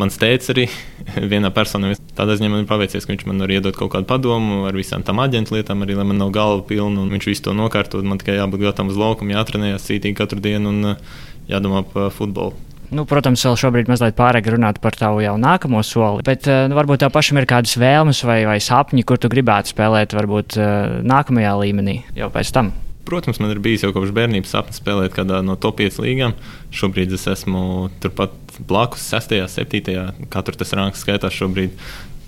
Mans 0.00 0.20
tēvs 0.20 0.52
arī 0.54 0.66
vienā 1.32 1.52
personā. 1.54 1.94
Tādā 2.14 2.36
ziņā 2.38 2.52
man 2.52 2.64
ir 2.64 2.70
paveicies, 2.70 3.06
ka 3.06 3.14
viņš 3.14 3.26
man 3.30 3.42
var 3.46 3.54
iedot 3.56 3.78
kaut 3.78 3.94
kādu 3.96 4.08
padomu 4.10 4.64
ar 4.68 4.76
visām 4.76 5.06
tām 5.06 5.22
aģentu 5.24 5.56
lietām, 5.56 5.82
arī 5.86 5.96
lai 5.98 6.06
man 6.10 6.20
nav 6.20 6.34
galva 6.36 6.62
pilna 6.68 7.02
un 7.02 7.10
viņš 7.14 7.30
visu 7.32 7.48
to 7.48 7.56
nokārtot. 7.56 8.04
Man 8.06 8.20
tikai 8.22 8.38
jābūt 8.38 8.68
gatavam 8.68 8.92
uz 8.92 9.00
laukumu, 9.00 9.34
jātrenējas 9.34 9.88
cītīgi 9.88 10.20
katru 10.20 10.44
dienu 10.44 10.70
un 10.74 10.94
uh, 10.94 11.18
jādomā 11.50 11.82
par 11.90 12.12
futbolu. 12.14 12.73
Nu, 12.94 13.02
protams, 13.10 13.42
vēl 13.42 13.56
šobrīd 13.58 13.88
mazliet 13.90 14.14
pārāk 14.14 14.46
runāt 14.52 14.78
par 14.82 14.94
tavu 14.94 15.22
jau 15.24 15.34
nākamo 15.40 15.80
soli, 15.82 16.22
bet 16.26 16.46
uh, 16.46 16.64
nu, 16.70 16.76
varbūt 16.78 17.02
tev 17.02 17.10
pašam 17.14 17.40
ir 17.40 17.48
kādas 17.50 17.74
vēlmes 17.80 18.20
vai, 18.28 18.44
vai 18.46 18.60
sapņi, 18.62 19.02
kur 19.08 19.18
tu 19.18 19.30
gribētu 19.32 19.72
spēlēt, 19.72 20.14
varbūt 20.14 20.58
uh, 20.60 21.00
nākamajā 21.02 21.54
līmenī 21.64 21.96
jau 22.14 22.30
pēc 22.34 22.54
tam. 22.54 22.70
Protams, 23.04 23.40
man 23.42 23.50
ir 23.52 23.60
bijis 23.64 23.82
jau 23.84 23.90
kopš 23.92 24.14
bērnības 24.16 24.54
sapnis 24.54 24.78
spēlēt 24.80 25.12
kādā 25.16 25.42
no 25.44 25.58
top 25.60 25.82
5 25.82 25.98
līgām. 26.00 26.32
Šobrīd 26.72 27.12
es 27.12 27.26
esmu 27.28 27.90
turpat 28.00 28.32
blakus, 28.64 29.04
6, 29.12 29.34
7. 29.58 30.28
Katru 30.32 30.56
tas 30.60 30.72
rangs 30.78 31.02
skaitās 31.04 31.36
šobrīd. 31.36 31.74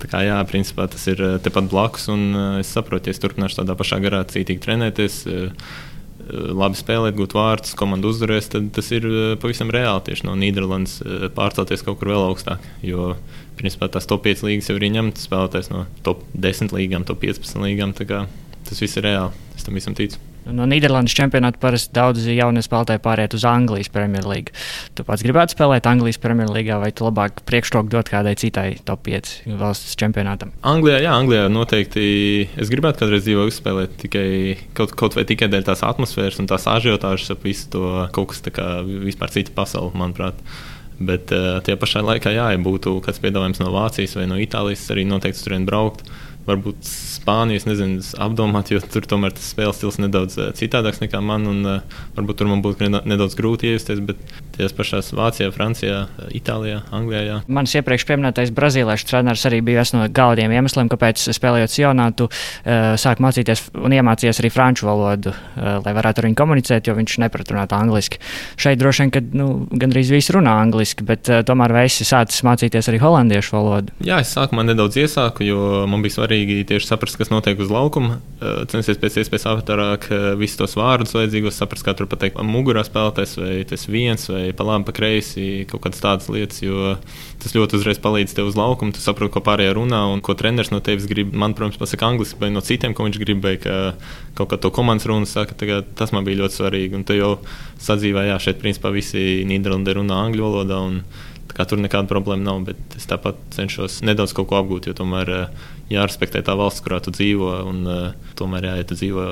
Tā 0.02 0.10
kā, 0.12 0.20
jā, 0.26 0.36
principā 0.50 0.84
tas 0.92 1.06
ir 1.08 1.22
eh, 1.24 1.36
tepat 1.40 1.70
blakus, 1.72 2.10
un 2.12 2.26
es 2.60 2.68
saprotu, 2.74 3.08
ja 3.08 3.16
es 3.16 3.22
turpināšu 3.22 3.62
tādā 3.62 3.78
pašā 3.78 4.02
garā 4.04 4.20
cītīgi 4.28 4.60
trenēties. 4.66 5.22
Uh, 6.26 6.52
labi 6.56 6.78
spēlēt, 6.78 7.16
gūt 7.18 7.36
vārdus, 7.36 7.74
komanda 7.78 8.10
uzvarēs, 8.10 8.50
tad 8.52 8.70
tas 8.76 8.90
ir 8.94 9.06
pavisam 9.42 9.70
reāli 9.74 10.08
tieši 10.08 10.26
no 10.28 10.36
Nīderlandes 10.38 10.98
pārcelties 11.36 11.84
kaut 11.86 12.00
kur 12.00 12.12
vēl 12.14 12.26
augstāk. 12.28 12.64
Jo, 12.86 13.14
principā, 13.58 13.90
tās 13.92 14.08
top 14.10 14.26
5 14.26 14.46
līnijas 14.48 14.70
jau 14.70 14.78
ir 14.78 14.88
ņemtas 14.98 15.28
spēlētājs 15.28 15.72
no 15.72 15.86
top 16.06 16.24
10 16.34 16.74
līnijām, 16.76 17.06
top 17.08 17.22
15 17.24 17.62
līnijām. 17.62 17.94
Tas 17.96 18.82
viss 18.82 18.98
ir 18.98 19.06
reāli. 19.06 19.46
Es 19.54 19.64
tam 19.66 19.78
visam 19.78 19.94
ticu. 19.96 20.18
No 20.46 20.66
Nīderlandes 20.68 21.14
čempionāta 21.16 21.58
parasti 21.58 21.90
daudz 21.96 22.26
jaunie 22.30 22.62
spēlētāji 22.62 23.00
pāriet 23.02 23.34
uz 23.34 23.42
Anglijas 23.48 23.90
Premjerlīgu. 23.90 24.52
Tu 24.94 25.06
pats 25.06 25.24
gribētu 25.26 25.56
spēlēt 25.56 25.88
Anglijas 25.90 26.20
Premjerlīgā, 26.22 26.76
vai 26.82 26.92
tu 26.94 27.06
labāk 27.08 27.42
priekšroku 27.48 27.90
dot 27.90 28.10
kādai 28.12 28.36
citai 28.38 28.68
top 28.86 29.02
5 29.08 29.56
valsts 29.58 29.98
čempionātam? 29.98 30.52
Anglijā, 30.66 31.00
jā, 31.02 31.16
Anglijā 31.18 31.48
noteikti. 31.50 32.06
Es 32.62 32.70
gribētu 32.70 33.02
kādreiz 33.02 33.26
dzīvot, 33.26 33.50
uzspēlēt 33.50 33.98
tikai 34.04 34.28
kaut, 34.78 34.94
kaut 34.98 35.18
vai 35.18 35.26
tikai 35.26 35.50
dēļ 35.50 35.66
tās 35.66 35.82
atmosfēras 35.86 36.38
un 36.42 36.50
tās 36.52 36.68
ažiotāžas 36.70 37.34
ap 37.34 37.42
visu 37.46 37.72
to 37.74 37.90
kaut 38.14 38.30
kas 38.30 38.46
tāds 38.46 38.58
kā 38.60 38.68
vispār 38.86 39.34
cita 39.34 39.54
pasaule, 39.56 39.90
manuprāt. 39.98 40.38
Bet 40.96 41.34
uh, 41.34 41.58
tie 41.66 41.74
pašā 41.76 42.00
laikā, 42.06 42.30
jā, 42.32 42.46
ja 42.54 42.62
būtu 42.62 42.94
kāds 43.04 43.18
piedāvājums 43.20 43.60
no 43.60 43.74
Vācijas 43.74 44.14
vai 44.16 44.30
no 44.30 44.38
Itālijas, 44.40 44.86
arī 44.94 45.04
noteikti 45.10 45.42
turien 45.42 45.66
braukt. 45.68 46.06
Uh, 46.06 46.22
varbūt 46.46 46.86
Spāniju, 46.86 47.64
nezinu, 47.66 48.02
apdomāt, 48.22 48.70
jo 48.70 48.80
tur 48.80 49.06
tomēr 49.08 49.34
tas 49.34 49.48
spēles 49.50 49.80
stils 49.80 49.98
nedaudz 50.02 50.38
eh, 50.38 50.50
citādāks 50.56 51.02
nekā 51.02 51.20
man. 51.24 51.46
Un, 51.50 51.62
uh, 51.66 52.02
varbūt 52.16 52.40
tur 52.40 52.50
man 52.50 52.62
būtu 52.64 52.90
nedaudz 52.94 53.34
grūti 53.38 53.70
iejusties, 53.70 54.02
bet 54.06 54.20
tās 54.56 54.74
pašās 54.76 55.10
Vācijā, 55.16 55.50
Francijā, 55.54 56.04
Itālijā, 56.36 56.80
Anglijā. 56.94 57.22
Jā. 57.26 57.38
Mans 57.52 57.74
iepriekš 57.76 58.06
pieminētais 58.08 58.52
brazīliešu 58.56 59.08
treneris 59.10 59.44
arī 59.48 59.60
bija 59.64 59.82
viens 59.82 59.92
no 59.96 60.06
galvenajiem 60.06 60.54
iemesliem, 60.56 60.90
kāpēc 60.92 61.26
spēlējot 61.36 61.74
Sionā, 61.74 62.08
tu 62.16 62.28
uh, 62.30 62.94
sāk 63.00 63.20
mācīties 63.24 63.66
un 63.82 63.96
iemācījies 63.98 64.40
arī 64.42 64.52
franču 64.54 64.88
valodu, 64.88 65.34
uh, 65.34 65.76
lai 65.84 65.96
varētu 65.98 66.22
ar 66.22 66.28
viņu 66.30 66.40
komunicēt, 66.40 66.88
jo 66.88 66.96
viņš 66.96 67.18
nepratrunātu 67.26 67.76
angliski. 67.76 68.22
Šeit 68.60 68.80
droši 68.80 69.04
vien, 69.04 69.14
ka 69.16 69.24
nu, 69.36 69.48
gandrīz 69.74 70.14
visi 70.14 70.34
runā 70.36 70.56
angliski, 70.62 71.04
bet 71.06 71.30
uh, 71.32 71.42
tomēr 71.46 71.74
esi 71.82 72.06
sācis 72.08 72.46
mācīties 72.46 72.90
arī 72.92 73.02
holandiešu 73.02 73.58
valodu? 73.58 73.98
Jā, 74.06 74.22
es 74.24 74.32
sākumā 74.36 74.64
nedaudz 74.70 74.98
iesāku, 75.02 75.44
jo 75.46 75.84
man 75.90 76.04
bija 76.04 76.20
svarīgi 76.20 76.35
svarīgi 76.36 76.66
tieši 76.68 76.86
saprast, 76.86 77.16
kas 77.16 77.30
notiek 77.30 77.58
uz 77.58 77.70
laukuma, 77.70 78.20
eh, 78.40 78.64
censties 78.68 78.98
pēc 78.98 79.22
iespējas 79.22 79.46
ātrāk 79.48 80.10
eh, 80.10 80.34
visus 80.36 80.56
tos 80.56 80.76
vārdus 80.76 81.14
vajadzīgos, 81.14 81.56
saprast, 81.56 81.84
kā 81.84 81.94
tur 81.96 82.06
pateikt, 82.06 82.36
mugurā 82.44 82.84
spēlētājs, 82.84 83.36
vai 83.40 83.64
tas 83.64 83.86
viens, 83.86 84.28
vai 84.28 84.52
pa 84.52 84.64
labi, 84.64 84.84
pa 84.84 84.92
kreisi, 84.92 85.66
kaut 85.66 85.80
kādas 85.86 86.02
tādas 86.02 86.28
lietas, 86.28 86.60
jo 86.62 86.96
tas 87.40 87.54
ļoti 87.54 87.78
uzreiz 87.78 87.98
palīdz 87.98 88.34
tev 88.36 88.50
uz 88.50 88.56
laukuma, 88.56 88.92
tu 88.92 89.00
saproti, 89.00 89.32
ko 89.32 89.40
pārējie 89.40 89.76
runā 89.76 90.02
un 90.12 90.20
ko 90.20 90.34
treneris 90.34 90.72
no 90.72 90.80
tevis 90.80 91.06
grib. 91.08 91.32
Man, 91.32 91.54
protams, 91.54 91.78
pasaka 91.80 92.10
angliski, 92.10 92.40
vai 92.40 92.50
no 92.50 92.60
citiem, 92.60 92.94
ko 92.94 93.06
viņš 93.06 93.20
grib, 93.22 93.40
vai 93.44 93.56
ka 93.56 93.94
kaut 94.36 94.50
kā 94.52 94.60
to 94.60 94.70
komandas 94.70 95.08
runu 95.08 95.28
saka, 95.28 95.56
tagad, 95.56 95.88
tas 95.96 96.12
man 96.12 96.26
bija 96.26 96.44
ļoti 96.44 96.60
svarīgi. 96.60 96.98
Un 96.98 97.06
tu 97.06 97.16
jau 97.16 97.38
sadzīvē, 97.80 98.28
jā, 98.32 98.36
šeit 98.42 98.60
principā 98.60 98.92
visi 98.92 99.46
Nīderlandē 99.48 99.96
runā 99.96 100.20
angļu 100.26 100.44
valodā. 100.44 100.82
Un, 100.90 101.00
Kā 101.56 101.64
tur 101.64 101.80
nekāda 101.80 102.04
problēma 102.10 102.44
nav, 102.44 102.58
bet 102.66 102.96
es 102.98 103.06
tāpat 103.08 103.38
cenšos 103.54 104.02
nedaudz 104.04 104.34
kaut 104.36 104.50
ko 104.50 104.58
apgūt, 104.58 104.90
jo 104.90 104.96
tomēr 104.98 105.30
jārespektē 105.92 106.42
tā 106.46 106.56
valsts, 106.58 106.84
kurā 106.84 107.02
tu 107.04 107.12
dzīvo. 107.14 107.52
Un, 107.70 107.84
uh, 107.86 108.32
tomēr, 108.38 108.70
jā, 108.70 108.80
ja 108.80 108.88
tu 108.88 108.98
dzīvo 108.98 109.26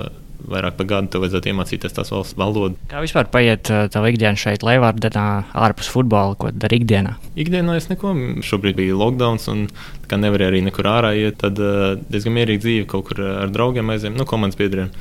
vairāk 0.51 0.77
par 0.77 0.89
gadu, 0.91 1.09
tev 1.13 1.25
vajadzētu 1.25 1.51
iemācīties 1.51 1.95
tās 1.97 2.13
valsts 2.13 2.37
valodu. 2.39 2.77
Kā 2.91 3.01
vispār 3.05 3.29
paiet 3.33 3.71
uh, 3.73 3.87
tā 3.93 4.03
ikdiena 4.11 4.39
šeit, 4.39 4.65
Leivārdenā, 4.67 5.27
ārpus 5.67 5.89
futbola, 5.93 6.37
ko 6.39 6.53
dari 6.53 6.81
ikdienā? 6.83 7.17
Ikdienā 7.41 7.79
es 7.81 7.89
neko, 7.91 8.13
šobrīd 8.45 8.79
bija 8.81 8.99
lockdown, 9.01 9.41
un 9.53 9.67
kā 10.11 10.21
nevarēju 10.21 10.53
arī 10.53 10.63
nekur 10.69 10.91
ārā 10.91 11.15
iet, 11.19 11.41
tad 11.43 11.61
uh, 11.63 11.95
diezgan 12.13 12.37
mierīgi 12.37 12.65
dzīve 12.67 12.89
kaut 12.93 13.09
kur 13.11 13.25
ar 13.25 13.53
draugiem 13.55 13.95
aizējām, 13.95 14.19
nu, 14.21 14.29
komandas 14.29 14.61
biedriem 14.61 14.93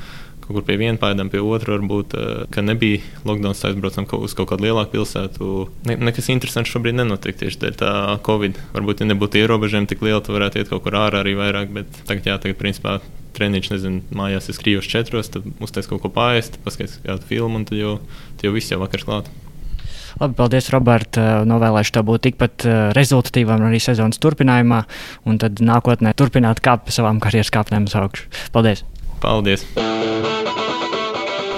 kaut 0.44 0.58
kur 0.58 0.64
pie 0.66 0.76
viena 0.80 1.00
pēdām, 1.00 1.30
pie 1.32 1.40
otra 1.42 1.78
varbūt, 1.78 2.14
eh, 2.18 2.44
ka 2.52 2.62
nebija 2.62 3.00
lockdown, 3.24 3.56
aizbraucam 3.56 4.06
uz 4.20 4.36
kaut 4.36 4.50
kādu 4.52 4.68
lielāku 4.68 4.94
pilsētu. 4.96 5.68
Ne, 5.88 5.96
nekas 5.96 6.28
interesants 6.28 6.70
šobrīd 6.70 7.00
nenotiek 7.00 7.36
tieši 7.40 7.60
dēļ 7.64 7.76
tā 7.80 7.92
Covid. 8.26 8.60
Varbūt, 8.76 9.00
ja 9.00 9.10
nebūtu 9.10 9.40
ierobežojumi 9.42 9.88
tik 9.88 10.04
lieli, 10.04 10.20
tad 10.20 10.36
varētu 10.36 10.60
iet 10.60 10.72
kaut 10.72 10.84
kur 10.84 10.92
ārā 11.00 11.24
arī 11.24 11.36
vairāk, 11.38 11.72
bet 11.72 11.86
tagad, 12.04 12.28
jā, 12.28 12.38
tagad 12.38 12.60
principā 12.60 13.00
treniņš, 13.34 13.70
nezinu, 13.72 14.02
mājās 14.14 14.50
es 14.52 14.60
krījos 14.60 14.86
četros, 14.86 15.32
tad 15.34 15.46
uztais 15.64 15.88
kaut 15.90 16.04
ko 16.04 16.12
pāriest, 16.12 16.60
paskatīties 16.64 17.02
kādu 17.02 17.26
filmu, 17.26 17.58
un 17.58 17.66
tad 17.66 17.80
jau, 17.80 17.96
tad 18.36 18.46
jau 18.48 18.54
viss 18.54 18.70
jau 18.70 18.78
vakars 18.82 19.08
klāt. 19.08 19.32
Labi, 20.20 20.36
paldies, 20.38 20.70
Robert. 20.70 21.18
Eh, 21.18 21.42
novēlēšu 21.48 21.96
tev 21.96 22.06
būt 22.06 22.26
tikpat 22.28 22.66
eh, 22.68 22.80
rezultatīvam 22.94 23.66
arī 23.66 23.82
sezonas 23.82 24.22
turpinājumā, 24.22 24.84
un 25.26 25.42
tad 25.42 25.58
nākotnē 25.58 26.14
turpināt 26.14 26.62
kāpt 26.64 26.86
pa 26.86 26.94
savām 26.94 27.18
karjeras 27.22 27.50
kāpnēm 27.54 27.90
uz 27.90 27.98
augšu. 27.98 28.30
Paldies! 28.54 28.86
Paldies! 29.24 29.64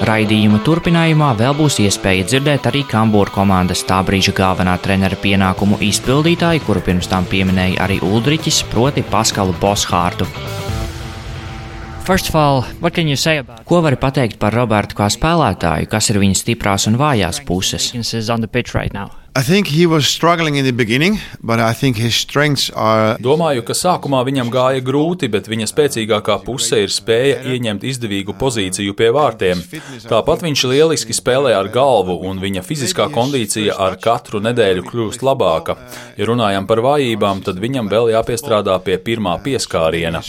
Raidījuma 0.06 0.60
turpinājumā 0.62 1.30
vēl 1.38 1.54
būs 1.56 1.80
iespēja 1.82 2.26
dzirdēt 2.28 2.68
arī 2.68 2.82
Kambūra 2.86 3.32
komandas 3.32 3.80
tā 3.88 3.96
brīža 4.06 4.34
galvenā 4.36 4.76
trenera 4.84 5.16
pienākumu 5.18 5.80
izpildītāju, 5.82 6.62
kuru 6.66 6.82
pirms 6.84 7.08
tam 7.10 7.26
pieminēja 7.26 7.80
arī 7.88 7.96
Uldriķis, 8.04 8.60
proti 8.70 9.02
Paskalu 9.08 9.56
Boshārtu. 9.58 10.28
All, 12.06 12.62
Ko 13.66 13.80
vari 13.82 13.98
pateikt 13.98 14.38
par 14.38 14.54
Robertu 14.54 14.94
kā 15.00 15.08
spēlētāju, 15.10 15.88
kas 15.90 16.12
ir 16.12 16.20
viņa 16.22 16.38
stiprās 16.38 16.86
un 16.86 17.00
vājās 17.00 17.42
puses? 17.48 17.90
I 19.36 19.42
think 19.42 19.66
he 19.66 19.84
was 19.84 20.08
struggling 20.08 20.56
in 20.56 20.64
the 20.64 20.72
beginning, 20.72 21.18
but 21.42 21.60
I 21.60 21.74
think 21.74 21.98
his 21.98 22.14
strengths 22.14 22.70
are. 22.70 23.18
Domāju, 23.20 23.66
ka 23.68 23.74
sākumā 23.76 24.22
viņam 24.24 24.48
gāja 24.48 24.80
grūti, 24.80 25.28
bet 25.28 25.50
viņa 25.52 25.66
spēcīgākā 25.68 26.38
puse 26.46 26.78
ir 26.86 26.88
spēja 26.88 27.42
ieņemt 27.52 27.84
izdevīgu 27.84 28.32
pozīciju 28.40 28.96
pie 28.96 29.10
vārtiem. 29.12 29.60
Tāpat 30.08 30.46
viņš 30.46 30.64
lieliski 30.72 31.12
spēlē 31.12 31.52
ar 31.52 31.68
galvu, 31.68 32.16
un 32.30 32.40
viņa 32.40 32.64
fiziskā 32.64 33.10
kondīcija 33.12 33.76
ar 33.76 33.98
katru 34.00 34.40
nedēļu 34.40 34.88
kļūst 34.88 35.28
labāka. 35.28 35.76
Ja 36.16 36.32
runājam 36.32 36.64
par 36.64 36.80
vājībām, 36.88 37.44
tad 37.44 37.60
viņam 37.60 37.92
vēl 37.92 38.14
jāpiestrādā 38.16 38.80
pie 38.88 38.96
pirmā 38.96 39.36
pieskāriena. 39.44 40.24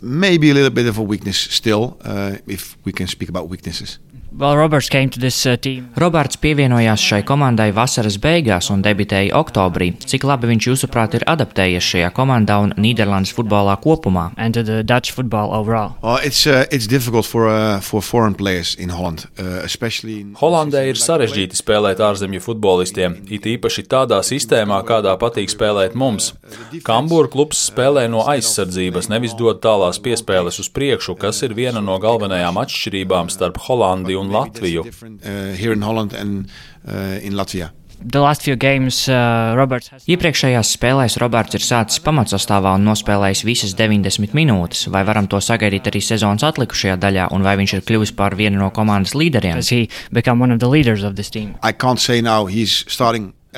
Maybe 0.00 0.50
a 0.50 0.54
little 0.54 0.70
bit 0.70 0.88
of 0.88 0.96
a 0.96 1.02
weakness 1.02 1.36
still, 1.52 1.98
uh, 2.06 2.38
if 2.46 2.78
we 2.86 2.92
can 2.92 3.06
speak 3.06 3.28
about 3.28 3.50
weaknesses. 3.52 3.98
Well, 4.32 4.56
Roberts, 4.56 4.88
this, 5.18 5.44
uh, 5.46 5.56
Roberts 5.96 6.38
pievienojās 6.38 7.02
šai 7.02 7.24
komandai 7.26 7.72
vasaras 7.74 8.14
beigās 8.22 8.70
un 8.70 8.82
debitēja 8.82 9.34
oktobrī. 9.34 9.90
Cik 9.98 10.22
labi 10.24 10.52
viņš, 10.52 10.68
jūsuprāt, 10.70 11.16
ir 11.18 11.24
adaptējies 11.26 11.82
šajā 11.82 12.10
komandā 12.14 12.60
un 12.62 12.70
Nīderlandes 12.78 13.34
futbolā 13.34 13.74
kopumā? 13.82 14.28
Oh, 16.02 16.18
it's, 16.22 16.46
uh, 16.46 16.64
it's 16.70 16.86
for, 17.26 17.48
uh, 17.48 17.80
for 17.80 18.00
Holland, 18.00 18.40
uh, 18.40 18.78
in... 18.78 20.34
Holandē 20.38 20.84
ir 20.88 21.00
sarežģīti 21.00 21.58
spēlēt 21.58 21.98
ārzemju 21.98 22.40
futbolistiem, 22.44 23.18
it 23.28 23.50
īpaši 23.50 23.84
tādā 23.90 24.22
sistēmā, 24.22 24.78
kādā 24.86 25.16
patīk 25.18 25.50
spēlēt 25.50 25.98
mums. 25.98 26.34
Kambūra 26.86 27.28
klubs 27.32 27.66
spēlē 27.66 28.06
no 28.08 28.22
aizsardzības, 28.30 29.10
nevis 29.10 29.34
dod 29.34 29.58
tālās 29.64 29.98
piespēles 29.98 30.62
uz 30.62 30.70
priekšu, 30.70 31.18
kas 31.18 31.42
ir 31.42 31.58
viena 31.58 31.82
no 31.82 31.98
galvenajām 31.98 32.62
atšķirībām 32.62 33.28
starp 33.34 33.58
Holandi 35.86 36.20
un 36.20 37.38
Latviju. 37.40 37.70
Games, 38.56 39.02
uh, 39.12 39.52
Iepriekšējās 40.08 40.70
spēlēs 40.76 41.18
Roberts 41.20 41.58
ir 41.58 41.64
sācis 41.64 42.00
pamatsastāvā 42.00 42.72
un 42.78 42.86
nospēlējis 42.88 43.42
visas 43.44 43.74
90 43.76 44.32
minūtes. 44.36 44.86
Vai 44.92 45.02
varam 45.04 45.28
to 45.28 45.40
sagaidīt 45.44 45.90
arī 45.90 46.00
sezonas 46.04 46.46
atlikušajā 46.48 46.96
daļā, 47.02 47.28
un 47.36 47.44
vai 47.44 47.58
viņš 47.60 47.76
ir 47.76 47.84
kļuvis 47.84 48.14
par 48.16 48.38
vienu 48.40 48.62
no 48.62 48.70
komandas 48.72 49.12
līderiem? 49.12 49.60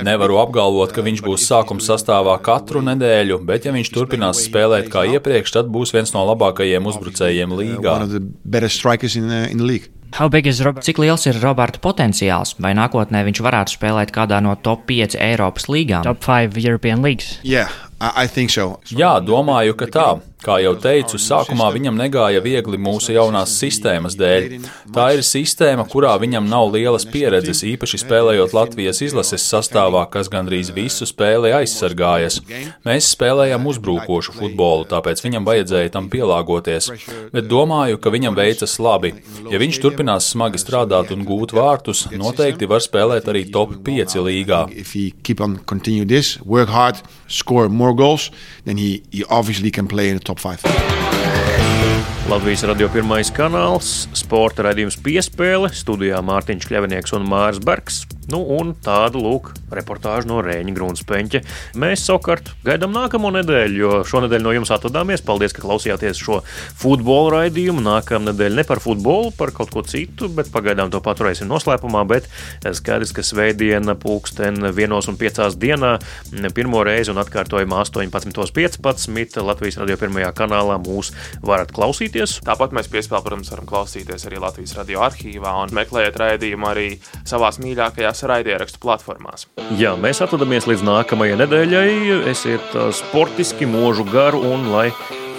Nevaru 0.02 0.38
apgalvot, 0.40 0.90
ka 0.96 1.04
viņš 1.04 1.20
būs 1.22 1.46
sākuma 1.46 1.84
sastāvā 1.84 2.38
katru 2.42 2.80
nedēļu, 2.82 3.42
bet 3.44 3.66
ja 3.68 3.74
viņš 3.74 3.90
turpinās 3.92 4.40
spēlēt 4.46 4.88
kā 4.90 5.04
iepriekš, 5.18 5.52
tad 5.52 5.68
būs 5.70 5.92
viens 5.92 6.14
no 6.16 6.24
labākajiem 6.32 6.88
uzbrucējiem 6.88 7.52
līgā. 7.60 7.98
Cik 10.84 11.00
liels 11.02 11.24
ir 11.30 11.38
Roberta 11.42 11.80
potenciāls? 11.82 12.56
Vai 12.62 12.74
nākotnē 12.76 13.24
viņš 13.28 13.40
varētu 13.44 13.76
spēlēt 13.78 14.12
kādā 14.14 14.42
no 14.44 14.54
top 14.60 14.84
5 14.90 15.16
Eiropas 15.20 15.68
līgām? 15.72 16.04
Top 16.04 16.20
5 16.24 16.60
European 16.60 17.02
Leagues. 17.04 17.38
Yeah, 17.42 17.72
So. 18.82 18.98
Jā, 18.98 19.16
domāju, 19.24 19.76
ka 19.78 19.86
tā. 19.86 20.08
Kā 20.42 20.56
jau 20.58 20.72
teicu, 20.74 21.18
sākumā 21.22 21.68
viņam 21.70 21.94
negāja 21.94 22.40
viegli 22.42 22.78
mūsu 22.80 23.12
jaunās 23.14 23.52
sistēmas 23.60 24.16
dēļ. 24.18 24.46
Tā 24.94 25.04
ir 25.14 25.20
sistēma, 25.22 25.84
kurā 25.90 26.16
viņam 26.18 26.48
nav 26.50 26.72
lielas 26.74 27.04
pieredzes, 27.06 27.60
īpaši 27.68 28.00
spēlējot 28.02 28.54
Latvijas 28.56 28.98
izlases 29.06 29.44
sastāvā, 29.46 30.02
kas 30.10 30.30
gandrīz 30.32 30.72
visu 30.74 31.06
spēli 31.06 31.52
aizsargājas. 31.54 32.40
Mēs 32.82 33.12
spēlējam 33.14 33.68
uzbrukošu 33.70 34.34
futbolu, 34.40 34.88
tāpēc 34.90 35.22
viņam 35.22 35.46
vajadzēja 35.46 35.94
tam 35.94 36.08
pielāgoties. 36.10 36.90
Bet 37.30 37.46
domāju, 37.50 38.00
ka 38.02 38.10
viņam 38.10 38.38
veicas 38.38 38.74
labi. 38.82 39.14
Ja 39.52 39.62
viņš 39.62 39.78
turpinās 39.84 40.32
smagi 40.34 40.58
strādāt 40.58 41.14
un 41.14 41.22
gūt 41.28 41.54
vārtus, 41.54 42.08
noteikti 42.10 42.66
var 42.70 42.82
spēlēt 42.82 43.30
arī 43.30 43.44
top 43.54 43.78
5 43.86 44.18
līgā. 44.26 44.64
Score 47.32 47.70
more 47.70 47.94
goals, 47.96 48.30
then 48.66 48.76
he, 48.76 49.02
he 49.10 49.24
obviously 49.30 49.70
can 49.70 49.86
play 49.88 50.10
in 50.10 50.18
the 50.18 50.20
top 50.20 50.31
top 50.34 50.40
five. 50.40 51.11
Latvijas 52.30 52.62
radio 52.62 52.86
pirmais 52.86 53.32
kanāls, 53.34 54.06
sporta 54.14 54.62
raidījums 54.68 54.94
piespēle, 55.02 55.72
studijā 55.74 56.22
Mārtiņš 56.22 56.68
Kļavinieks 56.70 57.16
un 57.18 57.26
Mārs 57.26 57.58
Bergs. 57.58 58.04
Nu, 58.30 58.38
un 58.54 58.70
tādu 58.78 59.18
lūk, 59.18 59.48
reportāžu 59.74 60.28
no 60.30 60.38
Rēņa 60.44 60.72
Grunsteņa. 60.76 61.40
Mēs 61.82 62.04
savukārt 62.06 62.52
gaidām 62.62 62.92
nākamo 62.94 63.32
nedēļu, 63.34 63.80
jo 63.80 63.96
šonadēļ 64.06 64.44
no 64.44 64.52
jums 64.54 64.70
atvadāmies. 64.72 65.24
Paldies, 65.26 65.52
ka 65.56 65.64
klausījāties 65.64 66.20
šo 66.22 66.38
futbola 66.78 67.32
raidījumu. 67.34 67.82
Nākamā 67.82 68.30
nedēļa 68.30 68.60
ne 68.60 68.64
par 68.68 68.80
futbolu, 68.84 69.32
par 69.34 69.50
kaut 69.56 69.72
ko 69.74 69.82
citu, 69.82 70.30
bet 70.32 70.52
pagaidām 70.54 70.92
to 70.94 71.02
paturēsim 71.02 71.50
noslēpumā. 71.50 72.04
Bet 72.12 72.30
skaidrs, 72.62 73.12
ka 73.16 73.26
svētdiena 73.26 73.96
pulksten 73.98 74.70
vienos 74.76 75.10
un 75.10 75.18
piecās 75.18 75.58
dienā 75.58 75.96
pirmo 76.54 76.84
reizi 76.86 77.10
un 77.10 77.18
atkārtojumā 77.24 77.82
18.15. 77.88 79.42
Latvijas 79.42 79.80
radio 79.82 79.98
pirmajā 79.98 80.30
kanālā 80.38 80.78
mūs 80.86 81.10
varat 81.42 81.74
klausīties. 82.12 82.42
Tāpat 82.44 82.74
mēs 82.76 82.88
piespēlē, 82.92 83.22
protams, 83.24 83.50
varam 83.52 83.66
klausīties 83.66 84.26
arī 84.28 84.40
Latvijas 84.40 84.76
radio 84.76 85.02
arhīvā 85.06 85.52
un 85.62 85.72
meklēt 85.74 86.16
raidījumu 86.20 86.68
arī 86.68 86.88
savās 87.24 87.58
mīļākajās 87.62 88.24
raidierakstu 88.28 88.80
platformās. 88.82 89.46
Jā, 89.78 89.94
mēs 89.96 90.22
atvadāmies 90.24 90.66
līdz 90.68 90.84
nākamajai 90.86 91.38
nedēļai. 91.42 91.88
Esiet 92.32 92.76
sportiski, 92.92 93.66
mūžu 93.66 94.06
garu 94.10 94.42
un 94.52 94.70
lai 94.72 94.90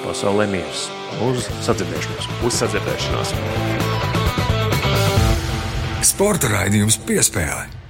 pasaulē 0.03 0.49
miers. 0.49 0.89
Uz 1.24 1.45
sadzirdēšanos! 1.63 2.28
Uz 2.47 2.57
sadzirdēšanos! 2.63 3.38
Sporta 6.03 6.49
raidījums 6.51 6.99
piespēlē! 7.07 7.82